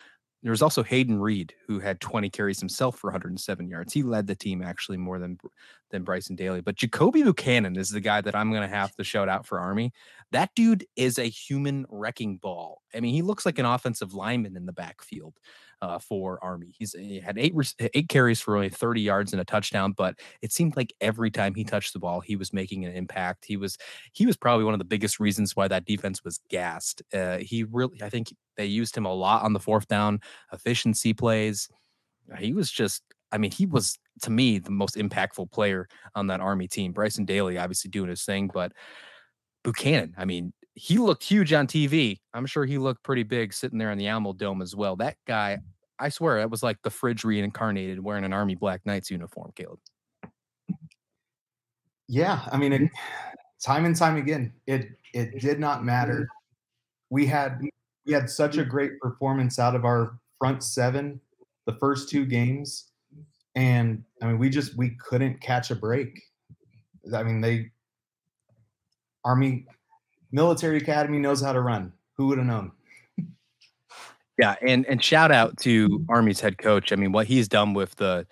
There 0.43 0.51
was 0.51 0.61
also 0.61 0.83
Hayden 0.83 1.19
Reed, 1.19 1.53
who 1.67 1.79
had 1.79 2.01
20 2.01 2.29
carries 2.29 2.59
himself 2.59 2.97
for 2.97 3.07
107 3.07 3.69
yards. 3.69 3.93
He 3.93 4.03
led 4.03 4.27
the 4.27 4.35
team 4.35 4.61
actually 4.61 4.97
more 4.97 5.17
than 5.17 5.37
than 5.89 6.03
Bryson 6.03 6.35
Daly. 6.35 6.59
But 6.59 6.75
Jakobi 6.75 7.23
Buchanan 7.23 7.77
is 7.77 7.89
the 7.89 8.01
guy 8.01 8.19
that 8.19 8.35
I'm 8.35 8.49
going 8.49 8.61
to 8.61 8.75
have 8.75 8.93
to 8.95 9.03
shout 9.05 9.29
out 9.29 9.45
for 9.45 9.59
Army. 9.59 9.93
That 10.31 10.49
dude 10.55 10.85
is 10.97 11.17
a 11.17 11.23
human 11.25 11.85
wrecking 11.89 12.37
ball. 12.37 12.81
I 12.93 12.99
mean, 12.99 13.13
he 13.13 13.21
looks 13.21 13.45
like 13.45 13.57
an 13.57 13.65
offensive 13.65 14.13
lineman 14.13 14.57
in 14.57 14.65
the 14.65 14.73
backfield 14.73 15.35
uh, 15.83 15.99
for 15.99 16.39
Army. 16.41 16.73
He's 16.77 16.93
he 16.93 17.19
had 17.19 17.37
eight 17.37 17.53
eight 17.93 18.07
carries 18.07 18.39
for 18.39 18.55
only 18.55 18.69
30 18.69 19.01
yards 19.01 19.33
and 19.33 19.41
a 19.41 19.45
touchdown, 19.45 19.91
but 19.91 20.15
it 20.41 20.53
seemed 20.53 20.77
like 20.77 20.93
every 21.01 21.29
time 21.29 21.53
he 21.55 21.65
touched 21.65 21.91
the 21.91 21.99
ball, 21.99 22.21
he 22.21 22.37
was 22.37 22.53
making 22.53 22.85
an 22.85 22.93
impact. 22.95 23.43
He 23.45 23.57
was 23.57 23.77
he 24.13 24.25
was 24.25 24.37
probably 24.37 24.63
one 24.63 24.73
of 24.73 24.79
the 24.79 24.85
biggest 24.85 25.19
reasons 25.19 25.57
why 25.57 25.67
that 25.67 25.83
defense 25.83 26.23
was 26.23 26.39
gassed. 26.49 27.03
Uh, 27.13 27.39
he 27.39 27.65
really, 27.65 28.01
I 28.01 28.09
think 28.09 28.33
they 28.55 28.65
used 28.65 28.95
him 28.95 29.05
a 29.05 29.13
lot 29.13 29.43
on 29.43 29.51
the 29.51 29.59
fourth 29.59 29.89
down 29.89 30.21
efficiency 30.53 31.13
plays. 31.13 31.67
He 32.39 32.53
was 32.53 32.71
just, 32.71 33.03
I 33.33 33.37
mean, 33.37 33.51
he 33.51 33.65
was 33.65 33.99
to 34.21 34.29
me 34.29 34.59
the 34.59 34.71
most 34.71 34.95
impactful 34.95 35.51
player 35.51 35.89
on 36.15 36.27
that 36.27 36.39
Army 36.39 36.69
team. 36.69 36.93
Bryson 36.93 37.25
Daly 37.25 37.57
obviously 37.57 37.91
doing 37.91 38.09
his 38.09 38.23
thing, 38.23 38.49
but 38.53 38.71
Buchanan, 39.63 40.13
I 40.17 40.23
mean, 40.23 40.53
he 40.75 40.97
looked 40.97 41.23
huge 41.23 41.53
on 41.53 41.67
TV. 41.67 42.19
I'm 42.33 42.45
sure 42.45 42.65
he 42.65 42.77
looked 42.77 43.03
pretty 43.03 43.23
big 43.23 43.53
sitting 43.53 43.77
there 43.77 43.91
in 43.91 43.97
the 43.97 44.05
Alamodome 44.05 44.61
as 44.61 44.75
well. 44.75 44.95
That 44.95 45.17
guy, 45.27 45.59
I 45.99 46.09
swear, 46.09 46.39
that 46.39 46.49
was 46.49 46.63
like 46.63 46.81
the 46.83 46.89
fridge 46.89 47.23
reincarnated 47.23 48.03
wearing 48.03 48.23
an 48.23 48.33
Army 48.33 48.55
Black 48.55 48.81
Knights 48.85 49.11
uniform, 49.11 49.51
Caleb. 49.55 49.79
Yeah, 52.07 52.41
I 52.51 52.57
mean, 52.57 52.73
it, 52.73 52.91
time 53.63 53.85
and 53.85 53.95
time 53.95 54.17
again, 54.17 54.53
it 54.67 54.89
it 55.13 55.39
did 55.39 55.59
not 55.59 55.85
matter. 55.85 56.27
We 57.09 57.25
had 57.25 57.61
we 58.05 58.13
had 58.13 58.29
such 58.29 58.57
a 58.57 58.65
great 58.65 58.99
performance 58.99 59.59
out 59.59 59.75
of 59.75 59.85
our 59.85 60.19
front 60.39 60.63
seven 60.63 61.21
the 61.65 61.77
first 61.79 62.09
two 62.09 62.25
games, 62.25 62.91
and 63.55 64.03
I 64.21 64.27
mean, 64.27 64.39
we 64.39 64.49
just 64.49 64.75
we 64.77 64.97
couldn't 64.99 65.41
catch 65.41 65.71
a 65.71 65.75
break. 65.75 66.19
I 67.15 67.23
mean, 67.23 67.41
they 67.41 67.71
Army 69.23 69.65
military 70.31 70.77
academy 70.77 71.19
knows 71.19 71.41
how 71.41 71.53
to 71.53 71.61
run. 71.61 71.93
Who 72.17 72.27
would 72.27 72.37
have 72.37 72.47
known? 72.47 72.71
Yeah, 74.39 74.55
and 74.65 74.85
and 74.87 75.03
shout 75.03 75.31
out 75.31 75.57
to 75.59 76.05
Army's 76.09 76.39
head 76.39 76.57
coach. 76.57 76.91
I 76.91 76.95
mean, 76.95 77.11
what 77.11 77.27
he's 77.27 77.47
done 77.47 77.73
with 77.73 77.95
the 77.95 78.25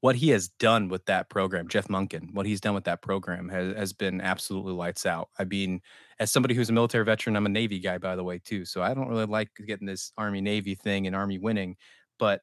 what 0.00 0.16
he 0.16 0.28
has 0.30 0.48
done 0.48 0.88
with 0.90 1.06
that 1.06 1.30
program, 1.30 1.66
Jeff 1.66 1.88
Monken, 1.88 2.34
what 2.34 2.44
he's 2.44 2.60
done 2.60 2.74
with 2.74 2.84
that 2.84 3.00
program 3.00 3.48
has, 3.48 3.74
has 3.74 3.92
been 3.94 4.20
absolutely 4.20 4.74
lights 4.74 5.06
out. 5.06 5.30
I 5.38 5.44
mean, 5.44 5.80
as 6.18 6.30
somebody 6.30 6.54
who's 6.54 6.68
a 6.68 6.74
military 6.74 7.06
veteran, 7.06 7.36
I'm 7.36 7.46
a 7.46 7.48
Navy 7.48 7.78
guy, 7.78 7.96
by 7.96 8.14
the 8.14 8.22
way, 8.22 8.38
too. 8.38 8.66
So 8.66 8.82
I 8.82 8.92
don't 8.92 9.08
really 9.08 9.24
like 9.24 9.48
getting 9.66 9.86
this 9.86 10.12
Army 10.18 10.42
Navy 10.42 10.74
thing 10.74 11.06
and 11.06 11.16
Army 11.16 11.38
winning. 11.38 11.76
But 12.18 12.42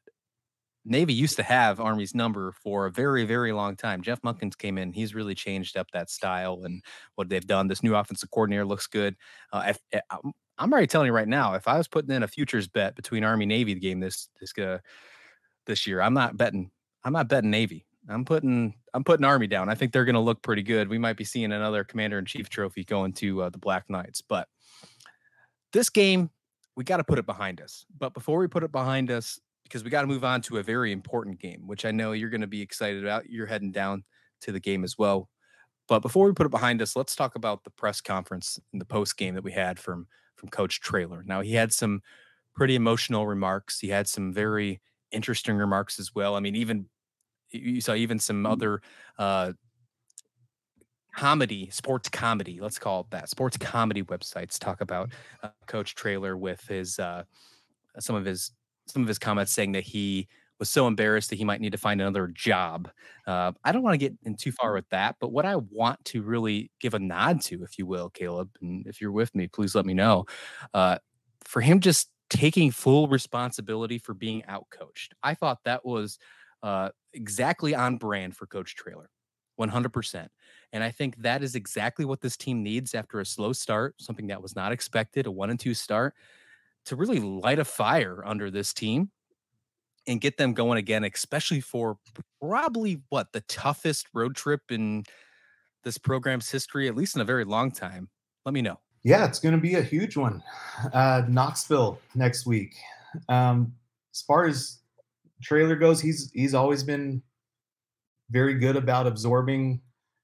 Navy 0.86 1.14
used 1.14 1.36
to 1.36 1.44
have 1.44 1.80
Army's 1.80 2.16
number 2.16 2.52
for 2.64 2.88
a 2.88 2.92
very, 2.92 3.26
very 3.26 3.52
long 3.52 3.76
time. 3.76 4.02
Jeff 4.02 4.22
Monkens 4.24 4.58
came 4.58 4.80
in. 4.80 4.92
He's 4.92 5.14
really 5.14 5.36
changed 5.36 5.78
up 5.78 5.86
that 5.94 6.10
style 6.10 6.62
and 6.64 6.82
what 7.14 7.30
they've 7.30 7.46
done. 7.46 7.68
This 7.68 7.84
new 7.84 7.96
offensive 7.96 8.32
coordinator 8.32 8.66
looks 8.66 8.88
good. 8.88 9.16
Uh, 9.54 9.66
if, 9.68 9.80
eh, 9.92 10.00
I'm 10.62 10.72
already 10.72 10.88
telling 10.88 11.08
you 11.08 11.14
right 11.14 11.28
now, 11.28 11.56
if 11.56 11.68
I 11.68 11.78
was 11.78 11.88
putting 11.88 12.14
in 12.14 12.22
a 12.22 12.28
futures 12.28 12.68
bet 12.68 12.96
between 12.96 13.24
Army 13.24 13.48
Navy 13.48 13.74
the 13.74 13.80
game 13.80 14.00
this 14.00 14.30
this 14.40 14.56
uh, 14.58 14.78
this 15.66 15.88
year, 15.88 16.02
I'm 16.02 16.14
not 16.14 16.38
betting. 16.38 16.70
I'm 17.04 17.14
not 17.14 17.28
betting 17.28 17.50
Navy. 17.50 17.86
I'm 18.08 18.24
putting 18.24 18.76
I'm 18.94 19.04
putting 19.04 19.26
Army 19.26 19.48
down. 19.48 19.70
I 19.70 19.76
think 19.76 19.92
they're 19.92 20.06
going 20.06 20.14
to 20.14 20.22
look 20.22 20.44
pretty 20.44 20.62
good. 20.62 20.88
We 20.88 21.00
might 21.00 21.18
be 21.18 21.24
seeing 21.24 21.52
another 21.52 21.84
Commander 21.84 22.20
in 22.20 22.26
Chief 22.26 22.48
trophy 22.48 22.84
going 22.84 23.14
to 23.14 23.44
uh, 23.44 23.50
the 23.50 23.58
Black 23.58 23.90
Knights, 23.90 24.22
but 24.22 24.48
this 25.74 25.90
game 25.90 26.30
we 26.76 26.84
got 26.84 26.98
to 26.98 27.04
put 27.04 27.20
it 27.20 27.26
behind 27.26 27.60
us. 27.60 27.86
But 27.98 28.14
before 28.14 28.38
we 28.38 28.48
put 28.48 28.64
it 28.64 28.72
behind 28.72 29.12
us, 29.12 29.40
because 29.64 29.84
we 29.84 29.90
got 29.90 30.02
to 30.02 30.08
move 30.08 30.24
on 30.24 30.42
to 30.42 30.58
a 30.58 30.64
very 30.64 30.92
important 30.92 31.40
game, 31.40 31.66
which 31.66 31.86
I 31.86 31.92
know 31.92 32.12
you're 32.12 32.30
going 32.30 32.42
to 32.42 32.48
be 32.48 32.62
excited 32.62 33.04
about. 33.04 33.30
You're 33.30 33.48
heading 33.48 33.72
down 33.72 34.04
to 34.42 34.52
the 34.52 34.60
game 34.60 34.84
as 34.84 34.98
well. 34.98 35.28
But 35.88 36.00
before 36.02 36.26
we 36.26 36.34
put 36.34 36.46
it 36.46 36.52
behind 36.52 36.82
us, 36.82 36.96
let's 36.96 37.16
talk 37.16 37.36
about 37.36 37.64
the 37.64 37.70
press 37.72 38.00
conference 38.00 38.60
and 38.72 38.80
the 38.80 38.86
post 38.86 39.18
game 39.18 39.36
that 39.36 39.44
we 39.44 39.52
had 39.52 39.80
from 39.80 40.08
from 40.42 40.50
Coach 40.50 40.82
Traylor. 40.82 41.24
Now 41.26 41.42
he 41.42 41.54
had 41.56 41.74
some 41.74 42.02
pretty 42.56 42.76
emotional 42.76 43.28
remarks. 43.28 43.80
He 43.82 43.90
had 43.90 44.10
some 44.10 44.34
very 44.34 44.82
interesting 45.12 45.58
remarks 45.58 46.00
as 46.00 46.16
well. 46.16 46.36
I 46.36 46.42
mean, 46.42 46.58
even 46.58 46.90
you 47.52 47.82
saw 47.82 47.96
even 47.96 48.20
some 48.20 48.46
Mm. 48.46 48.52
other 48.54 48.82
uh, 49.20 49.54
comedy, 51.16 51.70
sports 51.70 52.10
comedy, 52.10 52.60
let's 52.60 52.80
call 52.80 53.02
it 53.02 53.12
that, 53.12 53.30
sports 53.30 53.58
comedy 53.58 54.04
websites 54.04 54.58
talk 54.60 54.82
about 54.82 55.12
uh, 55.44 55.50
Coach 55.68 55.96
Traylor 55.96 56.38
with 56.38 56.68
his 56.68 57.00
uh, 57.00 57.24
some 58.00 58.16
of 58.16 58.26
his 58.26 58.52
some 58.88 59.04
of 59.04 59.08
his 59.10 59.20
comments 59.20 59.54
saying 59.54 59.74
that 59.74 59.84
he 59.86 60.28
was 60.62 60.70
so 60.70 60.86
embarrassed 60.86 61.32
that 61.32 61.38
he 61.38 61.44
might 61.44 61.60
need 61.60 61.72
to 61.72 61.78
find 61.80 62.00
another 62.00 62.28
job. 62.28 62.88
Uh, 63.26 63.52
I 63.64 63.72
don't 63.72 63.82
want 63.82 63.96
to 63.96 63.98
get 63.98 64.14
in 64.22 64.36
too 64.36 64.52
far 64.52 64.74
with 64.74 64.88
that, 64.90 65.16
but 65.20 65.32
what 65.32 65.44
I 65.44 65.56
want 65.56 66.06
to 66.06 66.22
really 66.22 66.70
give 66.80 66.94
a 66.94 67.00
nod 67.00 67.42
to, 67.46 67.64
if 67.64 67.80
you 67.80 67.88
will, 67.88 68.12
Caleb, 68.12 68.52
and 68.62 68.86
if 68.86 69.02
you're 69.02 69.12
with 69.12 69.34
me, 69.34 69.48
please 69.48 69.74
let 69.74 69.88
me 69.88 69.96
know. 69.96 70.28
Uh, 70.72 71.00
for 71.44 71.62
him 71.62 71.80
just 71.80 72.10
taking 72.30 72.70
full 72.70 73.08
responsibility 73.08 73.98
for 73.98 74.14
being 74.14 74.44
outcoached, 74.44 75.14
I 75.24 75.34
thought 75.34 75.58
that 75.66 75.84
was 75.84 76.20
uh, 76.62 76.90
exactly 77.12 77.74
on 77.74 77.98
brand 77.98 78.38
for 78.38 78.46
Coach 78.46 78.76
Traylor. 78.76 79.10
100%. 79.60 80.28
And 80.74 80.84
I 80.84 80.92
think 80.92 81.18
that 81.24 81.42
is 81.42 81.56
exactly 81.56 82.06
what 82.06 82.22
this 82.22 82.38
team 82.38 82.62
needs 82.62 82.94
after 82.94 83.20
a 83.20 83.26
slow 83.26 83.52
start, 83.52 83.96
something 84.00 84.28
that 84.28 84.44
was 84.44 84.56
not 84.56 84.72
expected, 84.72 85.26
a 85.26 85.32
one 85.32 85.50
and 85.50 85.60
two 85.60 85.74
start, 85.74 86.14
to 86.86 86.96
really 86.96 87.20
light 87.20 87.58
a 87.58 87.66
fire 87.66 88.24
under 88.24 88.52
this 88.52 88.76
team 88.76 89.10
and 90.08 90.20
get 90.20 90.38
them 90.38 90.54
going 90.54 90.78
again, 90.78 91.04
especially 91.04 91.62
for 91.62 91.98
probably 92.42 93.02
what 93.10 93.32
the 93.34 93.42
toughest 93.42 94.08
road 94.14 94.36
trip 94.36 94.62
in 94.70 95.04
this 95.84 95.98
program's 95.98 96.50
history, 96.50 96.88
at 96.88 96.96
least 96.96 97.16
in 97.16 97.22
a 97.22 97.26
very 97.26 97.46
long 97.46 97.72
time. 97.72 98.10
Let 98.46 98.54
me 98.54 98.62
know. 98.62 98.80
Yeah, 99.04 99.26
it's 99.26 99.40
going 99.40 99.56
to 99.56 99.62
be 99.62 99.76
a 99.76 99.82
huge 99.82 100.16
one. 100.16 100.44
Uh, 100.94 101.24
Knoxville 101.28 102.00
next 102.16 102.46
week. 102.46 102.76
Um, 103.30 103.74
as 104.14 104.22
far 104.22 104.46
as 104.46 104.80
Traylor 105.42 105.76
goes, 105.76 106.00
he's 106.00 106.32
he's 106.34 106.54
always 106.54 106.84
been 106.84 107.22
very 108.30 108.56
good 108.56 108.76
about 108.76 109.08
absorbing 109.08 109.82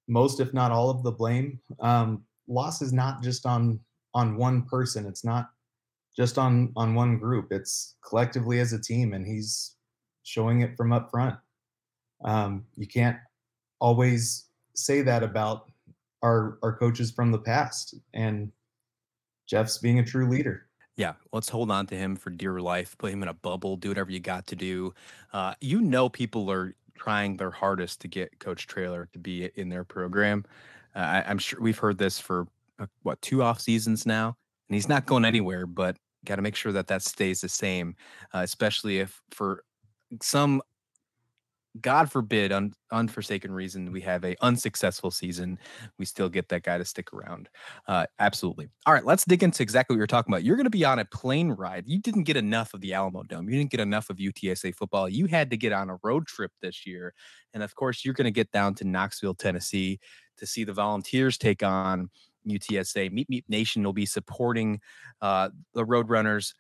most, 0.08 0.40
if 0.40 0.54
not 0.54 0.72
all, 0.72 0.90
of 0.90 1.04
the 1.04 1.12
blame. 1.12 1.60
Um, 1.80 2.24
loss 2.48 2.82
is 2.82 2.94
not 2.94 3.24
just 3.24 3.46
on 3.46 3.80
on 4.14 4.38
one 4.38 4.64
person. 4.64 5.06
It's 5.06 5.26
not 5.26 5.50
just 6.18 6.38
on 6.38 6.74
on 6.76 6.96
one 6.96 7.18
group. 7.18 7.52
It's 7.52 7.96
collectively 8.08 8.60
as 8.60 8.74
a 8.74 8.82
team, 8.82 9.14
and 9.14 9.26
he's 9.26 9.76
showing 10.24 10.62
it 10.62 10.76
from 10.76 10.92
up 10.92 11.12
front. 11.12 11.36
Um, 12.26 12.66
you 12.76 12.88
can't 12.88 13.18
always 13.80 14.46
say 14.76 15.02
that 15.04 15.24
about 15.24 15.72
our 16.24 16.58
our 16.64 16.76
coaches 16.76 17.12
from 17.12 17.32
the 17.32 17.40
past, 17.40 17.96
and 18.14 18.52
Jeff's 19.48 19.78
being 19.78 20.00
a 20.00 20.06
true 20.06 20.28
leader. 20.28 20.68
Yeah, 20.96 21.14
let's 21.32 21.50
hold 21.50 21.70
on 21.70 21.86
to 21.88 21.96
him 21.96 22.16
for 22.16 22.32
dear 22.32 22.60
life. 22.60 22.98
Put 22.98 23.14
him 23.14 23.22
in 23.22 23.30
a 23.30 23.34
bubble. 23.34 23.78
Do 23.78 23.90
whatever 23.90 24.10
you 24.10 24.20
got 24.20 24.48
to 24.48 24.56
do. 24.56 24.96
Uh, 25.32 25.54
you 25.62 25.80
know, 25.80 26.10
people 26.10 26.52
are 26.52 26.74
trying 26.96 27.38
their 27.38 27.52
hardest 27.52 28.02
to 28.02 28.08
get 28.08 28.40
Coach 28.40 28.66
Traylor 28.66 29.08
to 29.14 29.20
be 29.20 29.52
in 29.54 29.70
their 29.70 29.84
program. 29.84 30.44
Uh, 30.96 31.00
I, 31.00 31.24
I'm 31.28 31.38
sure 31.38 31.62
we've 31.62 31.78
heard 31.78 32.00
this 32.00 32.20
for 32.20 32.48
uh, 32.80 32.88
what 33.04 33.22
two 33.22 33.44
off 33.44 33.62
seasons 33.62 34.08
now, 34.08 34.36
and 34.68 34.74
he's 34.76 34.90
not 34.90 35.06
going 35.06 35.24
anywhere. 35.24 35.68
But 35.68 35.98
got 36.26 36.38
to 36.38 36.42
make 36.42 36.56
sure 36.56 36.72
that 36.72 36.88
that 36.88 37.02
stays 37.02 37.42
the 37.42 37.50
same, 37.50 37.96
uh, 38.34 38.40
especially 38.40 39.00
if 39.00 39.22
for 39.32 39.64
some 40.22 40.62
God 41.82 42.12
forbid, 42.12 42.52
un, 42.52 42.74
unforsaken 42.92 43.52
reason, 43.52 43.92
we 43.92 44.02
have 44.02 44.24
a 44.24 44.36
unsuccessful 44.42 45.12
season. 45.12 45.60
We 45.98 46.06
still 46.06 46.30
get 46.30 46.50
that 46.50 46.64
guy 46.64 46.78
to 46.78 46.86
stick 46.86 47.14
around. 47.14 47.50
Uh, 47.88 48.06
absolutely. 48.20 48.68
All 48.86 48.94
right, 48.94 49.06
let's 49.06 49.26
dig 49.26 49.44
into 49.44 49.64
exactly 49.64 49.96
what 49.96 50.00
you're 50.00 50.08
talking 50.08 50.34
about. 50.34 50.44
You're 50.44 50.56
going 50.56 50.66
to 50.66 50.70
be 50.70 50.86
on 50.86 51.00
a 51.00 51.06
plane 51.06 51.52
ride. 51.52 51.84
You 51.88 52.00
didn't 52.00 52.24
get 52.24 52.38
enough 52.38 52.74
of 52.74 52.82
the 52.82 52.92
Alamodome. 52.92 53.46
You 53.46 53.58
didn't 53.58 53.72
get 53.72 53.80
enough 53.80 54.10
of 54.10 54.18
UTSA 54.18 54.76
football. 54.76 55.10
You 55.10 55.28
had 55.28 55.50
to 55.52 55.58
get 55.58 55.74
on 55.74 55.90
a 55.90 55.98
road 56.04 56.28
trip 56.28 56.52
this 56.62 56.86
year, 56.86 57.14
and 57.54 57.64
of 57.64 57.76
course, 57.76 58.04
you're 58.04 58.14
going 58.14 58.26
to 58.26 58.32
get 58.32 58.52
down 58.52 58.76
to 58.76 58.86
Knoxville, 58.86 59.36
Tennessee, 59.36 60.00
to 60.38 60.46
see 60.46 60.64
the 60.64 60.74
Volunteers 60.74 61.38
take 61.38 61.64
on 61.64 62.10
UTSA. 62.50 63.12
Meep 63.12 63.28
Meep 63.32 63.44
Nation 63.48 63.84
will 63.84 63.94
be 63.94 64.06
supporting 64.06 64.80
uh, 65.22 65.50
the 65.74 65.84
Roadrunners 65.84 66.54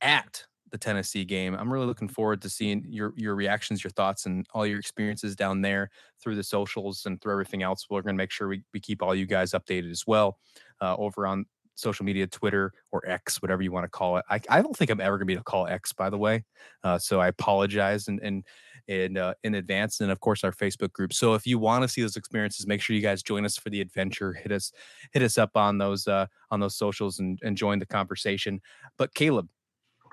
at 0.00 0.44
the 0.70 0.78
Tennessee 0.78 1.24
game. 1.24 1.54
I'm 1.54 1.72
really 1.72 1.86
looking 1.86 2.08
forward 2.08 2.42
to 2.42 2.50
seeing 2.50 2.84
your 2.88 3.12
your 3.16 3.34
reactions, 3.34 3.84
your 3.84 3.92
thoughts, 3.92 4.26
and 4.26 4.46
all 4.52 4.66
your 4.66 4.78
experiences 4.78 5.36
down 5.36 5.62
there 5.62 5.90
through 6.22 6.36
the 6.36 6.42
socials 6.42 7.06
and 7.06 7.20
through 7.20 7.32
everything 7.32 7.62
else. 7.62 7.86
We're 7.88 8.02
going 8.02 8.16
to 8.16 8.18
make 8.18 8.32
sure 8.32 8.48
we, 8.48 8.62
we 8.72 8.80
keep 8.80 9.02
all 9.02 9.14
you 9.14 9.26
guys 9.26 9.52
updated 9.52 9.90
as 9.90 10.04
well 10.06 10.38
uh, 10.80 10.96
over 10.96 11.26
on 11.26 11.46
social 11.76 12.04
media, 12.04 12.26
Twitter 12.26 12.72
or 12.90 13.06
X, 13.08 13.40
whatever 13.40 13.62
you 13.62 13.70
want 13.70 13.84
to 13.84 13.88
call 13.88 14.16
it. 14.16 14.24
I, 14.28 14.40
I 14.48 14.62
don't 14.62 14.76
think 14.76 14.90
I'm 14.90 15.00
ever 15.00 15.16
going 15.16 15.20
to 15.20 15.26
be 15.26 15.32
able 15.34 15.44
to 15.44 15.50
call 15.50 15.66
X, 15.66 15.92
by 15.92 16.10
the 16.10 16.18
way. 16.18 16.44
Uh, 16.82 16.98
so 16.98 17.20
I 17.20 17.28
apologize 17.28 18.08
and 18.08 18.20
and 18.20 18.44
in 18.88 19.16
uh, 19.16 19.34
in 19.44 19.54
advance, 19.54 20.00
and 20.00 20.10
of 20.10 20.20
course 20.20 20.44
our 20.44 20.52
Facebook 20.52 20.92
group. 20.92 21.12
So 21.12 21.34
if 21.34 21.46
you 21.46 21.58
want 21.58 21.82
to 21.82 21.88
see 21.88 22.02
those 22.02 22.16
experiences, 22.16 22.66
make 22.66 22.80
sure 22.80 22.96
you 22.96 23.02
guys 23.02 23.22
join 23.22 23.44
us 23.44 23.56
for 23.56 23.70
the 23.70 23.80
adventure. 23.80 24.32
Hit 24.32 24.52
us 24.52 24.72
hit 25.12 25.22
us 25.22 25.38
up 25.38 25.56
on 25.56 25.78
those 25.78 26.06
uh, 26.08 26.26
on 26.50 26.60
those 26.60 26.76
socials 26.76 27.18
and, 27.18 27.38
and 27.42 27.56
join 27.56 27.78
the 27.78 27.86
conversation. 27.86 28.60
But 28.98 29.14
Caleb, 29.14 29.48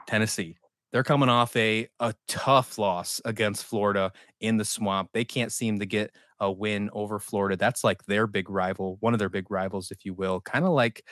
Tennessee. 0.07 0.57
They're 0.91 1.03
coming 1.03 1.29
off 1.29 1.55
a 1.55 1.87
a 1.99 2.13
tough 2.27 2.77
loss 2.77 3.19
against 3.25 3.65
Florida 3.65 4.11
in 4.41 4.57
the 4.57 4.65
swamp. 4.65 5.09
They 5.13 5.25
can't 5.25 5.51
seem 5.51 5.79
to 5.79 5.87
get 5.87 6.11
a 6.39 6.51
win 6.51 6.89
over 6.93 7.19
Florida. 7.19 7.55
That's 7.55 7.83
like 7.83 8.03
their 8.05 8.27
big 8.27 8.49
rival, 8.49 8.97
one 8.99 9.13
of 9.13 9.19
their 9.19 9.29
big 9.29 9.49
rivals, 9.49 9.91
if 9.91 10.05
you 10.05 10.13
will. 10.13 10.41
Kind 10.41 10.65
of 10.65 10.71
like 10.71 11.03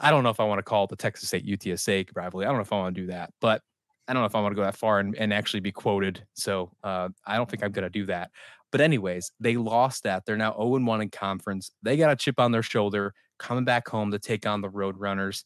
I 0.00 0.10
don't 0.10 0.24
know 0.24 0.30
if 0.30 0.40
I 0.40 0.44
want 0.44 0.58
to 0.58 0.62
call 0.62 0.84
it 0.84 0.90
the 0.90 0.96
Texas 0.96 1.28
State 1.28 1.46
UTSA 1.46 2.08
rivalry. 2.14 2.46
I 2.46 2.48
don't 2.48 2.56
know 2.56 2.62
if 2.62 2.72
I 2.72 2.78
want 2.78 2.94
to 2.94 3.00
do 3.02 3.06
that, 3.08 3.32
but 3.40 3.62
I 4.08 4.12
don't 4.12 4.22
know 4.22 4.26
if 4.26 4.34
I 4.34 4.40
want 4.40 4.52
to 4.52 4.56
go 4.56 4.62
that 4.62 4.76
far 4.76 4.98
and, 4.98 5.14
and 5.16 5.32
actually 5.32 5.60
be 5.60 5.70
quoted. 5.70 6.24
So 6.34 6.72
uh, 6.82 7.10
I 7.26 7.36
don't 7.36 7.48
think 7.48 7.62
I'm 7.62 7.70
going 7.70 7.84
to 7.84 7.90
do 7.90 8.06
that. 8.06 8.30
But 8.72 8.80
anyways, 8.80 9.32
they 9.38 9.56
lost 9.56 10.04
that. 10.04 10.24
They're 10.24 10.36
now 10.36 10.52
0 10.52 10.80
1 10.80 11.00
in 11.02 11.10
conference. 11.10 11.72
They 11.82 11.96
got 11.96 12.10
a 12.10 12.16
chip 12.16 12.40
on 12.40 12.50
their 12.50 12.62
shoulder 12.62 13.14
coming 13.38 13.64
back 13.64 13.88
home 13.88 14.10
to 14.12 14.18
take 14.18 14.46
on 14.46 14.62
the 14.62 14.68
Roadrunners. 14.68 15.44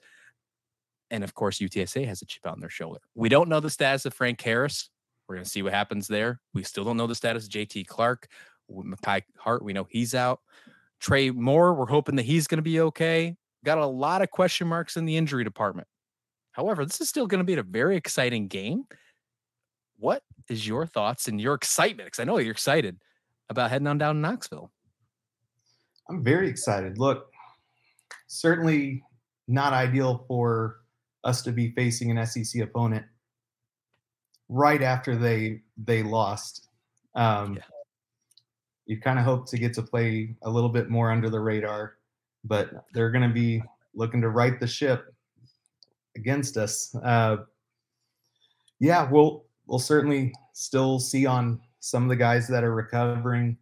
And 1.10 1.24
of 1.24 1.34
course, 1.34 1.58
UTSA 1.58 2.06
has 2.06 2.22
a 2.22 2.26
chip 2.26 2.46
on 2.46 2.60
their 2.60 2.70
shoulder. 2.70 3.00
We 3.14 3.28
don't 3.28 3.48
know 3.48 3.60
the 3.60 3.70
status 3.70 4.06
of 4.06 4.14
Frank 4.14 4.40
Harris. 4.40 4.88
We're 5.28 5.36
going 5.36 5.44
to 5.44 5.50
see 5.50 5.62
what 5.62 5.72
happens 5.72 6.06
there. 6.06 6.40
We 6.52 6.62
still 6.62 6.84
don't 6.84 6.96
know 6.96 7.06
the 7.06 7.14
status 7.14 7.44
of 7.44 7.50
JT 7.50 7.86
Clark. 7.86 8.28
Makai 8.70 9.22
Hart, 9.38 9.62
we 9.62 9.72
know 9.72 9.86
he's 9.90 10.14
out. 10.14 10.40
Trey 11.00 11.30
Moore, 11.30 11.74
we're 11.74 11.86
hoping 11.86 12.16
that 12.16 12.24
he's 12.24 12.46
going 12.46 12.58
to 12.58 12.62
be 12.62 12.80
okay. 12.80 13.36
Got 13.64 13.78
a 13.78 13.86
lot 13.86 14.22
of 14.22 14.30
question 14.30 14.68
marks 14.68 14.96
in 14.96 15.06
the 15.06 15.16
injury 15.16 15.42
department. 15.42 15.88
However, 16.52 16.84
this 16.84 17.00
is 17.00 17.08
still 17.08 17.26
going 17.26 17.38
to 17.38 17.44
be 17.44 17.54
a 17.54 17.62
very 17.62 17.96
exciting 17.96 18.46
game. 18.46 18.84
What 19.98 20.22
is 20.48 20.66
your 20.66 20.86
thoughts 20.86 21.28
and 21.28 21.40
your 21.40 21.54
excitement? 21.54 22.06
Because 22.06 22.20
I 22.20 22.24
know 22.24 22.38
you're 22.38 22.52
excited 22.52 22.98
about 23.48 23.70
heading 23.70 23.86
on 23.86 23.98
down 23.98 24.16
to 24.16 24.20
Knoxville. 24.20 24.70
I'm 26.08 26.22
very 26.22 26.48
excited. 26.48 26.98
Look, 26.98 27.30
certainly 28.26 29.02
not 29.48 29.72
ideal 29.72 30.24
for 30.28 30.80
us 31.24 31.42
to 31.42 31.52
be 31.52 31.72
facing 31.72 32.16
an 32.16 32.26
SEC 32.26 32.62
opponent 32.62 33.04
right 34.48 34.82
after 34.82 35.16
they 35.16 35.62
they 35.76 36.02
lost. 36.02 36.68
Um, 37.14 37.54
Yeah. 37.54 37.62
You 38.86 39.00
kind 39.00 39.18
of 39.18 39.24
hope 39.24 39.48
to 39.48 39.56
get 39.56 39.72
to 39.74 39.82
play 39.82 40.36
a 40.42 40.50
little 40.50 40.68
bit 40.68 40.90
more 40.90 41.10
under 41.10 41.30
the 41.30 41.40
radar, 41.40 41.94
but 42.44 42.70
they're 42.92 43.10
going 43.10 43.28
to 43.28 43.34
be 43.34 43.62
looking 43.94 44.20
to 44.20 44.28
right 44.28 44.60
the 44.60 44.66
ship 44.66 45.14
against 46.16 46.56
us. 46.56 46.94
Uh, 47.02 47.38
yeah, 48.80 49.08
we'll 49.10 49.44
we'll 49.66 49.78
certainly 49.78 50.32
still 50.52 50.98
see 50.98 51.26
on 51.26 51.60
some 51.80 52.02
of 52.02 52.08
the 52.08 52.16
guys 52.16 52.48
that 52.48 52.64
are 52.64 52.74
recovering. 52.74 53.56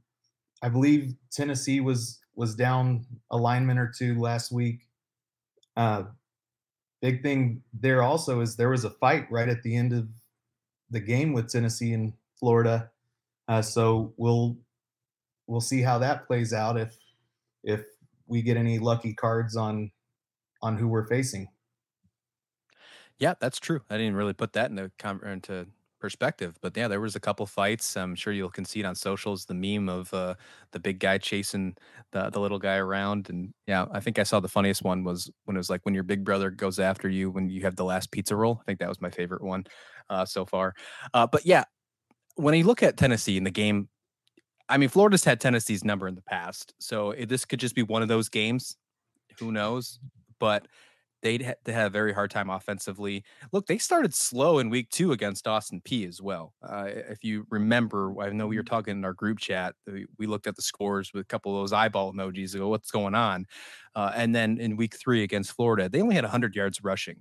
I 0.62 0.68
believe 0.68 1.14
Tennessee 1.30 1.80
was 1.80 2.20
was 2.34 2.54
down 2.54 3.04
a 3.30 3.36
lineman 3.36 3.78
or 3.78 3.92
two 3.96 4.18
last 4.18 4.52
week. 4.52 4.86
Uh, 5.76 6.04
big 7.00 7.22
thing 7.22 7.62
there 7.72 8.02
also 8.02 8.40
is 8.40 8.56
there 8.56 8.70
was 8.70 8.84
a 8.84 8.90
fight 8.90 9.30
right 9.30 9.48
at 9.48 9.62
the 9.62 9.74
end 9.74 9.92
of 9.92 10.08
the 10.90 11.00
game 11.00 11.32
with 11.32 11.50
Tennessee 11.50 11.92
and 11.92 12.12
Florida. 12.38 12.90
Uh, 13.48 13.62
so 13.62 14.12
we'll 14.16 14.56
we'll 15.46 15.60
see 15.60 15.82
how 15.82 15.98
that 15.98 16.26
plays 16.26 16.52
out 16.52 16.78
if 16.78 16.96
if 17.64 17.84
we 18.32 18.40
get 18.40 18.56
any 18.56 18.78
lucky 18.78 19.12
cards 19.12 19.56
on 19.56 19.92
on 20.62 20.76
who 20.76 20.88
we're 20.88 21.06
facing. 21.06 21.46
Yeah, 23.18 23.34
that's 23.38 23.60
true. 23.60 23.82
I 23.90 23.98
didn't 23.98 24.16
really 24.16 24.32
put 24.32 24.54
that 24.54 24.70
into 24.70 24.90
into 25.24 25.66
perspective. 26.00 26.56
But 26.62 26.76
yeah, 26.76 26.88
there 26.88 27.00
was 27.00 27.14
a 27.14 27.20
couple 27.20 27.46
fights. 27.46 27.96
I'm 27.96 28.14
sure 28.14 28.32
you'll 28.32 28.50
concede 28.50 28.86
on 28.86 28.94
socials 28.94 29.44
the 29.44 29.54
meme 29.54 29.88
of 29.88 30.12
uh, 30.14 30.34
the 30.72 30.80
big 30.80 30.98
guy 30.98 31.18
chasing 31.18 31.76
the 32.10 32.30
the 32.30 32.40
little 32.40 32.58
guy 32.58 32.76
around. 32.76 33.28
And 33.28 33.52
yeah, 33.66 33.84
I 33.92 34.00
think 34.00 34.18
I 34.18 34.22
saw 34.22 34.40
the 34.40 34.48
funniest 34.48 34.82
one 34.82 35.04
was 35.04 35.30
when 35.44 35.56
it 35.56 35.60
was 35.60 35.70
like 35.70 35.84
when 35.84 35.94
your 35.94 36.02
big 36.04 36.24
brother 36.24 36.50
goes 36.50 36.78
after 36.78 37.08
you 37.08 37.30
when 37.30 37.50
you 37.50 37.60
have 37.62 37.76
the 37.76 37.84
last 37.84 38.10
pizza 38.10 38.34
roll. 38.34 38.58
I 38.62 38.64
think 38.64 38.78
that 38.80 38.88
was 38.88 39.00
my 39.00 39.10
favorite 39.10 39.42
one 39.42 39.64
uh, 40.08 40.24
so 40.24 40.46
far. 40.46 40.74
Uh, 41.12 41.26
but 41.26 41.44
yeah, 41.44 41.64
when 42.36 42.54
you 42.54 42.64
look 42.64 42.82
at 42.82 42.96
Tennessee 42.96 43.36
in 43.36 43.44
the 43.44 43.50
game, 43.50 43.88
I 44.72 44.78
mean, 44.78 44.88
Florida's 44.88 45.22
had 45.22 45.38
Tennessee's 45.38 45.84
number 45.84 46.08
in 46.08 46.14
the 46.14 46.22
past, 46.22 46.72
so 46.78 47.10
it, 47.10 47.28
this 47.28 47.44
could 47.44 47.60
just 47.60 47.74
be 47.74 47.82
one 47.82 48.00
of 48.00 48.08
those 48.08 48.30
games. 48.30 48.78
Who 49.38 49.52
knows? 49.52 49.98
But 50.38 50.66
they'd 51.20 51.42
ha- 51.42 51.54
they 51.64 51.72
had 51.72 51.88
a 51.88 51.90
very 51.90 52.14
hard 52.14 52.30
time 52.30 52.48
offensively. 52.48 53.22
Look, 53.52 53.66
they 53.66 53.76
started 53.76 54.14
slow 54.14 54.60
in 54.60 54.70
week 54.70 54.88
two 54.88 55.12
against 55.12 55.46
Austin 55.46 55.82
Peay 55.82 56.08
as 56.08 56.22
well. 56.22 56.54
Uh, 56.66 56.86
if 56.88 57.22
you 57.22 57.46
remember, 57.50 58.18
I 58.18 58.30
know 58.30 58.46
we 58.46 58.56
were 58.56 58.62
talking 58.62 58.96
in 58.96 59.04
our 59.04 59.12
group 59.12 59.40
chat. 59.40 59.74
We, 59.86 60.06
we 60.18 60.26
looked 60.26 60.46
at 60.46 60.56
the 60.56 60.62
scores 60.62 61.12
with 61.12 61.20
a 61.20 61.26
couple 61.26 61.54
of 61.54 61.60
those 61.60 61.74
eyeball 61.74 62.10
emojis. 62.14 62.56
Go, 62.56 62.68
what's 62.68 62.90
going 62.90 63.14
on? 63.14 63.44
Uh, 63.94 64.12
and 64.14 64.34
then 64.34 64.56
in 64.56 64.78
week 64.78 64.96
three 64.96 65.22
against 65.22 65.52
Florida, 65.52 65.90
they 65.90 66.00
only 66.00 66.14
had 66.14 66.24
100 66.24 66.56
yards 66.56 66.82
rushing. 66.82 67.18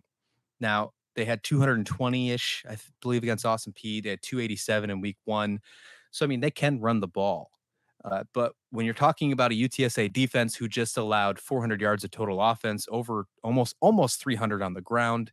Now 0.61 0.91
they 1.17 1.25
had 1.25 1.43
220 1.43 2.31
ish, 2.31 2.63
I 2.69 2.77
believe, 3.01 3.23
against 3.23 3.45
Austin 3.45 3.73
Peay. 3.73 4.01
They 4.01 4.11
had 4.11 4.21
287 4.21 4.89
in 4.89 5.01
week 5.01 5.17
one. 5.25 5.59
So 6.11 6.25
I 6.25 6.27
mean, 6.27 6.39
they 6.41 6.51
can 6.51 6.79
run 6.79 6.99
the 6.99 7.07
ball. 7.07 7.51
Uh, 8.03 8.23
but 8.33 8.53
when 8.71 8.85
you're 8.85 8.95
talking 8.95 9.31
about 9.31 9.51
a 9.51 9.55
UTSA 9.55 10.11
defense 10.11 10.55
who 10.55 10.67
just 10.67 10.97
allowed 10.97 11.39
400 11.39 11.79
yards 11.81 12.03
of 12.03 12.11
total 12.11 12.41
offense, 12.41 12.87
over 12.91 13.25
almost 13.43 13.75
almost 13.79 14.19
300 14.19 14.61
on 14.61 14.73
the 14.73 14.81
ground, 14.81 15.31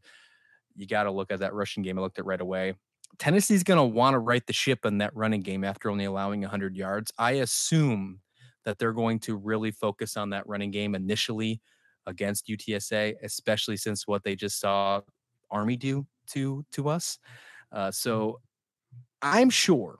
you 0.77 0.87
got 0.87 1.05
to 1.05 1.11
look 1.11 1.33
at 1.33 1.41
that 1.41 1.55
rushing 1.55 1.83
game. 1.83 1.99
I 1.99 2.03
looked 2.03 2.19
at 2.19 2.27
right 2.27 2.41
away. 2.41 2.75
Tennessee's 3.19 3.62
going 3.64 3.79
to 3.79 3.85
want 3.85 4.14
to 4.14 4.19
right 4.19 4.47
the 4.47 4.53
ship 4.53 4.85
in 4.85 4.99
that 4.99 5.17
running 5.17 5.41
game 5.41 5.64
after 5.64 5.91
only 5.91 6.05
allowing 6.05 6.43
100 6.43 6.77
yards. 6.77 7.12
I 7.19 7.33
assume 7.33 8.21
that 8.64 8.79
they're 8.79 8.93
going 8.93 9.19
to 9.21 9.37
really 9.37 9.71
focus 9.71 10.17
on 10.17 10.31
that 10.31 10.47
running 10.47 10.71
game 10.71 10.95
initially 10.95 11.61
against 12.07 12.49
UTSA, 12.49 13.14
especially 13.23 13.77
since 13.77 14.07
what 14.07 14.25
they 14.25 14.37
just 14.37 14.61
saw 14.61 15.01
Army 15.51 15.77
do 15.77 16.07
to 16.29 16.64
to 16.73 16.88
us. 16.88 17.19
Uh, 17.73 17.91
so 17.91 18.41
I'm 19.23 19.51
sure 19.51 19.99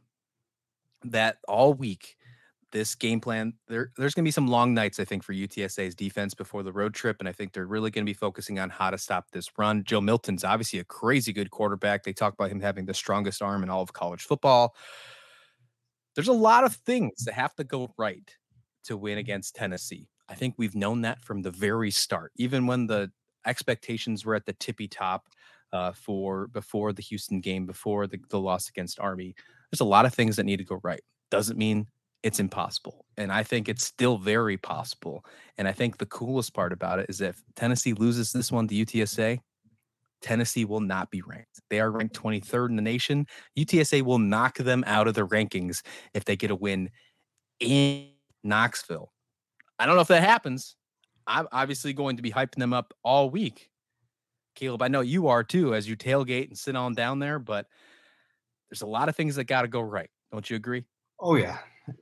that 1.05 1.39
all 1.47 1.75
week 1.75 2.17
this 2.71 2.95
game 2.95 3.21
plan 3.21 3.55
there 3.69 3.93
there's 3.97 4.15
going 4.15 4.25
to 4.25 4.29
be 4.29 4.33
some 4.33 4.49
long 4.49 4.75
nights 4.75 5.01
i 5.01 5.05
think 5.05 5.23
for 5.23 5.33
utsa's 5.33 5.95
defense 5.95 6.35
before 6.35 6.63
the 6.63 6.73
road 6.73 6.93
trip 6.93 7.17
and 7.21 7.29
i 7.29 7.33
think 7.33 7.53
they're 7.53 7.67
really 7.67 7.91
going 7.91 8.05
to 8.05 8.09
be 8.09 8.15
focusing 8.15 8.59
on 8.59 8.69
how 8.69 8.91
to 8.91 8.99
stop 8.99 9.31
this 9.31 9.51
run. 9.57 9.85
Joe 9.85 10.01
milton's 10.01 10.45
obviously 10.45 10.79
a 10.79 10.85
crazy 10.85 11.33
good 11.33 11.51
quarterback. 11.51 12.05
They 12.05 12.13
talk 12.13 12.35
about 12.35 12.51
him 12.51 12.61
having 12.61 12.85
the 12.85 12.95
strongest 12.95 13.43
arm 13.43 13.63
in 13.63 13.71
all 13.71 13.83
of 13.83 13.93
college 13.93 14.25
football. 14.25 14.75
There's 16.15 16.29
a 16.29 16.33
lot 16.33 16.65
of 16.65 16.75
things 16.75 17.25
that 17.25 17.35
have 17.35 17.55
to 17.57 17.65
go 17.65 17.93
right 17.97 18.31
to 18.85 18.97
win 18.97 19.19
against 19.19 19.55
tennessee. 19.55 20.09
I 20.29 20.35
think 20.35 20.55
we've 20.57 20.75
known 20.75 21.03
that 21.03 21.23
from 21.23 21.43
the 21.43 21.51
very 21.51 21.91
start 21.91 22.33
even 22.37 22.67
when 22.67 22.87
the 22.87 23.11
expectations 23.47 24.25
were 24.25 24.35
at 24.35 24.45
the 24.45 24.53
tippy 24.53 24.89
top 24.89 25.29
uh, 25.73 25.93
for 25.93 26.49
before 26.49 26.93
the 26.93 27.03
houston 27.03 27.41
game 27.41 27.67
before 27.67 28.07
the, 28.07 28.19
the 28.31 28.41
loss 28.41 28.69
against 28.69 29.01
army 29.01 29.35
there's 29.71 29.81
a 29.81 29.85
lot 29.85 30.07
of 30.07 30.15
things 30.15 30.37
that 30.37 30.45
need 30.45 30.59
to 30.59 30.65
go 30.65 30.81
right 30.83 31.01
doesn't 31.31 31.59
mean 31.59 31.87
it's 32.23 32.41
impossible. 32.41 33.05
And 33.17 33.31
I 33.31 33.43
think 33.43 33.69
it's 33.69 33.85
still 33.85 34.19
very 34.19 34.57
possible. 34.57 35.25
And 35.57 35.69
I 35.69 35.73
think 35.73 35.99
the 35.99 36.07
coolest 36.07 36.55
part 36.55 36.73
about 36.73 36.99
it 36.99 37.07
is 37.09 37.21
if 37.21 37.43
Tennessee 37.55 37.93
loses 37.93 38.33
this 38.33 38.51
one 38.51 38.67
to 38.69 38.75
UTSA, 38.75 39.39
Tennessee 40.21 40.65
will 40.65 40.81
not 40.81 41.11
be 41.11 41.23
ranked. 41.23 41.61
They 41.71 41.81
are 41.81 41.91
ranked 41.91 42.21
23rd 42.21 42.71
in 42.71 42.77
the 42.77 42.83
nation. 42.83 43.27
UTSA 43.57 44.03
will 44.03 44.19
knock 44.19 44.59
them 44.59 44.83
out 44.87 45.07
of 45.07 45.15
the 45.15 45.27
rankings 45.27 45.83
if 46.13 46.25
they 46.25 46.35
get 46.35 46.51
a 46.51 46.57
win 46.57 46.91
in 47.61 48.09
Knoxville. 48.43 49.13
I 49.79 49.87
don't 49.87 49.95
know 49.95 50.01
if 50.01 50.09
that 50.09 50.25
happens. 50.25 50.75
I'm 51.27 51.47
obviously 51.53 51.93
going 51.93 52.17
to 52.17 52.23
be 52.23 52.33
hyping 52.33 52.59
them 52.59 52.73
up 52.73 52.95
all 53.05 53.31
week. 53.31 53.71
Caleb, 54.57 54.83
I 54.83 54.89
know 54.89 55.03
you 55.03 55.29
are 55.29 55.45
too 55.45 55.75
as 55.75 55.89
you 55.89 55.97
tailgate 55.97 56.49
and 56.49 56.59
sit 56.59 56.75
on 56.75 56.95
down 56.95 57.21
there, 57.21 57.39
but 57.39 57.67
there's 58.71 58.83
a 58.83 58.87
lot 58.87 59.09
of 59.09 59.17
things 59.17 59.37
that 59.37 59.45
got 59.45 59.63
to 59.63 59.69
go 59.69 59.81
right. 59.81 60.11
Don't 60.33 60.49
you 60.49 60.57
agree? 60.57 60.85
Oh, 61.21 61.37
yeah. 61.37 61.59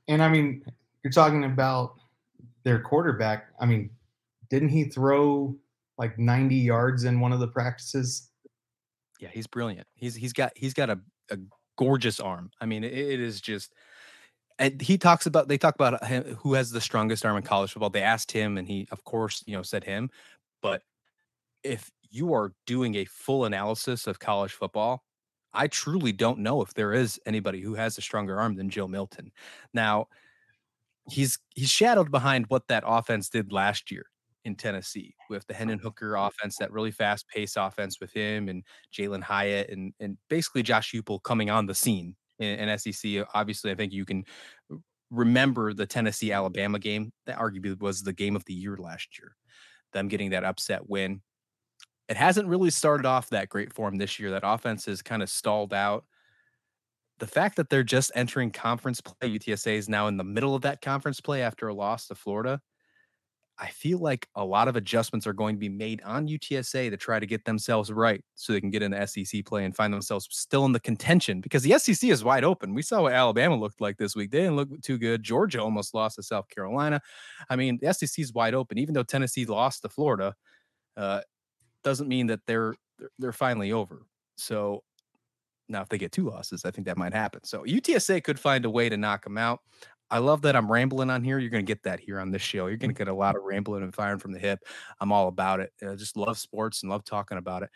And 0.08 0.22
I 0.22 0.28
mean, 0.28 0.64
you're 1.02 1.12
talking 1.12 1.44
about 1.44 1.94
their 2.64 2.80
quarterback. 2.80 3.46
I 3.60 3.66
mean, 3.66 3.90
didn't 4.50 4.70
he 4.70 4.84
throw 4.84 5.56
like 5.98 6.18
90 6.18 6.56
yards 6.56 7.04
in 7.04 7.20
one 7.20 7.32
of 7.32 7.40
the 7.40 7.48
practices? 7.48 8.30
Yeah, 9.20 9.28
he's 9.32 9.46
brilliant. 9.46 9.86
He's 9.94 10.14
he's 10.14 10.32
got 10.32 10.52
he's 10.56 10.74
got 10.74 10.90
a, 10.90 10.98
a 11.30 11.38
gorgeous 11.78 12.20
arm. 12.20 12.50
I 12.60 12.66
mean, 12.66 12.84
it, 12.84 12.92
it 12.92 13.20
is 13.20 13.40
just 13.40 13.72
and 14.58 14.80
he 14.80 14.98
talks 14.98 15.26
about 15.26 15.48
they 15.48 15.58
talk 15.58 15.74
about 15.74 16.04
him, 16.04 16.36
who 16.40 16.54
has 16.54 16.70
the 16.70 16.80
strongest 16.80 17.24
arm 17.24 17.36
in 17.36 17.42
college 17.42 17.72
football. 17.72 17.90
They 17.90 18.02
asked 18.02 18.32
him 18.32 18.58
and 18.58 18.68
he 18.68 18.88
of 18.90 19.04
course, 19.04 19.42
you 19.46 19.56
know, 19.56 19.62
said 19.62 19.84
him. 19.84 20.10
But 20.60 20.82
if 21.62 21.90
you 22.10 22.34
are 22.34 22.52
doing 22.66 22.94
a 22.96 23.04
full 23.04 23.44
analysis 23.44 24.06
of 24.06 24.18
college 24.18 24.52
football, 24.52 25.02
I 25.56 25.68
truly 25.68 26.12
don't 26.12 26.40
know 26.40 26.62
if 26.62 26.74
there 26.74 26.92
is 26.92 27.18
anybody 27.26 27.60
who 27.60 27.74
has 27.74 27.96
a 27.98 28.02
stronger 28.02 28.38
arm 28.38 28.54
than 28.54 28.70
Joe 28.70 28.86
Milton. 28.86 29.32
Now, 29.72 30.08
he's 31.08 31.38
he's 31.54 31.70
shadowed 31.70 32.10
behind 32.10 32.46
what 32.48 32.68
that 32.68 32.84
offense 32.86 33.28
did 33.28 33.52
last 33.52 33.90
year 33.90 34.06
in 34.44 34.54
Tennessee 34.54 35.14
with 35.28 35.46
the 35.46 35.54
Hendon 35.54 35.78
Hooker 35.78 36.14
offense, 36.14 36.56
that 36.58 36.72
really 36.72 36.92
fast 36.92 37.28
pace 37.28 37.56
offense 37.56 38.00
with 38.00 38.12
him 38.12 38.48
and 38.48 38.62
Jalin 38.92 39.22
Hyatt 39.22 39.70
and 39.70 39.92
and 39.98 40.18
basically 40.28 40.62
Josh 40.62 40.92
Heupel 40.92 41.22
coming 41.22 41.50
on 41.50 41.66
the 41.66 41.74
scene 41.74 42.14
in, 42.38 42.68
in 42.68 42.78
SEC. 42.78 43.26
Obviously, 43.34 43.70
I 43.70 43.74
think 43.74 43.92
you 43.92 44.04
can 44.04 44.24
remember 45.10 45.72
the 45.72 45.86
Tennessee 45.86 46.32
Alabama 46.32 46.78
game 46.78 47.12
that 47.26 47.38
arguably 47.38 47.80
was 47.80 48.02
the 48.02 48.12
game 48.12 48.36
of 48.36 48.44
the 48.44 48.54
year 48.54 48.76
last 48.76 49.18
year. 49.18 49.36
Them 49.92 50.08
getting 50.08 50.30
that 50.30 50.44
upset 50.44 50.88
win 50.88 51.22
it 52.08 52.16
hasn't 52.16 52.48
really 52.48 52.70
started 52.70 53.06
off 53.06 53.30
that 53.30 53.48
great 53.48 53.72
for 53.72 53.90
this 53.90 54.18
year. 54.18 54.30
That 54.30 54.42
offense 54.44 54.88
is 54.88 55.02
kind 55.02 55.22
of 55.22 55.30
stalled 55.30 55.74
out. 55.74 56.04
The 57.18 57.26
fact 57.26 57.56
that 57.56 57.70
they're 57.70 57.82
just 57.82 58.12
entering 58.14 58.50
conference 58.50 59.00
play, 59.00 59.30
UTSA 59.30 59.76
is 59.76 59.88
now 59.88 60.06
in 60.06 60.16
the 60.16 60.24
middle 60.24 60.54
of 60.54 60.62
that 60.62 60.82
conference 60.82 61.20
play 61.20 61.42
after 61.42 61.68
a 61.68 61.74
loss 61.74 62.08
to 62.08 62.14
Florida. 62.14 62.60
I 63.58 63.68
feel 63.68 63.98
like 63.98 64.28
a 64.34 64.44
lot 64.44 64.68
of 64.68 64.76
adjustments 64.76 65.26
are 65.26 65.32
going 65.32 65.54
to 65.54 65.58
be 65.58 65.70
made 65.70 66.02
on 66.04 66.28
UTSA 66.28 66.90
to 66.90 66.96
try 66.98 67.18
to 67.18 67.24
get 67.24 67.46
themselves 67.46 67.90
right 67.90 68.22
so 68.34 68.52
they 68.52 68.60
can 68.60 68.70
get 68.70 68.82
into 68.82 69.06
SEC 69.06 69.46
play 69.46 69.64
and 69.64 69.74
find 69.74 69.94
themselves 69.94 70.28
still 70.30 70.66
in 70.66 70.72
the 70.72 70.80
contention 70.80 71.40
because 71.40 71.62
the 71.62 71.78
SEC 71.78 72.10
is 72.10 72.22
wide 72.22 72.44
open. 72.44 72.74
We 72.74 72.82
saw 72.82 73.02
what 73.02 73.14
Alabama 73.14 73.56
looked 73.56 73.80
like 73.80 73.96
this 73.96 74.14
week. 74.14 74.30
They 74.30 74.40
didn't 74.40 74.56
look 74.56 74.82
too 74.82 74.98
good. 74.98 75.22
Georgia 75.22 75.62
almost 75.62 75.94
lost 75.94 76.16
to 76.16 76.22
South 76.22 76.48
Carolina. 76.50 77.00
I 77.48 77.56
mean, 77.56 77.78
the 77.80 77.94
SEC 77.94 78.18
is 78.18 78.34
wide 78.34 78.54
open. 78.54 78.76
Even 78.76 78.92
though 78.92 79.02
Tennessee 79.02 79.46
lost 79.46 79.82
to 79.82 79.88
Florida, 79.88 80.34
uh, 80.98 81.22
doesn't 81.86 82.08
mean 82.08 82.26
that 82.26 82.40
they're 82.46 82.74
they're 83.20 83.32
finally 83.32 83.70
over. 83.70 84.02
So 84.36 84.82
now 85.68 85.82
if 85.82 85.88
they 85.88 85.98
get 85.98 86.10
two 86.10 86.28
losses, 86.28 86.64
I 86.64 86.72
think 86.72 86.88
that 86.88 86.98
might 86.98 87.14
happen. 87.14 87.44
So 87.44 87.62
UTSA 87.62 88.24
could 88.24 88.40
find 88.40 88.64
a 88.64 88.70
way 88.70 88.88
to 88.88 88.96
knock 88.96 89.22
them 89.22 89.38
out. 89.38 89.60
I 90.10 90.18
love 90.18 90.42
that 90.42 90.56
I'm 90.56 90.70
rambling 90.70 91.10
on 91.10 91.22
here. 91.22 91.38
You're 91.38 91.50
going 91.50 91.64
to 91.64 91.70
get 91.70 91.84
that 91.84 92.00
here 92.00 92.18
on 92.18 92.32
this 92.32 92.42
show. 92.42 92.66
You're 92.66 92.76
going 92.76 92.90
to 92.90 92.98
get 92.98 93.08
a 93.08 93.14
lot 93.14 93.36
of 93.36 93.44
rambling 93.44 93.84
and 93.84 93.94
firing 93.94 94.18
from 94.18 94.32
the 94.32 94.38
hip. 94.38 94.60
I'm 95.00 95.12
all 95.12 95.28
about 95.28 95.60
it. 95.60 95.72
I 95.80 95.94
just 95.94 96.16
love 96.16 96.38
sports 96.38 96.82
and 96.82 96.90
love 96.90 97.04
talking 97.04 97.38
about 97.38 97.62
it. 97.62 97.70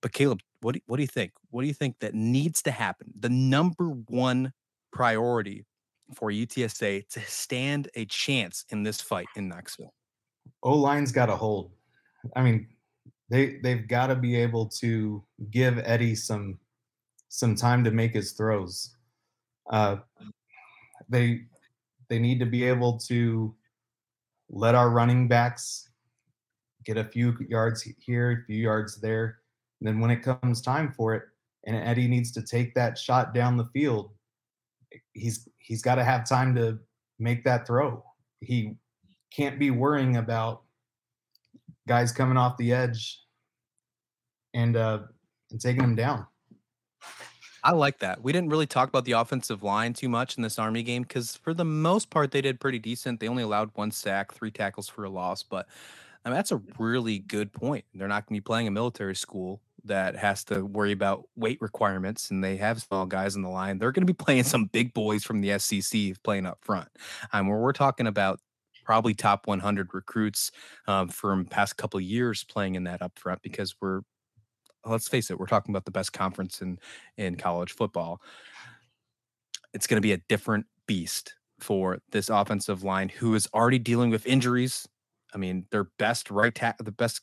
But 0.00 0.12
Caleb, 0.12 0.40
what 0.60 0.74
do, 0.74 0.80
what 0.86 0.96
do 0.96 1.02
you 1.02 1.08
think? 1.08 1.32
What 1.50 1.62
do 1.62 1.68
you 1.68 1.74
think 1.74 1.98
that 2.00 2.14
needs 2.14 2.62
to 2.62 2.70
happen? 2.70 3.12
The 3.18 3.30
number 3.30 3.88
one 4.08 4.52
priority 4.90 5.66
for 6.14 6.30
UTSA 6.30 7.08
to 7.08 7.20
stand 7.20 7.88
a 7.94 8.06
chance 8.06 8.64
in 8.70 8.82
this 8.82 9.00
fight 9.00 9.26
in 9.36 9.48
Knoxville? 9.48 9.92
O 10.62 10.74
line's 10.74 11.12
got 11.12 11.26
to 11.26 11.36
hold. 11.36 11.72
I 12.36 12.42
mean, 12.42 12.68
they 13.30 13.58
they've 13.62 13.88
got 13.88 14.08
to 14.08 14.14
be 14.14 14.36
able 14.36 14.66
to 14.66 15.22
give 15.50 15.78
Eddie 15.84 16.14
some 16.14 16.58
some 17.28 17.54
time 17.54 17.82
to 17.84 17.90
make 17.90 18.12
his 18.12 18.32
throws. 18.32 18.96
Uh, 19.70 19.96
they 21.08 21.42
they 22.08 22.18
need 22.18 22.38
to 22.40 22.46
be 22.46 22.64
able 22.64 22.98
to 22.98 23.54
let 24.50 24.74
our 24.74 24.90
running 24.90 25.26
backs 25.26 25.88
get 26.84 26.96
a 26.96 27.04
few 27.04 27.36
yards 27.48 27.86
here, 27.98 28.42
a 28.42 28.46
few 28.46 28.62
yards 28.62 29.00
there. 29.00 29.38
And 29.80 29.88
then 29.88 30.00
when 30.00 30.10
it 30.10 30.22
comes 30.22 30.60
time 30.60 30.92
for 30.92 31.14
it, 31.14 31.22
and 31.66 31.76
Eddie 31.76 32.08
needs 32.08 32.30
to 32.32 32.42
take 32.42 32.74
that 32.74 32.98
shot 32.98 33.32
down 33.32 33.56
the 33.56 33.68
field, 33.72 34.10
he's 35.14 35.48
he's 35.58 35.82
got 35.82 35.94
to 35.94 36.04
have 36.04 36.28
time 36.28 36.54
to 36.56 36.78
make 37.18 37.42
that 37.44 37.66
throw. 37.66 38.04
He 38.40 38.76
can't 39.34 39.58
be 39.58 39.70
worrying 39.70 40.16
about 40.18 40.63
guys 41.86 42.12
coming 42.12 42.36
off 42.36 42.56
the 42.56 42.72
edge 42.72 43.20
and 44.54 44.76
uh, 44.76 45.00
and 45.50 45.60
taking 45.60 45.82
them 45.82 45.94
down. 45.94 46.26
I 47.62 47.72
like 47.72 47.98
that. 48.00 48.22
We 48.22 48.32
didn't 48.32 48.50
really 48.50 48.66
talk 48.66 48.90
about 48.90 49.06
the 49.06 49.12
offensive 49.12 49.62
line 49.62 49.94
too 49.94 50.10
much 50.10 50.36
in 50.36 50.42
this 50.42 50.58
Army 50.58 50.82
game 50.82 51.02
because, 51.02 51.36
for 51.36 51.54
the 51.54 51.64
most 51.64 52.10
part, 52.10 52.30
they 52.30 52.42
did 52.42 52.60
pretty 52.60 52.78
decent. 52.78 53.20
They 53.20 53.28
only 53.28 53.42
allowed 53.42 53.70
one 53.74 53.90
sack, 53.90 54.34
three 54.34 54.50
tackles 54.50 54.86
for 54.86 55.04
a 55.04 55.10
loss, 55.10 55.42
but 55.42 55.66
I 56.24 56.28
mean, 56.28 56.36
that's 56.36 56.52
a 56.52 56.60
really 56.78 57.20
good 57.20 57.52
point. 57.52 57.84
They're 57.94 58.08
not 58.08 58.26
going 58.26 58.36
to 58.36 58.42
be 58.42 58.44
playing 58.44 58.66
a 58.66 58.70
military 58.70 59.16
school 59.16 59.60
that 59.84 60.16
has 60.16 60.44
to 60.44 60.64
worry 60.64 60.92
about 60.92 61.28
weight 61.36 61.60
requirements 61.60 62.30
and 62.30 62.42
they 62.42 62.56
have 62.56 62.80
small 62.80 63.04
guys 63.04 63.36
in 63.36 63.42
the 63.42 63.48
line, 63.48 63.78
they're 63.78 63.92
going 63.92 64.06
to 64.06 64.12
be 64.12 64.16
playing 64.24 64.44
some 64.44 64.66
big 64.66 64.94
boys 64.94 65.24
from 65.24 65.40
the 65.40 65.58
SEC 65.58 66.22
playing 66.22 66.46
up 66.46 66.58
front. 66.62 66.88
Um, 67.32 67.48
where 67.48 67.58
we're 67.58 67.72
talking 67.72 68.06
about 68.06 68.40
probably 68.84 69.14
top 69.14 69.46
100 69.46 69.94
recruits 69.94 70.50
um, 70.86 71.08
from 71.08 71.44
past 71.44 71.76
couple 71.76 72.00
years 72.00 72.44
playing 72.44 72.74
in 72.74 72.84
that 72.84 73.02
up 73.02 73.18
front 73.18 73.42
because 73.42 73.74
we're 73.80 74.00
let's 74.86 75.08
face 75.08 75.30
it, 75.30 75.38
we're 75.38 75.46
talking 75.46 75.72
about 75.72 75.84
the 75.84 75.90
best 75.90 76.12
conference 76.12 76.60
in 76.62 76.78
in 77.16 77.36
college 77.36 77.72
football. 77.72 78.20
It's 79.72 79.86
going 79.86 79.96
to 79.96 80.06
be 80.06 80.12
a 80.12 80.18
different 80.28 80.66
beast 80.86 81.34
for 81.60 81.98
this 82.10 82.28
offensive 82.28 82.82
line 82.82 83.08
who 83.08 83.34
is 83.34 83.48
already 83.54 83.78
dealing 83.78 84.10
with 84.10 84.26
injuries. 84.26 84.86
I 85.34 85.38
mean, 85.38 85.66
their 85.70 85.84
best 85.98 86.30
right 86.30 86.54
tackle, 86.54 86.84
the 86.84 86.92
best 86.92 87.22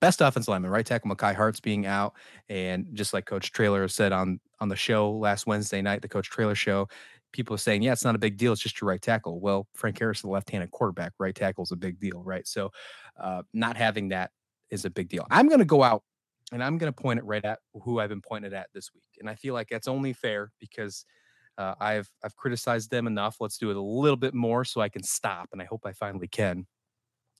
best 0.00 0.20
offensive 0.20 0.48
lineman, 0.48 0.70
right 0.70 0.86
tackle 0.86 1.10
Mekhi 1.10 1.34
Hart's 1.34 1.60
being 1.60 1.86
out, 1.86 2.14
and 2.48 2.86
just 2.92 3.12
like 3.12 3.26
Coach 3.26 3.52
Traylor 3.52 3.88
said 3.88 4.12
on 4.12 4.40
on 4.60 4.68
the 4.68 4.76
show 4.76 5.12
last 5.12 5.46
Wednesday 5.46 5.82
night, 5.82 6.02
the 6.02 6.08
Coach 6.08 6.30
Traylor 6.30 6.54
show, 6.54 6.88
people 7.32 7.56
saying, 7.58 7.82
yeah, 7.82 7.92
it's 7.92 8.04
not 8.04 8.14
a 8.14 8.18
big 8.18 8.36
deal. 8.36 8.52
It's 8.52 8.62
just 8.62 8.80
your 8.80 8.88
right 8.88 9.02
tackle. 9.02 9.40
Well, 9.40 9.66
Frank 9.74 9.98
Harris, 9.98 10.22
the 10.22 10.28
left-handed 10.28 10.70
quarterback, 10.70 11.12
right 11.18 11.34
tackle 11.34 11.64
is 11.64 11.72
a 11.72 11.76
big 11.76 12.00
deal, 12.00 12.22
right? 12.22 12.46
So, 12.46 12.70
uh, 13.20 13.42
not 13.52 13.76
having 13.76 14.08
that 14.08 14.30
is 14.70 14.84
a 14.84 14.90
big 14.90 15.08
deal. 15.08 15.26
I'm 15.30 15.48
going 15.48 15.60
to 15.60 15.64
go 15.64 15.82
out 15.82 16.02
and 16.52 16.62
I'm 16.62 16.78
going 16.78 16.92
to 16.92 17.02
point 17.02 17.18
it 17.18 17.24
right 17.24 17.44
at 17.44 17.58
who 17.82 18.00
I've 18.00 18.08
been 18.08 18.22
pointed 18.22 18.54
at 18.54 18.68
this 18.72 18.92
week, 18.94 19.04
and 19.20 19.28
I 19.28 19.34
feel 19.34 19.54
like 19.54 19.68
that's 19.68 19.88
only 19.88 20.12
fair 20.12 20.50
because 20.58 21.04
uh, 21.58 21.74
I've 21.80 22.10
I've 22.24 22.36
criticized 22.36 22.90
them 22.90 23.06
enough. 23.06 23.36
Let's 23.40 23.58
do 23.58 23.70
it 23.70 23.76
a 23.76 23.80
little 23.80 24.16
bit 24.16 24.34
more 24.34 24.64
so 24.64 24.80
I 24.80 24.88
can 24.88 25.02
stop, 25.02 25.48
and 25.52 25.60
I 25.60 25.64
hope 25.64 25.84
I 25.84 25.92
finally 25.92 26.28
can. 26.28 26.66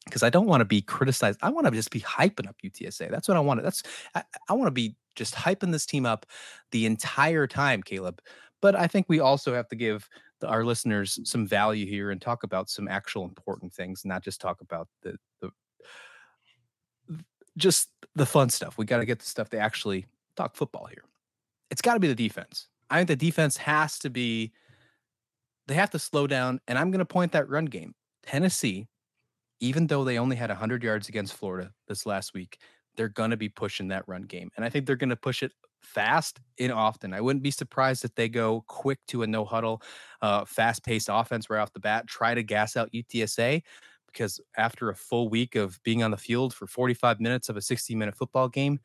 Because 0.05 0.23
I 0.23 0.31
don't 0.31 0.47
want 0.47 0.63
to 0.63 0.65
be 0.65 0.81
criticized. 0.81 1.39
I 1.43 1.51
want 1.51 1.67
to 1.67 1.71
just 1.73 1.91
be 1.91 2.01
hyping 2.01 2.49
up 2.49 2.57
UTSA. 2.65 3.11
That's 3.11 3.29
what 3.29 3.37
I 3.37 3.41
want. 3.41 3.59
To. 3.61 3.65
That's 3.65 3.83
I, 4.15 4.23
I 4.49 4.53
want 4.55 4.69
to 4.69 4.73
be 4.73 4.97
just 5.17 5.35
hyping 5.35 5.73
this 5.73 5.87
team 5.87 6.07
up 6.07 6.27
the 6.73 6.87
entire 6.87 7.47
time, 7.47 7.83
Caleb. 7.83 8.21
But 8.61 8.75
I 8.75 8.87
think 8.87 9.07
we 9.09 9.21
also 9.21 9.55
have 9.55 9.69
to 9.69 9.77
give 9.77 10.09
the, 10.41 10.49
our 10.49 10.65
listeners 10.65 11.19
some 11.25 11.47
value 11.47 11.87
here 11.87 12.11
and 12.11 12.21
talk 12.21 12.43
about 12.43 12.69
some 12.71 12.89
actual 12.89 13.25
important 13.25 13.73
things, 13.73 14.05
not 14.05 14.23
just 14.23 14.41
talk 14.41 14.61
about 14.61 14.89
the 15.03 15.17
the 15.41 15.51
just 17.57 17.91
the 18.15 18.27
fun 18.27 18.49
stuff. 18.49 18.79
We 18.79 18.87
got 18.87 18.99
to 18.99 19.05
get 19.05 19.19
the 19.19 19.27
stuff 19.27 19.51
to 19.51 19.59
actually 19.59 20.07
talk 20.37 20.57
football 20.57 20.87
here. 20.87 21.05
It's 21.71 21.83
got 21.83 21.95
to 21.95 22.01
be 22.01 22.09
the 22.09 22.15
defense. 22.15 22.69
I 22.89 22.97
think 22.97 23.09
the 23.09 23.17
defense 23.17 23.57
has 23.59 23.99
to 23.99 24.11
be, 24.11 24.53
they 25.67 25.75
have 25.75 25.91
to 25.91 25.99
slow 25.99 26.27
down. 26.27 26.61
And 26.67 26.79
I'm 26.79 26.91
going 26.91 27.01
to 27.01 27.05
point 27.05 27.33
that 27.33 27.49
run 27.49 27.67
game. 27.67 27.95
Tennessee, 28.23 28.89
even 29.61 29.87
though 29.87 30.05
they 30.05 30.19
only 30.19 30.37
had 30.37 30.51
100 30.51 30.83
yards 30.83 31.09
against 31.09 31.35
Florida 31.35 31.73
this 31.89 32.07
last 32.07 32.33
week, 32.33 32.59
they're 32.97 33.09
going 33.09 33.31
to 33.31 33.37
be 33.37 33.49
pushing 33.49 33.89
that 33.89 34.09
run 34.09 34.23
game. 34.23 34.51
And 34.57 34.65
I 34.65 34.71
think 34.71 34.87
they're 34.87 34.97
going 34.97 35.11
to 35.11 35.17
push 35.17 35.43
it 35.43 35.53
fast 35.83 36.41
and 36.59 36.73
often. 36.73 37.13
I 37.13 37.21
wouldn't 37.21 37.43
be 37.43 37.51
surprised 37.51 38.05
if 38.05 38.15
they 38.15 38.29
go 38.29 38.65
quick 38.67 38.99
to 39.09 39.23
a 39.23 39.27
no 39.27 39.45
huddle, 39.45 39.83
uh, 40.23 40.45
fast 40.45 40.85
paced 40.85 41.09
offense 41.11 41.51
right 41.51 41.61
off 41.61 41.73
the 41.73 41.81
bat, 41.81 42.07
try 42.07 42.35
to 42.35 42.43
gas 42.43 42.77
out 42.77 42.93
UTSA. 42.93 43.63
Because 44.07 44.41
after 44.57 44.89
a 44.89 44.95
full 44.95 45.29
week 45.29 45.55
of 45.55 45.79
being 45.83 46.03
on 46.03 46.11
the 46.11 46.17
field 46.17 46.55
for 46.55 46.67
45 46.67 47.21
minutes 47.21 47.49
of 47.49 47.57
a 47.57 47.61
60 47.61 47.95
minute 47.95 48.17
football 48.17 48.49
game, 48.49 48.81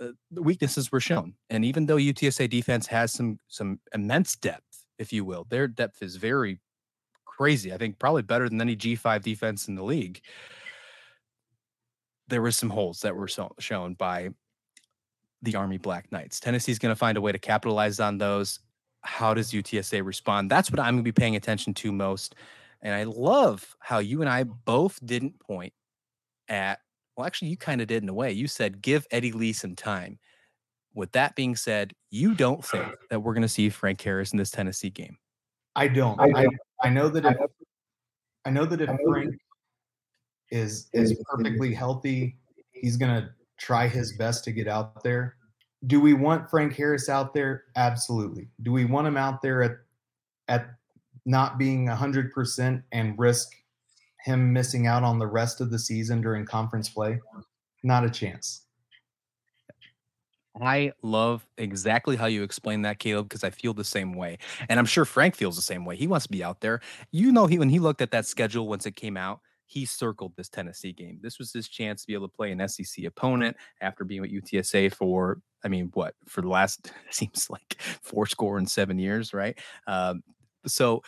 uh, 0.00 0.08
the 0.30 0.42
weaknesses 0.42 0.90
were 0.90 1.00
shown. 1.00 1.34
And 1.50 1.64
even 1.64 1.86
though 1.86 1.96
UTSA 1.96 2.48
defense 2.50 2.86
has 2.86 3.12
some 3.12 3.38
some 3.48 3.80
immense 3.92 4.36
depth, 4.36 4.86
if 4.98 5.12
you 5.12 5.24
will, 5.24 5.46
their 5.50 5.66
depth 5.68 6.02
is 6.02 6.16
very 6.16 6.60
crazy. 7.24 7.72
I 7.72 7.78
think 7.78 7.98
probably 7.98 8.22
better 8.22 8.48
than 8.48 8.60
any 8.60 8.76
G5 8.76 9.22
defense 9.22 9.68
in 9.68 9.74
the 9.74 9.82
league. 9.82 10.20
There 12.28 12.42
were 12.42 12.52
some 12.52 12.70
holes 12.70 13.00
that 13.00 13.14
were 13.14 13.28
so, 13.28 13.52
shown 13.58 13.94
by 13.94 14.30
the 15.44 15.56
Army 15.56 15.78
Black 15.78 16.10
Knights. 16.10 16.40
Tennessee's 16.40 16.78
going 16.78 16.92
to 16.92 16.98
find 16.98 17.16
a 17.16 17.20
way 17.20 17.32
to 17.32 17.38
capitalize 17.38 18.00
on 18.00 18.18
those. 18.18 18.60
How 19.02 19.34
does 19.34 19.52
UTSA 19.52 20.04
respond? 20.04 20.50
That's 20.50 20.70
what 20.70 20.80
I'm 20.80 20.94
going 20.94 21.04
to 21.04 21.12
be 21.12 21.12
paying 21.12 21.36
attention 21.36 21.74
to 21.74 21.92
most. 21.92 22.34
And 22.82 22.94
I 22.94 23.04
love 23.04 23.76
how 23.80 23.98
you 23.98 24.20
and 24.20 24.28
I 24.28 24.44
both 24.44 24.98
didn't 25.04 25.38
point 25.40 25.72
at 26.48 26.80
well, 27.16 27.26
actually, 27.26 27.48
you 27.48 27.56
kind 27.56 27.80
of 27.80 27.86
did 27.86 28.02
in 28.02 28.08
a 28.08 28.14
way. 28.14 28.32
You 28.32 28.48
said 28.48 28.82
give 28.82 29.06
Eddie 29.10 29.32
Lee 29.32 29.52
some 29.52 29.76
time. 29.76 30.18
With 30.94 31.12
that 31.12 31.34
being 31.34 31.56
said, 31.56 31.92
you 32.10 32.34
don't 32.34 32.64
think 32.64 32.86
that 33.10 33.20
we're 33.20 33.34
going 33.34 33.42
to 33.42 33.48
see 33.48 33.68
Frank 33.68 34.00
Harris 34.00 34.32
in 34.32 34.38
this 34.38 34.50
Tennessee 34.50 34.90
game. 34.90 35.16
I 35.76 35.88
don't. 35.88 36.20
I, 36.20 36.46
I 36.82 36.88
know 36.88 37.08
that 37.08 37.24
if 37.24 37.36
I 38.44 38.50
know 38.50 38.64
that 38.64 38.80
if 38.80 38.90
Frank 39.06 39.34
is 40.50 40.88
is 40.92 41.20
perfectly 41.28 41.74
healthy, 41.74 42.36
he's 42.72 42.96
going 42.96 43.22
to 43.22 43.28
try 43.58 43.88
his 43.88 44.16
best 44.16 44.44
to 44.44 44.52
get 44.52 44.68
out 44.68 45.02
there. 45.02 45.36
Do 45.86 46.00
we 46.00 46.14
want 46.14 46.48
Frank 46.48 46.74
Harris 46.74 47.08
out 47.08 47.34
there? 47.34 47.64
Absolutely. 47.76 48.48
Do 48.62 48.72
we 48.72 48.84
want 48.84 49.06
him 49.06 49.16
out 49.16 49.42
there 49.42 49.62
at 49.62 49.72
at 50.48 50.70
not 51.26 51.58
being 51.58 51.86
100% 51.86 52.82
and 52.92 53.18
risk 53.18 53.48
him 54.24 54.52
missing 54.52 54.86
out 54.86 55.02
on 55.02 55.18
the 55.18 55.26
rest 55.26 55.60
of 55.60 55.70
the 55.70 55.78
season 55.78 56.20
during 56.20 56.44
conference 56.44 56.88
play? 56.88 57.18
Not 57.82 58.04
a 58.04 58.10
chance. 58.10 58.64
I 60.60 60.92
love 61.02 61.44
exactly 61.58 62.14
how 62.14 62.26
you 62.26 62.42
explain 62.42 62.82
that, 62.82 62.98
Caleb, 62.98 63.28
because 63.28 63.42
I 63.42 63.50
feel 63.50 63.74
the 63.74 63.84
same 63.84 64.12
way. 64.12 64.38
And 64.68 64.78
I'm 64.78 64.86
sure 64.86 65.04
Frank 65.04 65.34
feels 65.34 65.56
the 65.56 65.62
same 65.62 65.84
way. 65.84 65.96
He 65.96 66.06
wants 66.06 66.26
to 66.26 66.32
be 66.32 66.44
out 66.44 66.60
there. 66.60 66.80
You 67.10 67.32
know, 67.32 67.46
he 67.46 67.58
when 67.58 67.70
he 67.70 67.80
looked 67.80 68.00
at 68.00 68.12
that 68.12 68.26
schedule 68.26 68.68
once 68.68 68.86
it 68.86 68.94
came 68.94 69.16
out, 69.16 69.40
he 69.74 69.84
circled 69.84 70.32
this 70.36 70.48
Tennessee 70.48 70.92
game. 70.92 71.18
This 71.20 71.40
was 71.40 71.52
his 71.52 71.68
chance 71.68 72.02
to 72.02 72.06
be 72.06 72.14
able 72.14 72.28
to 72.28 72.36
play 72.36 72.52
an 72.52 72.68
SEC 72.68 73.04
opponent 73.04 73.56
after 73.80 74.04
being 74.04 74.20
with 74.20 74.30
UTSA 74.30 74.94
for, 74.94 75.40
I 75.64 75.68
mean, 75.68 75.90
what, 75.94 76.14
for 76.26 76.42
the 76.42 76.48
last, 76.48 76.92
seems 77.10 77.50
like 77.50 77.76
four 77.80 78.26
score 78.26 78.56
in 78.56 78.66
seven 78.66 79.00
years, 79.00 79.34
right? 79.34 79.58
Um, 79.88 80.22
so 80.64 81.02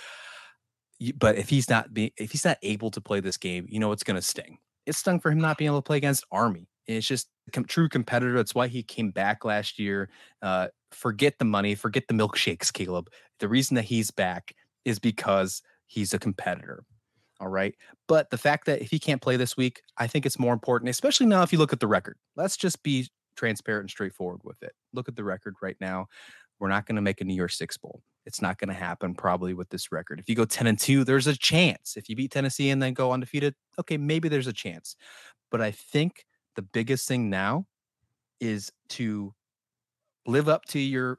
but 1.15 1.37
if 1.37 1.49
he's 1.49 1.71
not 1.71 1.93
being 1.95 2.11
if 2.17 2.33
he's 2.33 2.45
not 2.45 2.59
able 2.63 2.91
to 2.91 3.01
play 3.01 3.21
this 3.21 3.37
game, 3.37 3.67
you 3.69 3.79
know 3.79 3.93
it's 3.93 4.03
going 4.03 4.17
to 4.17 4.23
sting. 4.23 4.59
It 4.85 4.95
stung 4.95 5.21
for 5.21 5.31
him 5.31 5.39
not 5.39 5.59
being 5.59 5.69
able 5.69 5.79
to 5.79 5.87
play 5.87 5.99
against 5.99 6.25
Army. 6.33 6.69
it's 6.87 7.07
just 7.07 7.29
a 7.55 7.63
true 7.63 7.89
competitor. 7.89 8.35
That's 8.35 8.55
why 8.55 8.67
he 8.67 8.83
came 8.83 9.11
back 9.11 9.45
last 9.45 9.79
year. 9.79 10.09
Uh, 10.43 10.69
forget 10.91 11.39
the 11.39 11.45
money, 11.45 11.75
forget 11.75 12.09
the 12.09 12.15
milkshakes, 12.15 12.73
Caleb. 12.73 13.11
The 13.39 13.49
reason 13.49 13.75
that 13.77 13.85
he's 13.85 14.11
back 14.11 14.55
is 14.85 14.99
because 14.99 15.63
he's 15.87 16.15
a 16.15 16.19
competitor. 16.19 16.85
All 17.41 17.49
right. 17.49 17.75
But 18.09 18.31
the 18.31 18.39
fact 18.39 18.67
that 18.67 18.81
if 18.81 18.91
he 18.91 18.99
can't 18.99 19.21
play 19.21 19.37
this 19.37 19.57
week, 19.57 19.83
I 19.99 20.07
think 20.07 20.25
it's 20.25 20.39
more 20.39 20.53
important, 20.53 20.89
especially 20.89 21.27
now 21.27 21.43
if 21.43 21.53
you 21.53 21.59
look 21.59 21.73
at 21.73 21.81
the 21.81 21.87
record. 21.87 22.17
Let's 22.35 22.57
just 22.57 22.83
be 22.83 23.09
transparent 23.37 23.85
and 23.85 23.91
straightforward 23.91 24.41
with 24.43 24.63
it. 24.63 24.73
Look 24.95 25.09
at 25.09 25.17
the 25.17 25.25
record 25.25 25.55
right 25.61 25.77
now. 25.81 26.07
We're 26.59 26.69
not 26.69 26.87
going 26.87 26.97
to 26.97 27.03
make 27.03 27.21
a 27.21 27.25
New 27.25 27.35
Year's 27.35 27.59
Six 27.59 27.77
Bowl. 27.77 28.03
It's 28.25 28.41
not 28.41 28.59
going 28.59 28.69
to 28.69 28.75
happen 28.75 29.15
probably 29.15 29.53
with 29.53 29.69
this 29.69 29.93
record. 29.93 30.19
If 30.19 30.29
you 30.29 30.35
go 30.35 30.47
10 30.47 30.67
and 30.67 30.79
2, 30.79 31.05
there's 31.05 31.27
a 31.27 31.37
chance. 31.37 31.97
If 31.97 32.09
you 32.09 32.17
beat 32.17 32.33
Tennessee 32.33 32.71
and 32.71 32.83
then 32.83 32.95
go 32.95 33.13
undefeated, 33.13 33.55
okay, 33.79 33.99
maybe 33.99 34.29
there's 34.29 34.47
a 34.47 34.53
chance. 34.53 34.97
But 35.51 35.61
I 35.61 35.71
think 35.71 36.25
the 36.57 36.63
biggest 36.63 37.07
thing 37.07 37.29
now 37.31 37.67
is 38.41 38.73
to 38.89 39.35
live 40.27 40.49
up 40.49 40.65
to 40.67 40.79
your 40.79 41.19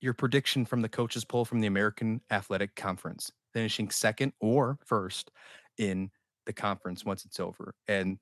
your 0.00 0.14
prediction 0.14 0.64
from 0.64 0.80
the 0.80 0.88
coaches 0.88 1.26
poll 1.26 1.44
from 1.44 1.60
the 1.60 1.66
American 1.66 2.22
Athletic 2.30 2.74
Conference, 2.74 3.30
finishing 3.52 3.90
second 3.90 4.32
or 4.40 4.78
first 4.84 5.30
in 5.78 6.10
the 6.46 6.52
conference 6.52 7.04
once 7.04 7.24
it's 7.24 7.40
over. 7.40 7.74
And 7.88 8.18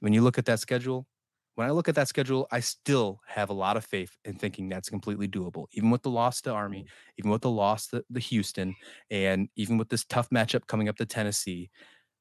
when 0.00 0.12
you 0.12 0.22
look 0.22 0.38
at 0.38 0.44
that 0.46 0.60
schedule, 0.60 1.06
when 1.54 1.68
I 1.68 1.70
look 1.70 1.88
at 1.88 1.94
that 1.94 2.08
schedule, 2.08 2.48
I 2.50 2.60
still 2.60 3.20
have 3.26 3.50
a 3.50 3.54
lot 3.54 3.76
of 3.76 3.84
faith 3.84 4.16
in 4.24 4.34
thinking 4.34 4.68
that's 4.68 4.88
completely 4.88 5.28
doable, 5.28 5.66
even 5.72 5.90
with 5.90 6.02
the 6.02 6.10
loss 6.10 6.40
to 6.42 6.50
Army, 6.50 6.82
mm. 6.82 6.86
even 7.18 7.30
with 7.30 7.42
the 7.42 7.50
loss 7.50 7.86
to 7.88 8.04
the 8.10 8.20
Houston, 8.20 8.74
and 9.10 9.48
even 9.54 9.78
with 9.78 9.88
this 9.88 10.04
tough 10.04 10.30
matchup 10.30 10.66
coming 10.66 10.88
up 10.88 10.96
to 10.96 11.06
Tennessee. 11.06 11.70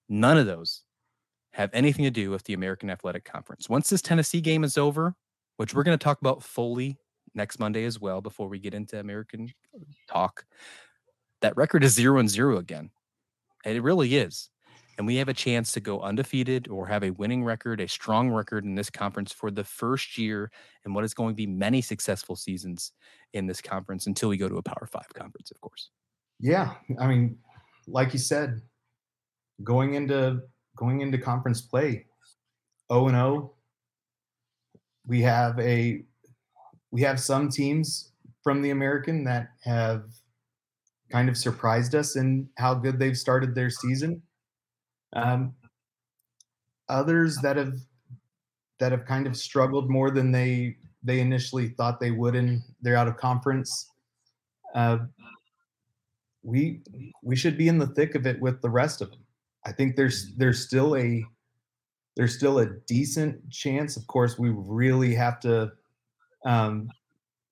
None 0.08 0.38
of 0.38 0.45
those 0.45 0.84
have 1.53 1.71
anything 1.73 2.03
to 2.03 2.12
do 2.12 2.29
with 2.29 2.43
the 2.43 2.53
American 2.53 2.89
Athletic 2.89 3.25
Conference. 3.25 3.69
Once 3.69 3.89
this 3.89 4.01
Tennessee 4.01 4.41
game 4.41 4.63
is 4.63 4.77
over, 4.77 5.15
which 5.58 5.73
we're 5.73 5.84
going 5.84 5.97
to 5.97 6.03
talk 6.03 6.19
about 6.21 6.43
fully 6.43 6.97
next 7.34 7.60
Monday 7.60 7.86
as 7.86 7.99
well, 7.99 8.21
before 8.21 8.47
we 8.47 8.60
get 8.60 8.73
into 8.73 8.99
American 8.99 9.51
talk, 10.08 10.45
that 11.43 11.56
record 11.56 11.84
is 11.84 11.93
zero 11.93 12.17
and 12.19 12.29
zero 12.29 12.58
again. 12.58 12.89
And 13.63 13.77
it 13.77 13.82
really 13.82 14.15
is 14.15 14.49
and 14.97 15.08
we 15.08 15.15
have 15.15 15.29
a 15.29 15.34
chance 15.34 15.71
to 15.71 15.79
go 15.79 16.01
undefeated 16.01 16.67
or 16.67 16.86
have 16.86 17.03
a 17.03 17.10
winning 17.12 17.43
record, 17.43 17.82
a 17.82 17.88
strong 17.88 18.29
record 18.29 18.63
in 18.63 18.75
this 18.75 18.89
conference 18.89 19.32
for 19.32 19.49
the 19.49 19.63
first 19.63 20.17
year 20.17 20.52
and 20.85 20.94
what 20.94 21.04
is 21.04 21.13
going 21.13 21.33
to 21.33 21.35
be 21.35 21.48
many 21.48 21.81
successful 21.81 22.35
seasons 22.35 22.91
in 23.33 23.48
this 23.48 23.62
conference 23.62 24.08
until 24.08 24.29
we 24.29 24.37
go 24.37 24.48
to 24.48 24.58
a 24.58 24.63
Power 24.63 24.87
Five 24.91 25.08
conference, 25.13 25.52
of 25.52 25.60
course. 25.62 25.89
Yeah, 26.39 26.73
I 27.00 27.08
mean, 27.08 27.37
like 27.87 28.13
you 28.13 28.19
said, 28.19 28.62
going 29.63 29.96
into 29.96 30.41
going 30.75 31.02
into 31.02 31.17
conference 31.17 31.62
play, 31.62 32.06
O 32.89 33.08
and 33.08 33.17
O. 33.17 33.54
We 35.06 35.21
have 35.21 35.60
a 35.60 36.04
we 36.91 37.02
have 37.02 37.19
some 37.19 37.50
teams 37.50 38.12
from 38.44 38.62
the 38.62 38.69
American 38.69 39.23
that 39.23 39.50
have 39.63 40.06
kind 41.13 41.29
of 41.29 41.37
surprised 41.37 41.95
us 41.95 42.17
in 42.17 42.49
how 42.57 42.73
good 42.73 42.97
they've 42.99 43.17
started 43.17 43.55
their 43.55 43.69
season 43.69 44.21
um, 45.15 45.53
others 46.89 47.37
that 47.37 47.57
have 47.57 47.73
that 48.79 48.91
have 48.91 49.05
kind 49.05 49.27
of 49.27 49.37
struggled 49.37 49.89
more 49.89 50.11
than 50.11 50.31
they 50.31 50.75
they 51.03 51.19
initially 51.19 51.69
thought 51.69 51.99
they 51.99 52.11
would 52.11 52.35
in 52.35 52.61
they're 52.81 52.95
out 52.95 53.07
of 53.07 53.17
conference. 53.17 53.89
Uh, 54.73 54.99
we 56.41 56.81
we 57.21 57.35
should 57.35 57.57
be 57.57 57.67
in 57.67 57.77
the 57.77 57.87
thick 57.87 58.15
of 58.15 58.25
it 58.25 58.41
with 58.41 58.61
the 58.61 58.69
rest 58.69 59.01
of 59.01 59.11
them. 59.11 59.23
I 59.65 59.71
think 59.71 59.95
there's 59.95 60.33
there's 60.35 60.65
still 60.65 60.95
a 60.95 61.23
there's 62.15 62.35
still 62.35 62.59
a 62.59 62.67
decent 62.87 63.49
chance. 63.49 63.97
Of 63.97 64.07
course, 64.07 64.37
we 64.37 64.49
really 64.49 65.13
have 65.15 65.39
to 65.41 65.71
um, 66.45 66.89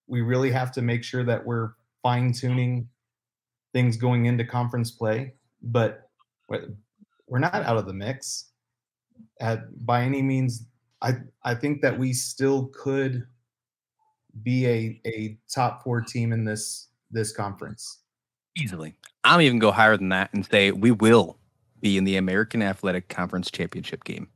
we 0.07 0.21
really 0.21 0.51
have 0.51 0.71
to 0.73 0.81
make 0.81 1.03
sure 1.03 1.23
that 1.23 1.45
we're 1.45 1.71
fine 2.03 2.33
tuning 2.33 2.89
things 3.73 3.97
going 3.97 4.25
into 4.25 4.45
conference 4.45 4.91
play. 4.91 5.33
But 5.61 6.09
we're 7.27 7.39
not 7.39 7.53
out 7.53 7.77
of 7.77 7.85
the 7.85 7.93
mix 7.93 8.49
at 9.39 9.85
by 9.85 10.03
any 10.03 10.21
means. 10.21 10.65
I 11.01 11.15
I 11.43 11.55
think 11.55 11.81
that 11.81 11.97
we 11.97 12.13
still 12.13 12.67
could 12.67 13.25
be 14.43 14.67
a 14.67 15.01
a 15.05 15.37
top 15.53 15.83
four 15.83 16.01
team 16.01 16.33
in 16.33 16.43
this 16.43 16.89
this 17.09 17.31
conference 17.31 17.99
easily. 18.57 18.95
I'm 19.23 19.41
even 19.41 19.59
go 19.59 19.71
higher 19.71 19.97
than 19.97 20.09
that 20.09 20.33
and 20.33 20.45
say 20.45 20.71
we 20.71 20.91
will 20.91 21.37
be 21.79 21.97
in 21.97 22.03
the 22.03 22.17
American 22.17 22.61
Athletic 22.61 23.09
Conference 23.09 23.49
Championship 23.49 24.03
game. 24.03 24.27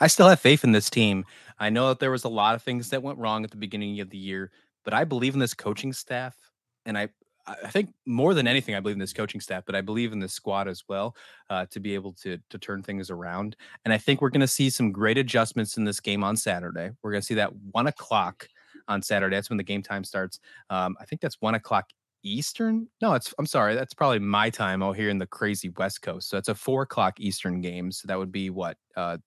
I 0.00 0.06
still 0.06 0.28
have 0.28 0.40
faith 0.40 0.64
in 0.64 0.72
this 0.72 0.90
team. 0.90 1.24
I 1.58 1.70
know 1.70 1.88
that 1.88 1.98
there 1.98 2.10
was 2.10 2.24
a 2.24 2.28
lot 2.28 2.54
of 2.54 2.62
things 2.62 2.90
that 2.90 3.02
went 3.02 3.18
wrong 3.18 3.44
at 3.44 3.50
the 3.50 3.56
beginning 3.56 4.00
of 4.00 4.10
the 4.10 4.18
year, 4.18 4.50
but 4.84 4.92
I 4.92 5.04
believe 5.04 5.34
in 5.34 5.40
this 5.40 5.54
coaching 5.54 5.92
staff 5.92 6.36
and 6.84 6.98
I 6.98 7.08
I 7.46 7.70
think 7.70 7.90
more 8.06 8.32
than 8.32 8.46
anything, 8.46 8.74
I 8.74 8.80
believe 8.80 8.96
in 8.96 9.00
this 9.00 9.12
coaching 9.12 9.40
staff, 9.40 9.64
but 9.66 9.74
I 9.74 9.80
believe 9.80 10.12
in 10.12 10.18
this 10.18 10.32
squad 10.32 10.66
as 10.66 10.82
well 10.88 11.14
uh, 11.50 11.66
to 11.70 11.80
be 11.80 11.94
able 11.94 12.12
to 12.14 12.38
to 12.50 12.58
turn 12.58 12.82
things 12.82 13.10
around. 13.10 13.56
And 13.84 13.92
I 13.92 13.98
think 13.98 14.20
we're 14.20 14.30
going 14.30 14.40
to 14.40 14.46
see 14.46 14.70
some 14.70 14.92
great 14.92 15.18
adjustments 15.18 15.76
in 15.76 15.84
this 15.84 16.00
game 16.00 16.24
on 16.24 16.36
Saturday. 16.36 16.90
We're 17.02 17.10
going 17.10 17.20
to 17.20 17.26
see 17.26 17.34
that 17.34 17.52
one 17.72 17.86
o'clock 17.86 18.48
on 18.88 19.02
Saturday. 19.02 19.36
That's 19.36 19.50
when 19.50 19.56
the 19.58 19.62
game 19.62 19.82
time 19.82 20.04
starts. 20.04 20.40
Um, 20.70 20.96
I 21.00 21.04
think 21.04 21.20
that's 21.20 21.40
one 21.40 21.54
o'clock 21.54 21.90
Eastern. 22.22 22.88
No, 23.02 23.14
it's 23.14 23.34
I'm 23.38 23.46
sorry, 23.46 23.74
that's 23.74 23.94
probably 23.94 24.18
my 24.18 24.50
time 24.50 24.82
out 24.82 24.96
here 24.96 25.10
in 25.10 25.18
the 25.18 25.26
crazy 25.26 25.68
West 25.76 26.02
Coast. 26.02 26.28
So 26.28 26.38
it's 26.38 26.48
a 26.48 26.54
four 26.54 26.82
o'clock 26.82 27.20
Eastern 27.20 27.60
game. 27.60 27.92
So 27.92 28.06
that 28.08 28.18
would 28.18 28.32
be 28.32 28.50
what 28.50 28.76
uh, 28.96 29.18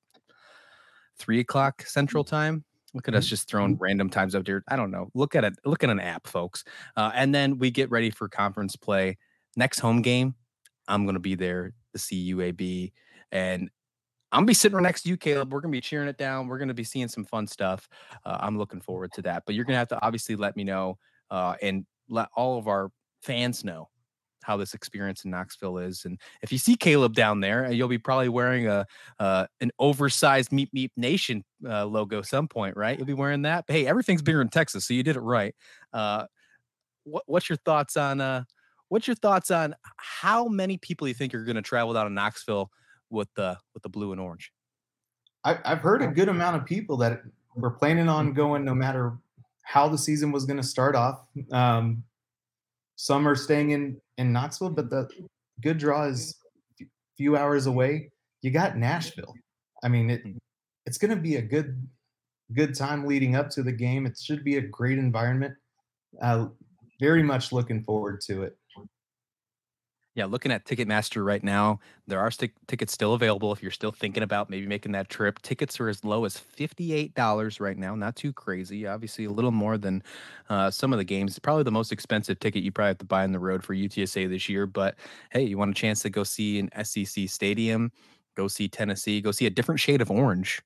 three 1.17 1.39
o'clock 1.39 1.83
Central 1.83 2.23
mm. 2.23 2.27
Time. 2.27 2.65
Look 2.93 3.07
at 3.07 3.15
us 3.15 3.25
mm-hmm. 3.25 3.29
just 3.29 3.49
throwing 3.49 3.73
mm-hmm. 3.73 3.83
random 3.83 4.09
times 4.09 4.33
up 4.33 4.47
here. 4.47 4.63
I 4.67 4.75
don't 4.75 4.91
know. 4.91 5.09
Look 5.13 5.35
at 5.35 5.43
it. 5.43 5.53
Look 5.65 5.83
at 5.83 5.89
an 5.89 5.99
app, 5.99 6.27
folks. 6.27 6.63
Uh, 6.95 7.11
and 7.13 7.33
then 7.33 7.57
we 7.57 7.69
get 7.71 7.91
ready 7.91 8.09
for 8.09 8.29
conference 8.29 8.75
play. 8.75 9.17
Next 9.55 9.79
home 9.79 10.01
game, 10.01 10.35
I'm 10.87 11.03
going 11.03 11.15
to 11.15 11.19
be 11.19 11.35
there 11.35 11.73
to 11.93 11.99
see 11.99 12.33
UAB, 12.33 12.91
and 13.31 13.69
I'm 14.31 14.39
gonna 14.39 14.47
be 14.47 14.53
sitting 14.53 14.75
right 14.75 14.83
next 14.83 15.03
to 15.03 15.09
you, 15.09 15.17
Caleb. 15.17 15.53
We're 15.53 15.61
gonna 15.61 15.71
be 15.71 15.81
cheering 15.81 16.09
it 16.09 16.17
down. 16.17 16.47
We're 16.47 16.57
gonna 16.57 16.73
be 16.73 16.83
seeing 16.83 17.07
some 17.07 17.23
fun 17.23 17.47
stuff. 17.47 17.87
Uh, 18.25 18.37
I'm 18.41 18.57
looking 18.57 18.81
forward 18.81 19.13
to 19.13 19.21
that. 19.23 19.43
But 19.45 19.55
you're 19.55 19.63
gonna 19.63 19.77
have 19.77 19.87
to 19.89 20.05
obviously 20.05 20.35
let 20.35 20.57
me 20.57 20.63
know 20.63 20.97
uh, 21.31 21.55
and 21.61 21.85
let 22.09 22.27
all 22.35 22.57
of 22.57 22.67
our 22.67 22.91
fans 23.21 23.63
know 23.63 23.89
how 24.47 24.55
this 24.55 24.73
experience 24.73 25.25
in 25.25 25.31
Knoxville 25.31 25.77
is. 25.77 26.05
And 26.05 26.17
if 26.41 26.53
you 26.53 26.57
see 26.57 26.77
Caleb 26.77 27.13
down 27.13 27.41
there, 27.41 27.65
uh, 27.65 27.69
you'll 27.69 27.89
be 27.89 27.97
probably 27.97 28.29
wearing 28.29 28.67
a 28.67 28.87
uh, 29.19 29.45
an 29.59 29.71
oversized 29.77 30.51
Meep 30.51 30.69
Meep 30.73 30.91
Nation 30.95 31.43
uh, 31.67 31.85
logo 31.85 32.21
some 32.21 32.47
point, 32.47 32.77
right? 32.77 32.97
You'll 32.97 33.05
be 33.05 33.13
wearing 33.13 33.41
that. 33.41 33.65
But 33.67 33.75
hey, 33.75 33.85
everything's 33.85 34.21
bigger 34.21 34.41
in 34.41 34.47
Texas, 34.47 34.87
so 34.87 34.93
you 34.93 35.03
did 35.03 35.17
it 35.17 35.21
right. 35.21 35.53
Uh, 35.91 36.25
what, 37.03 37.23
what's 37.27 37.49
your 37.49 37.57
thoughts 37.57 37.97
on 37.97 38.21
uh, 38.21 38.45
what's 38.87 39.05
your 39.05 39.17
thoughts 39.17 39.51
on 39.51 39.75
how 39.97 40.47
many 40.47 40.77
people 40.77 41.09
you 41.09 41.13
think 41.13 41.35
are 41.35 41.43
going 41.43 41.57
to 41.57 41.61
travel 41.61 41.93
down 41.93 42.05
to 42.05 42.11
Knoxville 42.11 42.71
with 43.09 43.27
the 43.35 43.57
with 43.73 43.83
the 43.83 43.89
blue 43.89 44.13
and 44.13 44.21
orange? 44.21 44.53
I, 45.43 45.59
I've 45.65 45.81
heard 45.81 46.01
a 46.01 46.07
good 46.07 46.29
amount 46.29 46.55
of 46.55 46.65
people 46.65 46.95
that 46.97 47.21
were 47.57 47.71
planning 47.71 48.07
on 48.07 48.31
going 48.31 48.63
no 48.63 48.73
matter 48.73 49.17
how 49.63 49.89
the 49.89 49.97
season 49.97 50.31
was 50.31 50.45
going 50.45 50.57
to 50.57 50.63
start 50.63 50.95
off. 50.95 51.19
Um, 51.51 52.03
some 52.97 53.27
are 53.27 53.35
staying 53.35 53.69
in 53.69 54.01
in 54.17 54.33
Knoxville, 54.33 54.71
but 54.71 54.89
the 54.89 55.07
good 55.61 55.77
draw 55.77 56.03
is 56.05 56.35
a 56.81 56.85
few 57.15 57.37
hours 57.37 57.67
away. 57.67 58.11
You 58.41 58.51
got 58.51 58.77
Nashville. 58.77 59.33
I 59.83 59.87
mean, 59.87 60.09
it 60.09 60.25
mm. 60.25 60.35
it's 60.85 60.97
going 60.97 61.15
to 61.15 61.21
be 61.21 61.37
a 61.37 61.41
good 61.41 61.87
good 62.53 62.75
time 62.75 63.05
leading 63.05 63.35
up 63.35 63.49
to 63.51 63.63
the 63.63 63.71
game. 63.71 64.05
It 64.05 64.17
should 64.17 64.43
be 64.43 64.57
a 64.57 64.61
great 64.61 64.97
environment. 64.97 65.53
Uh, 66.21 66.47
very 66.99 67.21
much 67.21 67.51
looking 67.51 67.83
forward 67.83 68.19
to 68.21 68.43
it. 68.43 68.57
Yeah, 70.17 70.25
looking 70.25 70.51
at 70.51 70.65
Ticketmaster 70.65 71.23
right 71.23 71.43
now, 71.43 71.79
there 72.07 72.19
are 72.19 72.31
st- 72.31 72.51
tickets 72.65 72.91
still 72.91 73.13
available 73.13 73.53
if 73.53 73.61
you're 73.61 73.69
still 73.69 73.91
thinking 73.91 74.23
about 74.23 74.49
maybe 74.49 74.65
making 74.65 74.93
that 74.93 75.09
trip. 75.09 75.39
Tickets 75.43 75.79
are 75.79 75.89
as 75.89 76.03
low 76.03 76.25
as 76.25 76.35
$58 76.35 77.59
right 77.59 77.77
now, 77.77 77.93
not 77.93 78.15
too 78.15 78.33
crazy. 78.33 78.87
Obviously, 78.87 79.25
a 79.25 79.29
little 79.29 79.51
more 79.51 79.77
than 79.77 80.01
uh, 80.49 80.71
some 80.71 80.91
of 80.91 80.97
the 80.97 81.03
games. 81.03 81.33
It's 81.33 81.39
probably 81.39 81.61
the 81.61 81.71
most 81.71 81.91
expensive 81.91 82.39
ticket 82.39 82.63
you 82.63 82.71
probably 82.71 82.87
have 82.87 82.97
to 82.97 83.05
buy 83.05 83.25
on 83.25 83.31
the 83.31 83.37
road 83.37 83.63
for 83.63 83.75
UTSA 83.75 84.27
this 84.27 84.49
year. 84.49 84.65
But 84.65 84.95
hey, 85.29 85.43
you 85.43 85.55
want 85.55 85.69
a 85.69 85.79
chance 85.79 86.01
to 86.01 86.09
go 86.09 86.23
see 86.23 86.57
an 86.57 86.71
SEC 86.83 87.29
stadium, 87.29 87.91
go 88.35 88.47
see 88.47 88.67
Tennessee, 88.67 89.21
go 89.21 89.29
see 89.29 89.45
a 89.45 89.51
different 89.51 89.79
shade 89.79 90.01
of 90.01 90.09
orange 90.09 90.63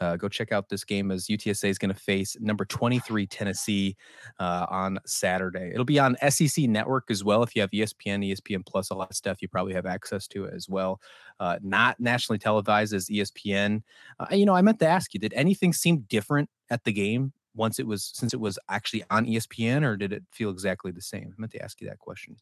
uh, 0.00 0.16
go 0.16 0.28
check 0.28 0.52
out 0.52 0.68
this 0.68 0.84
game 0.84 1.10
as 1.10 1.26
UTSA 1.26 1.68
is 1.68 1.78
going 1.78 1.92
to 1.92 2.00
face 2.00 2.36
number 2.40 2.64
23 2.64 3.26
Tennessee 3.26 3.96
uh, 4.38 4.66
on 4.68 4.98
Saturday. 5.06 5.70
It'll 5.72 5.84
be 5.84 5.98
on 5.98 6.16
SEC 6.28 6.64
Network 6.64 7.10
as 7.10 7.22
well. 7.22 7.42
If 7.42 7.54
you 7.54 7.62
have 7.62 7.70
ESPN, 7.70 8.28
ESPN 8.28 8.66
Plus, 8.66 8.90
all 8.90 9.00
that 9.00 9.14
stuff, 9.14 9.40
you 9.40 9.48
probably 9.48 9.74
have 9.74 9.86
access 9.86 10.26
to 10.28 10.44
it 10.44 10.54
as 10.54 10.68
well. 10.68 11.00
Uh, 11.38 11.58
not 11.62 11.98
nationally 12.00 12.38
televised 12.38 12.92
as 12.92 13.06
ESPN. 13.06 13.82
Uh, 14.18 14.26
you 14.32 14.46
know, 14.46 14.54
I 14.54 14.62
meant 14.62 14.78
to 14.80 14.86
ask 14.88 15.14
you, 15.14 15.20
did 15.20 15.34
anything 15.34 15.72
seem 15.72 16.00
different 16.08 16.48
at 16.70 16.84
the 16.84 16.92
game 16.92 17.32
once 17.54 17.78
it 17.78 17.86
was 17.86 18.10
since 18.14 18.34
it 18.34 18.40
was 18.40 18.58
actually 18.68 19.04
on 19.10 19.26
ESPN, 19.26 19.84
or 19.84 19.96
did 19.96 20.12
it 20.12 20.24
feel 20.30 20.50
exactly 20.50 20.90
the 20.90 21.00
same? 21.00 21.32
I 21.36 21.40
meant 21.40 21.52
to 21.52 21.62
ask 21.62 21.80
you 21.80 21.88
that 21.88 21.98
question. 21.98 22.36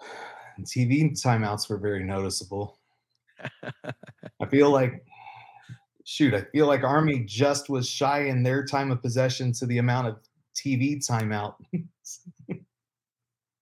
TV 0.60 1.12
timeouts 1.12 1.68
were 1.68 1.78
very 1.78 2.02
noticeable. 2.02 2.78
I 4.40 4.46
feel 4.48 4.70
like 4.70 5.04
shoot, 6.06 6.34
I 6.34 6.42
feel 6.52 6.66
like 6.68 6.84
Army 6.84 7.24
just 7.24 7.68
was 7.68 7.88
shy 7.88 8.26
in 8.26 8.44
their 8.44 8.64
time 8.64 8.92
of 8.92 9.02
possession 9.02 9.52
to 9.54 9.66
the 9.66 9.78
amount 9.78 10.06
of 10.06 10.18
TV 10.54 11.04
timeout. 11.04 11.56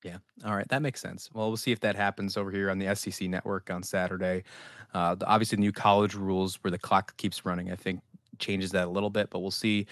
yeah. 0.05 0.19
All 0.45 0.55
right. 0.55 0.69
That 0.69 0.83
makes 0.83 1.01
sense. 1.01 1.31
Well, 1.33 1.49
we'll 1.49 1.57
see 1.57 1.73
if 1.73 1.81
that 1.81 1.97
happens 1.97 2.37
over 2.37 2.51
here 2.51 2.71
on 2.71 2.79
the 2.79 2.95
SEC 2.95 3.29
network 3.31 3.71
on 3.71 3.83
Saturday. 3.83 4.45
Uh, 4.93 5.15
the, 5.15 5.27
obviously, 5.27 5.57
the 5.57 5.61
new 5.61 5.73
college 5.73 6.15
rules 6.15 6.57
where 6.63 6.71
the 6.71 6.79
clock 6.79 7.17
keeps 7.17 7.47
running, 7.47 7.73
I 7.73 7.77
think 7.77 8.01
changes 8.39 8.71
that 8.73 8.87
a 8.89 8.91
little 8.91 9.11
bit, 9.11 9.31
but 9.31 9.39
we'll 9.39 9.51
see. 9.51 9.87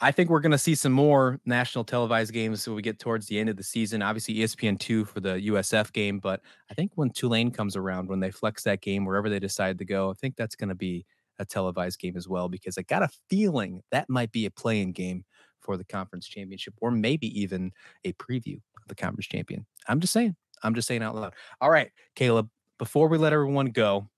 I 0.00 0.10
think 0.10 0.30
we're 0.30 0.40
going 0.40 0.52
to 0.52 0.58
see 0.58 0.74
some 0.74 0.92
more 0.92 1.38
national 1.46 1.84
televised 1.84 2.32
games 2.32 2.66
when 2.66 2.74
we 2.74 2.82
get 2.82 2.98
towards 2.98 3.26
the 3.26 3.38
end 3.38 3.48
of 3.48 3.56
the 3.56 3.62
season. 3.62 4.02
Obviously, 4.02 4.34
ESPN2 4.34 5.06
for 5.06 5.20
the 5.20 5.34
USF 5.34 5.92
game, 5.92 6.18
but 6.18 6.40
I 6.70 6.74
think 6.74 6.90
when 6.96 7.10
Tulane 7.10 7.52
comes 7.52 7.76
around, 7.76 8.08
when 8.08 8.18
they 8.18 8.32
flex 8.32 8.64
that 8.64 8.80
game, 8.80 9.04
wherever 9.04 9.28
they 9.28 9.38
decide 9.38 9.78
to 9.78 9.84
go, 9.84 10.10
I 10.10 10.14
think 10.14 10.34
that's 10.34 10.56
going 10.56 10.70
to 10.70 10.74
be 10.74 11.04
a 11.38 11.44
televised 11.44 11.98
game 11.98 12.16
as 12.16 12.28
well 12.28 12.48
because 12.48 12.78
I 12.78 12.82
got 12.82 13.02
a 13.02 13.08
feeling 13.28 13.82
that 13.90 14.08
might 14.08 14.32
be 14.32 14.46
a 14.46 14.50
playing 14.50 14.92
game 14.92 15.24
for 15.60 15.76
the 15.76 15.84
conference 15.84 16.26
championship 16.26 16.74
or 16.80 16.90
maybe 16.90 17.28
even 17.40 17.72
a 18.04 18.12
preview 18.14 18.56
of 18.56 18.88
the 18.88 18.94
conference 18.94 19.26
champion. 19.26 19.66
I'm 19.86 20.00
just 20.00 20.12
saying. 20.12 20.36
I'm 20.62 20.74
just 20.74 20.88
saying 20.88 21.02
out 21.02 21.14
loud. 21.14 21.34
All 21.60 21.70
right, 21.70 21.90
Caleb, 22.14 22.48
before 22.78 23.08
we 23.08 23.18
let 23.18 23.32
everyone 23.32 23.66
go, 23.66 24.08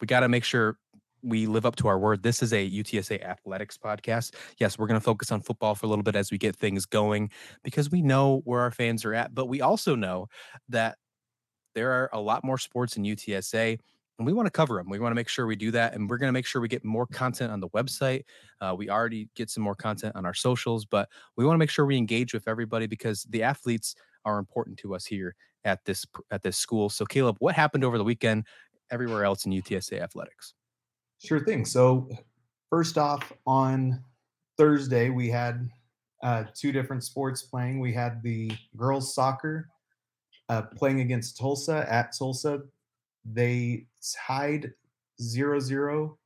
we 0.00 0.06
got 0.06 0.20
to 0.20 0.28
make 0.28 0.44
sure 0.44 0.78
we 1.22 1.46
live 1.46 1.66
up 1.66 1.76
to 1.76 1.88
our 1.88 1.98
word. 1.98 2.22
This 2.22 2.42
is 2.42 2.52
a 2.52 2.70
UTSA 2.70 3.22
athletics 3.22 3.76
podcast. 3.76 4.34
Yes, 4.58 4.78
we're 4.78 4.86
going 4.86 5.00
to 5.00 5.04
focus 5.04 5.30
on 5.30 5.42
football 5.42 5.74
for 5.74 5.86
a 5.86 5.88
little 5.88 6.02
bit 6.02 6.16
as 6.16 6.30
we 6.30 6.38
get 6.38 6.56
things 6.56 6.86
going 6.86 7.30
because 7.62 7.90
we 7.90 8.02
know 8.02 8.42
where 8.44 8.60
our 8.60 8.70
fans 8.70 9.04
are 9.04 9.14
at, 9.14 9.34
but 9.34 9.46
we 9.46 9.60
also 9.60 9.94
know 9.94 10.28
that 10.68 10.96
there 11.74 11.92
are 11.92 12.10
a 12.12 12.20
lot 12.20 12.44
more 12.44 12.58
sports 12.58 12.96
in 12.96 13.04
UTSA 13.04 13.78
and 14.20 14.26
we 14.26 14.34
want 14.34 14.44
to 14.44 14.50
cover 14.50 14.74
them. 14.74 14.90
We 14.90 14.98
want 14.98 15.12
to 15.12 15.14
make 15.14 15.28
sure 15.28 15.46
we 15.46 15.56
do 15.56 15.70
that, 15.70 15.94
and 15.94 16.08
we're 16.08 16.18
going 16.18 16.28
to 16.28 16.32
make 16.32 16.44
sure 16.44 16.60
we 16.60 16.68
get 16.68 16.84
more 16.84 17.06
content 17.06 17.50
on 17.50 17.58
the 17.58 17.70
website. 17.70 18.24
Uh, 18.60 18.74
we 18.76 18.90
already 18.90 19.30
get 19.34 19.48
some 19.48 19.62
more 19.62 19.74
content 19.74 20.14
on 20.14 20.26
our 20.26 20.34
socials, 20.34 20.84
but 20.84 21.08
we 21.38 21.46
want 21.46 21.54
to 21.54 21.58
make 21.58 21.70
sure 21.70 21.86
we 21.86 21.96
engage 21.96 22.34
with 22.34 22.46
everybody 22.46 22.86
because 22.86 23.24
the 23.30 23.42
athletes 23.42 23.94
are 24.26 24.38
important 24.38 24.76
to 24.80 24.94
us 24.94 25.06
here 25.06 25.34
at 25.64 25.82
this 25.86 26.04
at 26.30 26.42
this 26.42 26.58
school. 26.58 26.90
So, 26.90 27.06
Caleb, 27.06 27.36
what 27.38 27.54
happened 27.54 27.82
over 27.82 27.96
the 27.96 28.04
weekend 28.04 28.44
everywhere 28.90 29.24
else 29.24 29.46
in 29.46 29.52
UTSA 29.52 30.02
athletics? 30.02 30.52
Sure 31.24 31.40
thing. 31.40 31.64
So, 31.64 32.10
first 32.68 32.98
off, 32.98 33.32
on 33.46 34.04
Thursday 34.58 35.08
we 35.08 35.30
had 35.30 35.66
uh, 36.22 36.44
two 36.54 36.72
different 36.72 37.04
sports 37.04 37.40
playing. 37.40 37.80
We 37.80 37.94
had 37.94 38.22
the 38.22 38.52
girls 38.76 39.14
soccer 39.14 39.70
uh, 40.50 40.60
playing 40.76 41.00
against 41.00 41.38
Tulsa 41.38 41.86
at 41.88 42.14
Tulsa. 42.18 42.60
They 43.24 43.86
tied 44.26 44.72
0 45.20 45.60
0 45.60 46.18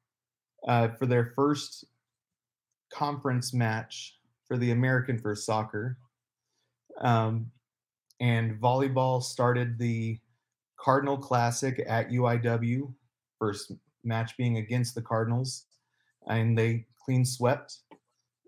uh, 0.66 0.88
for 0.88 1.06
their 1.06 1.32
first 1.36 1.84
conference 2.92 3.52
match 3.52 4.18
for 4.46 4.56
the 4.56 4.70
American 4.70 5.18
First 5.18 5.44
Soccer. 5.46 5.98
Um, 7.00 7.50
and 8.20 8.60
volleyball 8.60 9.22
started 9.22 9.78
the 9.78 10.18
Cardinal 10.78 11.18
Classic 11.18 11.82
at 11.88 12.10
UIW, 12.10 12.92
first 13.38 13.72
match 14.04 14.36
being 14.36 14.58
against 14.58 14.94
the 14.94 15.02
Cardinals, 15.02 15.66
and 16.28 16.56
they 16.56 16.86
clean 17.04 17.24
swept. 17.24 17.78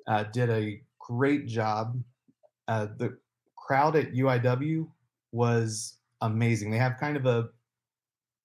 uh, 0.07 0.25
did 0.25 0.51
a 0.51 0.81
great 0.99 1.47
job. 1.47 2.01
Uh, 2.69 2.87
the 2.97 3.17
crowd 3.57 3.97
at 3.97 4.13
UIW 4.13 4.87
was 5.33 5.99
amazing. 6.21 6.71
They 6.71 6.79
have 6.79 6.99
kind 6.99 7.17
of 7.17 7.27
a 7.27 7.49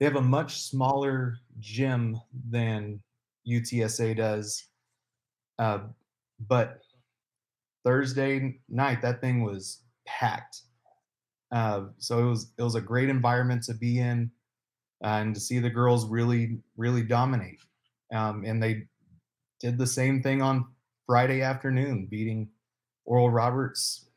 they 0.01 0.07
have 0.07 0.15
a 0.15 0.21
much 0.21 0.63
smaller 0.63 1.37
gym 1.59 2.19
than 2.49 2.99
UTSA 3.47 4.17
does, 4.17 4.65
uh, 5.59 5.81
but 6.47 6.79
Thursday 7.85 8.59
night 8.67 9.03
that 9.03 9.21
thing 9.21 9.43
was 9.43 9.83
packed. 10.07 10.61
Uh, 11.51 11.83
so 11.99 12.17
it 12.17 12.29
was 12.29 12.51
it 12.57 12.63
was 12.63 12.73
a 12.73 12.81
great 12.81 13.09
environment 13.09 13.61
to 13.65 13.75
be 13.75 13.99
in, 13.99 14.31
uh, 15.03 15.19
and 15.21 15.35
to 15.35 15.39
see 15.39 15.59
the 15.59 15.69
girls 15.69 16.09
really 16.09 16.57
really 16.77 17.03
dominate. 17.03 17.59
Um, 18.11 18.43
and 18.43 18.61
they 18.61 18.87
did 19.59 19.77
the 19.77 19.85
same 19.85 20.23
thing 20.23 20.41
on 20.41 20.65
Friday 21.05 21.43
afternoon, 21.43 22.07
beating 22.09 22.49
Oral 23.05 23.29
Roberts 23.29 24.09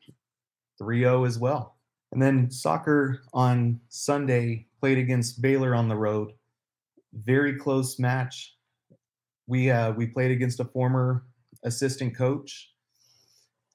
3-0 0.81 1.27
as 1.27 1.37
well. 1.37 1.74
And 2.15 2.21
then 2.21 2.49
soccer 2.49 3.23
on 3.33 3.81
Sunday 3.89 4.67
played 4.79 4.97
against 4.97 5.41
Baylor 5.41 5.75
on 5.75 5.89
the 5.89 5.97
road. 5.97 6.31
Very 7.13 7.57
close 7.57 7.99
match. 7.99 8.55
We 9.47 9.69
uh, 9.69 9.91
we 9.91 10.07
played 10.07 10.31
against 10.31 10.61
a 10.61 10.63
former 10.63 11.25
assistant 11.65 12.15
coach, 12.15 12.71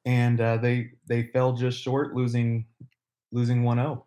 and 0.07 0.41
uh, 0.41 0.57
they 0.57 0.93
they 1.07 1.25
fell 1.25 1.53
just 1.53 1.83
short, 1.83 2.15
losing 2.15 2.65
losing 3.31 3.63
1-0. 3.63 4.03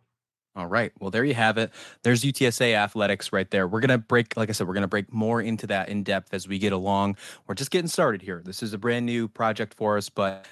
All 0.56 0.68
right. 0.68 0.92
Well, 1.00 1.12
there 1.12 1.24
you 1.24 1.36
have 1.36 1.60
it. 1.60 1.72
There's 2.02 2.24
UTSA 2.24 2.74
athletics 2.74 3.32
right 3.32 3.50
there. 3.52 3.68
We're 3.68 3.82
going 3.82 3.90
to 3.90 4.00
break, 4.00 4.36
like 4.36 4.50
I 4.50 4.52
said, 4.52 4.68
we're 4.68 4.74
going 4.74 4.82
to 4.82 4.88
break 4.88 5.14
more 5.14 5.42
into 5.42 5.68
that 5.68 5.90
in 5.90 6.02
depth 6.02 6.34
as 6.34 6.48
we 6.48 6.58
get 6.58 6.74
along. 6.74 7.18
We're 7.46 7.56
just 7.56 7.70
getting 7.70 7.88
started 7.88 8.24
here. 8.24 8.42
This 8.44 8.64
is 8.64 8.74
a 8.74 8.80
brand 8.80 9.06
new 9.06 9.28
project 9.28 9.76
for 9.76 9.96
us, 9.96 10.10
but 10.10 10.48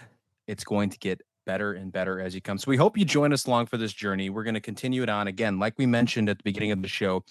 it's 0.47 0.63
going 0.63 0.91
to 0.91 0.99
get 0.99 1.21
better 1.45 1.73
and 1.73 1.91
better 1.91 2.19
as 2.19 2.35
you 2.35 2.41
come. 2.41 2.57
So 2.57 2.69
we 2.69 2.77
hope 2.77 2.97
you 2.97 3.05
join 3.05 3.33
us 3.33 3.45
along 3.45 3.67
for 3.67 3.77
this 3.77 3.93
journey. 3.93 4.29
We're 4.29 4.43
going 4.43 4.55
to 4.55 4.61
continue 4.61 5.03
it 5.03 5.09
on 5.09 5.27
again, 5.27 5.59
like 5.59 5.73
we 5.77 5.85
mentioned 5.85 6.29
at 6.29 6.37
the 6.37 6.43
beginning 6.43 6.71
of 6.71 6.81
the 6.81 6.87
show 6.87 7.23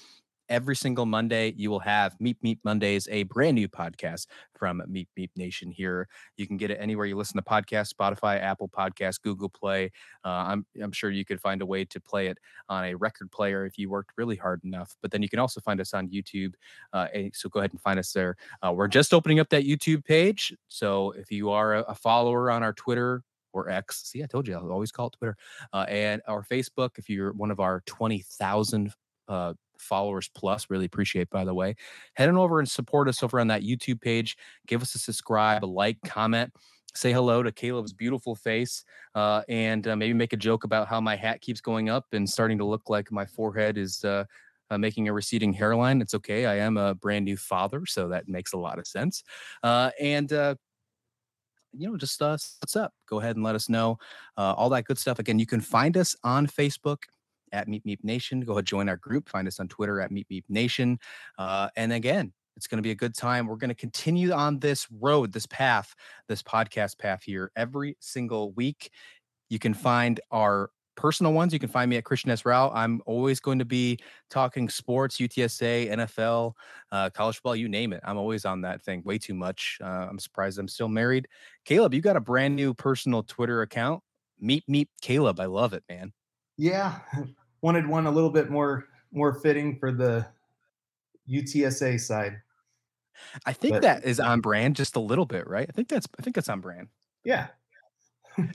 every 0.51 0.75
single 0.75 1.07
Monday, 1.07 1.55
you 1.57 1.71
will 1.71 1.79
have 1.81 2.19
Meep 2.19 2.37
Meep 2.45 2.59
Mondays, 2.65 3.09
a 3.11 3.23
brand 3.23 3.55
new 3.55 3.69
podcast 3.69 4.27
from 4.59 4.83
Meep 4.91 5.07
Meep 5.19 5.31
Nation 5.37 5.71
here. 5.71 6.09
You 6.37 6.47
can 6.47 6.57
get 6.57 6.71
it 6.71 6.79
anywhere 6.81 7.07
you 7.07 7.17
listen 7.17 7.37
to 7.37 7.43
podcasts, 7.43 7.95
Spotify, 7.95 8.41
Apple 8.43 8.69
Podcasts, 8.69 9.23
Google 9.23 9.49
Play. 9.49 9.93
Uh, 10.25 10.29
I'm, 10.29 10.67
I'm 10.83 10.93
sure 10.93 11.11
you 11.11 11.25
could 11.25 11.41
find 11.41 11.63
a 11.63 11.67
way 11.67 11.85
to 11.87 12.01
play 12.01 12.27
it 12.27 12.37
on 12.69 12.85
a 12.85 12.95
record 12.95 13.31
player 13.31 13.65
if 13.65 13.79
you 13.79 13.89
worked 13.89 14.11
really 14.19 14.37
hard 14.37 14.61
enough. 14.65 14.95
But 15.01 15.13
then 15.13 15.23
you 15.23 15.29
can 15.29 15.39
also 15.39 15.61
find 15.61 15.81
us 15.81 15.95
on 15.95 16.09
YouTube. 16.09 16.55
Uh, 16.93 17.07
so 17.33 17.49
go 17.49 17.61
ahead 17.61 17.71
and 17.71 17.81
find 17.81 17.99
us 17.99 18.13
there. 18.13 18.37
Uh, 18.61 18.73
we're 18.73 18.89
just 18.89 19.15
opening 19.15 19.39
up 19.39 19.49
that 19.51 19.65
YouTube 19.65 20.05
page. 20.05 20.53
So 20.69 21.13
if 21.13 21.31
you 21.31 21.51
are 21.51 21.77
a, 21.77 21.81
a 21.83 21.95
follower 21.95 22.51
on 22.51 22.65
our 22.65 22.73
Twitter, 22.73 23.23
or 23.53 23.69
X. 23.69 24.03
See, 24.05 24.23
I 24.23 24.27
told 24.27 24.47
you 24.49 24.55
I'll 24.55 24.71
always 24.71 24.93
call 24.93 25.09
it 25.09 25.15
Twitter 25.19 25.37
uh, 25.73 25.87
and 25.89 26.23
our 26.27 26.45
Facebook. 26.45 26.99
If 26.99 27.09
you're 27.09 27.33
one 27.33 27.51
of 27.51 27.61
our 27.61 27.83
20,000 27.87 28.93
uh, 29.29 29.55
followers 29.79 30.31
plus. 30.35 30.69
Really 30.69 30.85
appreciate, 30.85 31.31
by 31.31 31.45
the 31.45 31.55
way. 31.55 31.75
Head 32.15 32.29
on 32.29 32.37
over 32.37 32.59
and 32.59 32.69
support 32.69 33.09
us 33.09 33.23
over 33.23 33.41
on 33.41 33.49
that 33.49 33.63
YouTube 33.63 34.01
page. 34.01 34.37
Give 34.67 34.83
us 34.83 34.95
a 34.95 34.99
subscribe, 34.99 35.65
a 35.65 35.67
like, 35.67 35.99
comment. 36.05 36.53
Say 36.95 37.13
hello 37.13 37.43
to 37.43 37.53
Caleb's 37.53 37.93
beautiful 37.93 38.35
face, 38.35 38.85
uh, 39.15 39.43
and 39.49 39.87
uh, 39.87 39.95
maybe 39.95 40.13
make 40.13 40.33
a 40.33 40.37
joke 40.37 40.65
about 40.65 40.89
how 40.89 41.01
my 41.01 41.15
hat 41.15 41.41
keeps 41.41 41.61
going 41.61 41.89
up 41.89 42.07
and 42.13 42.29
starting 42.29 42.59
to 42.59 42.65
look 42.65 42.91
like 42.91 43.13
my 43.13 43.25
forehead 43.25 43.79
is 43.79 44.05
uh, 44.05 44.25
uh, 44.71 44.79
making 44.79 45.09
a 45.09 45.13
receding 45.13 45.53
hairline. 45.53 46.01
It's 46.01 46.15
okay. 46.15 46.47
I 46.47 46.57
am 46.57 46.77
a 46.77 46.97
brand 46.97 47.25
new 47.25 47.37
father, 47.37 47.87
so 47.87 48.09
that 48.09 48.29
makes 48.29 48.55
a 48.55 48.59
lot 48.59 48.81
of 48.81 48.89
sense. 48.89 49.23
Uh, 49.63 49.91
and 50.01 50.33
uh, 50.33 50.57
you 51.77 51.89
know, 51.89 51.97
just 51.97 52.21
uh, 52.21 52.37
what's 52.61 52.77
up? 52.77 52.93
Go 53.09 53.21
ahead 53.21 53.37
and 53.37 53.45
let 53.45 53.55
us 53.55 53.69
know 53.69 53.99
uh, 54.37 54.55
all 54.57 54.69
that 54.71 54.85
good 54.85 54.99
stuff. 54.99 55.19
Again, 55.19 55.39
you 55.39 55.47
can 55.47 55.61
find 55.61 55.97
us 55.97 56.17
on 56.25 56.47
Facebook 56.47 56.99
at 57.53 57.69
Meep 57.69 57.85
Meep 57.85 58.03
Nation. 58.03 58.41
Go 58.41 58.53
ahead, 58.53 58.67
join 58.67 58.89
our 58.89 58.97
group. 58.97 59.29
Find 59.29 59.49
us 59.49 59.61
on 59.61 59.69
Twitter 59.69 60.01
at 60.01 60.11
Meep 60.11 60.27
Meep 60.31 60.45
Nation. 60.49 60.99
Uh, 61.39 61.69
and 61.77 61.93
again, 61.93 62.33
it's 62.57 62.67
going 62.67 62.79
to 62.79 62.83
be 62.83 62.91
a 62.91 62.97
good 62.97 63.15
time. 63.15 63.47
We're 63.47 63.57
going 63.57 63.71
to 63.71 63.75
continue 63.75 64.33
on 64.33 64.59
this 64.59 64.87
road, 64.91 65.33
this 65.33 65.47
path, 65.47 65.95
this 66.29 66.43
podcast 66.43 66.99
path 66.99 67.23
here 67.23 67.51
every 67.57 67.97
single 68.01 68.53
week. 68.53 68.91
You 69.49 69.59
can 69.59 69.75
find 69.75 70.21
our 70.31 70.71
personal 70.97 71.33
ones. 71.33 71.53
You 71.53 71.59
can 71.59 71.69
find 71.69 71.89
me 71.89 71.97
at 71.97 72.05
Christian 72.05 72.31
S. 72.31 72.45
Rao. 72.45 72.71
I'm 72.71 73.01
always 73.07 73.41
going 73.41 73.59
to 73.59 73.65
be 73.65 73.99
talking 74.29 74.69
sports, 74.69 75.19
UTSA, 75.19 75.91
NFL, 75.91 76.53
uh, 76.93 77.11
college 77.11 77.37
football, 77.37 77.57
you 77.57 77.69
name 77.69 77.93
it. 77.93 78.01
I'm 78.05 78.19
always 78.19 78.45
on 78.45 78.61
that 78.63 78.83
thing 78.83 79.03
way 79.05 79.19
too 79.19 79.35
much. 79.35 79.79
Uh, 79.83 80.07
I'm 80.09 80.19
surprised 80.19 80.59
I'm 80.59 80.69
still 80.69 80.89
married. 80.89 81.29
Caleb, 81.65 81.95
you 81.95 82.01
got 82.01 82.17
a 82.17 82.21
brand 82.21 82.57
new 82.57 82.75
personal 82.75 83.23
Twitter 83.23 83.63
account. 83.63 84.03
Meep 84.43 84.63
Meep 84.69 84.89
Caleb. 85.03 85.41
I 85.41 85.47
love 85.47 85.73
it, 85.73 85.85
man. 85.89 86.13
Yeah, 86.57 86.99
wanted 87.63 87.87
one 87.87 88.07
a 88.07 88.11
little 88.11 88.31
bit 88.31 88.51
more 88.51 88.87
more 89.13 89.35
fitting 89.35 89.77
for 89.79 89.93
the 89.93 90.27
UTSA 91.31 92.01
side. 92.01 92.41
I 93.45 93.53
think 93.53 93.75
but, 93.75 93.83
that 93.83 94.05
is 94.05 94.21
on 94.21 94.41
brand 94.41 94.77
just 94.77 94.97
a 94.97 95.01
little 95.01 95.27
bit, 95.27 95.47
right? 95.47 95.67
I 95.69 95.73
think 95.73 95.89
that's 95.89 96.07
I 96.19 96.23
think 96.23 96.37
that's 96.37 96.49
on 96.49 96.61
brand. 96.61 96.89
Yeah. 97.25 97.49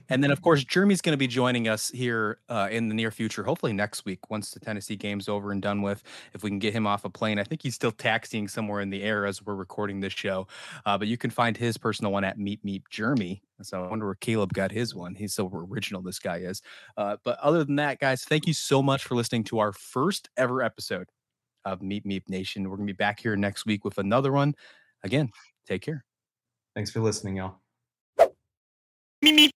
And 0.09 0.23
then 0.23 0.31
of 0.31 0.41
course 0.41 0.63
Jeremy's 0.63 1.01
going 1.01 1.13
to 1.13 1.17
be 1.17 1.27
joining 1.27 1.67
us 1.67 1.89
here 1.89 2.39
uh, 2.49 2.69
in 2.71 2.87
the 2.87 2.95
near 2.95 3.11
future, 3.11 3.43
hopefully 3.43 3.73
next 3.73 4.05
week 4.05 4.29
once 4.29 4.51
the 4.51 4.59
Tennessee 4.59 4.95
game's 4.95 5.27
over 5.27 5.51
and 5.51 5.61
done 5.61 5.81
with. 5.81 6.03
If 6.33 6.43
we 6.43 6.49
can 6.49 6.59
get 6.59 6.73
him 6.73 6.87
off 6.87 7.05
a 7.05 7.09
plane, 7.09 7.39
I 7.39 7.43
think 7.43 7.61
he's 7.61 7.75
still 7.75 7.91
taxiing 7.91 8.47
somewhere 8.47 8.81
in 8.81 8.89
the 8.89 9.03
air 9.03 9.25
as 9.25 9.43
we're 9.43 9.55
recording 9.55 9.99
this 9.99 10.13
show. 10.13 10.47
Uh, 10.85 10.97
but 10.97 11.07
you 11.07 11.17
can 11.17 11.29
find 11.29 11.57
his 11.57 11.77
personal 11.77 12.11
one 12.11 12.23
at 12.23 12.37
Meep 12.37 12.63
Meep 12.63 12.83
Jeremy 12.89 13.41
so 13.61 13.83
I 13.83 13.87
wonder 13.87 14.05
where 14.05 14.15
Caleb 14.15 14.53
got 14.53 14.71
his 14.71 14.93
one. 14.93 15.15
He's 15.15 15.33
so 15.33 15.49
original, 15.53 16.01
this 16.01 16.19
guy 16.19 16.37
is. 16.37 16.61
Uh, 16.97 17.17
but 17.23 17.39
other 17.39 17.63
than 17.63 17.77
that, 17.77 17.99
guys, 17.99 18.23
thank 18.23 18.47
you 18.47 18.53
so 18.53 18.81
much 18.81 19.03
for 19.03 19.15
listening 19.15 19.43
to 19.45 19.59
our 19.59 19.71
first 19.71 20.29
ever 20.37 20.61
episode 20.61 21.07
of 21.63 21.79
Meep 21.79 22.05
Meep 22.05 22.27
Nation. 22.27 22.69
We're 22.69 22.77
going 22.77 22.87
to 22.87 22.93
be 22.93 22.97
back 22.97 23.19
here 23.19 23.35
next 23.35 23.65
week 23.65 23.85
with 23.85 23.97
another 23.97 24.31
one. 24.31 24.55
Again, 25.03 25.31
take 25.67 25.81
care. 25.81 26.03
Thanks 26.75 26.91
for 26.91 26.99
listening, 26.99 27.37
y'all. 27.37 27.61
Meep 28.19 29.37
Meep. 29.37 29.54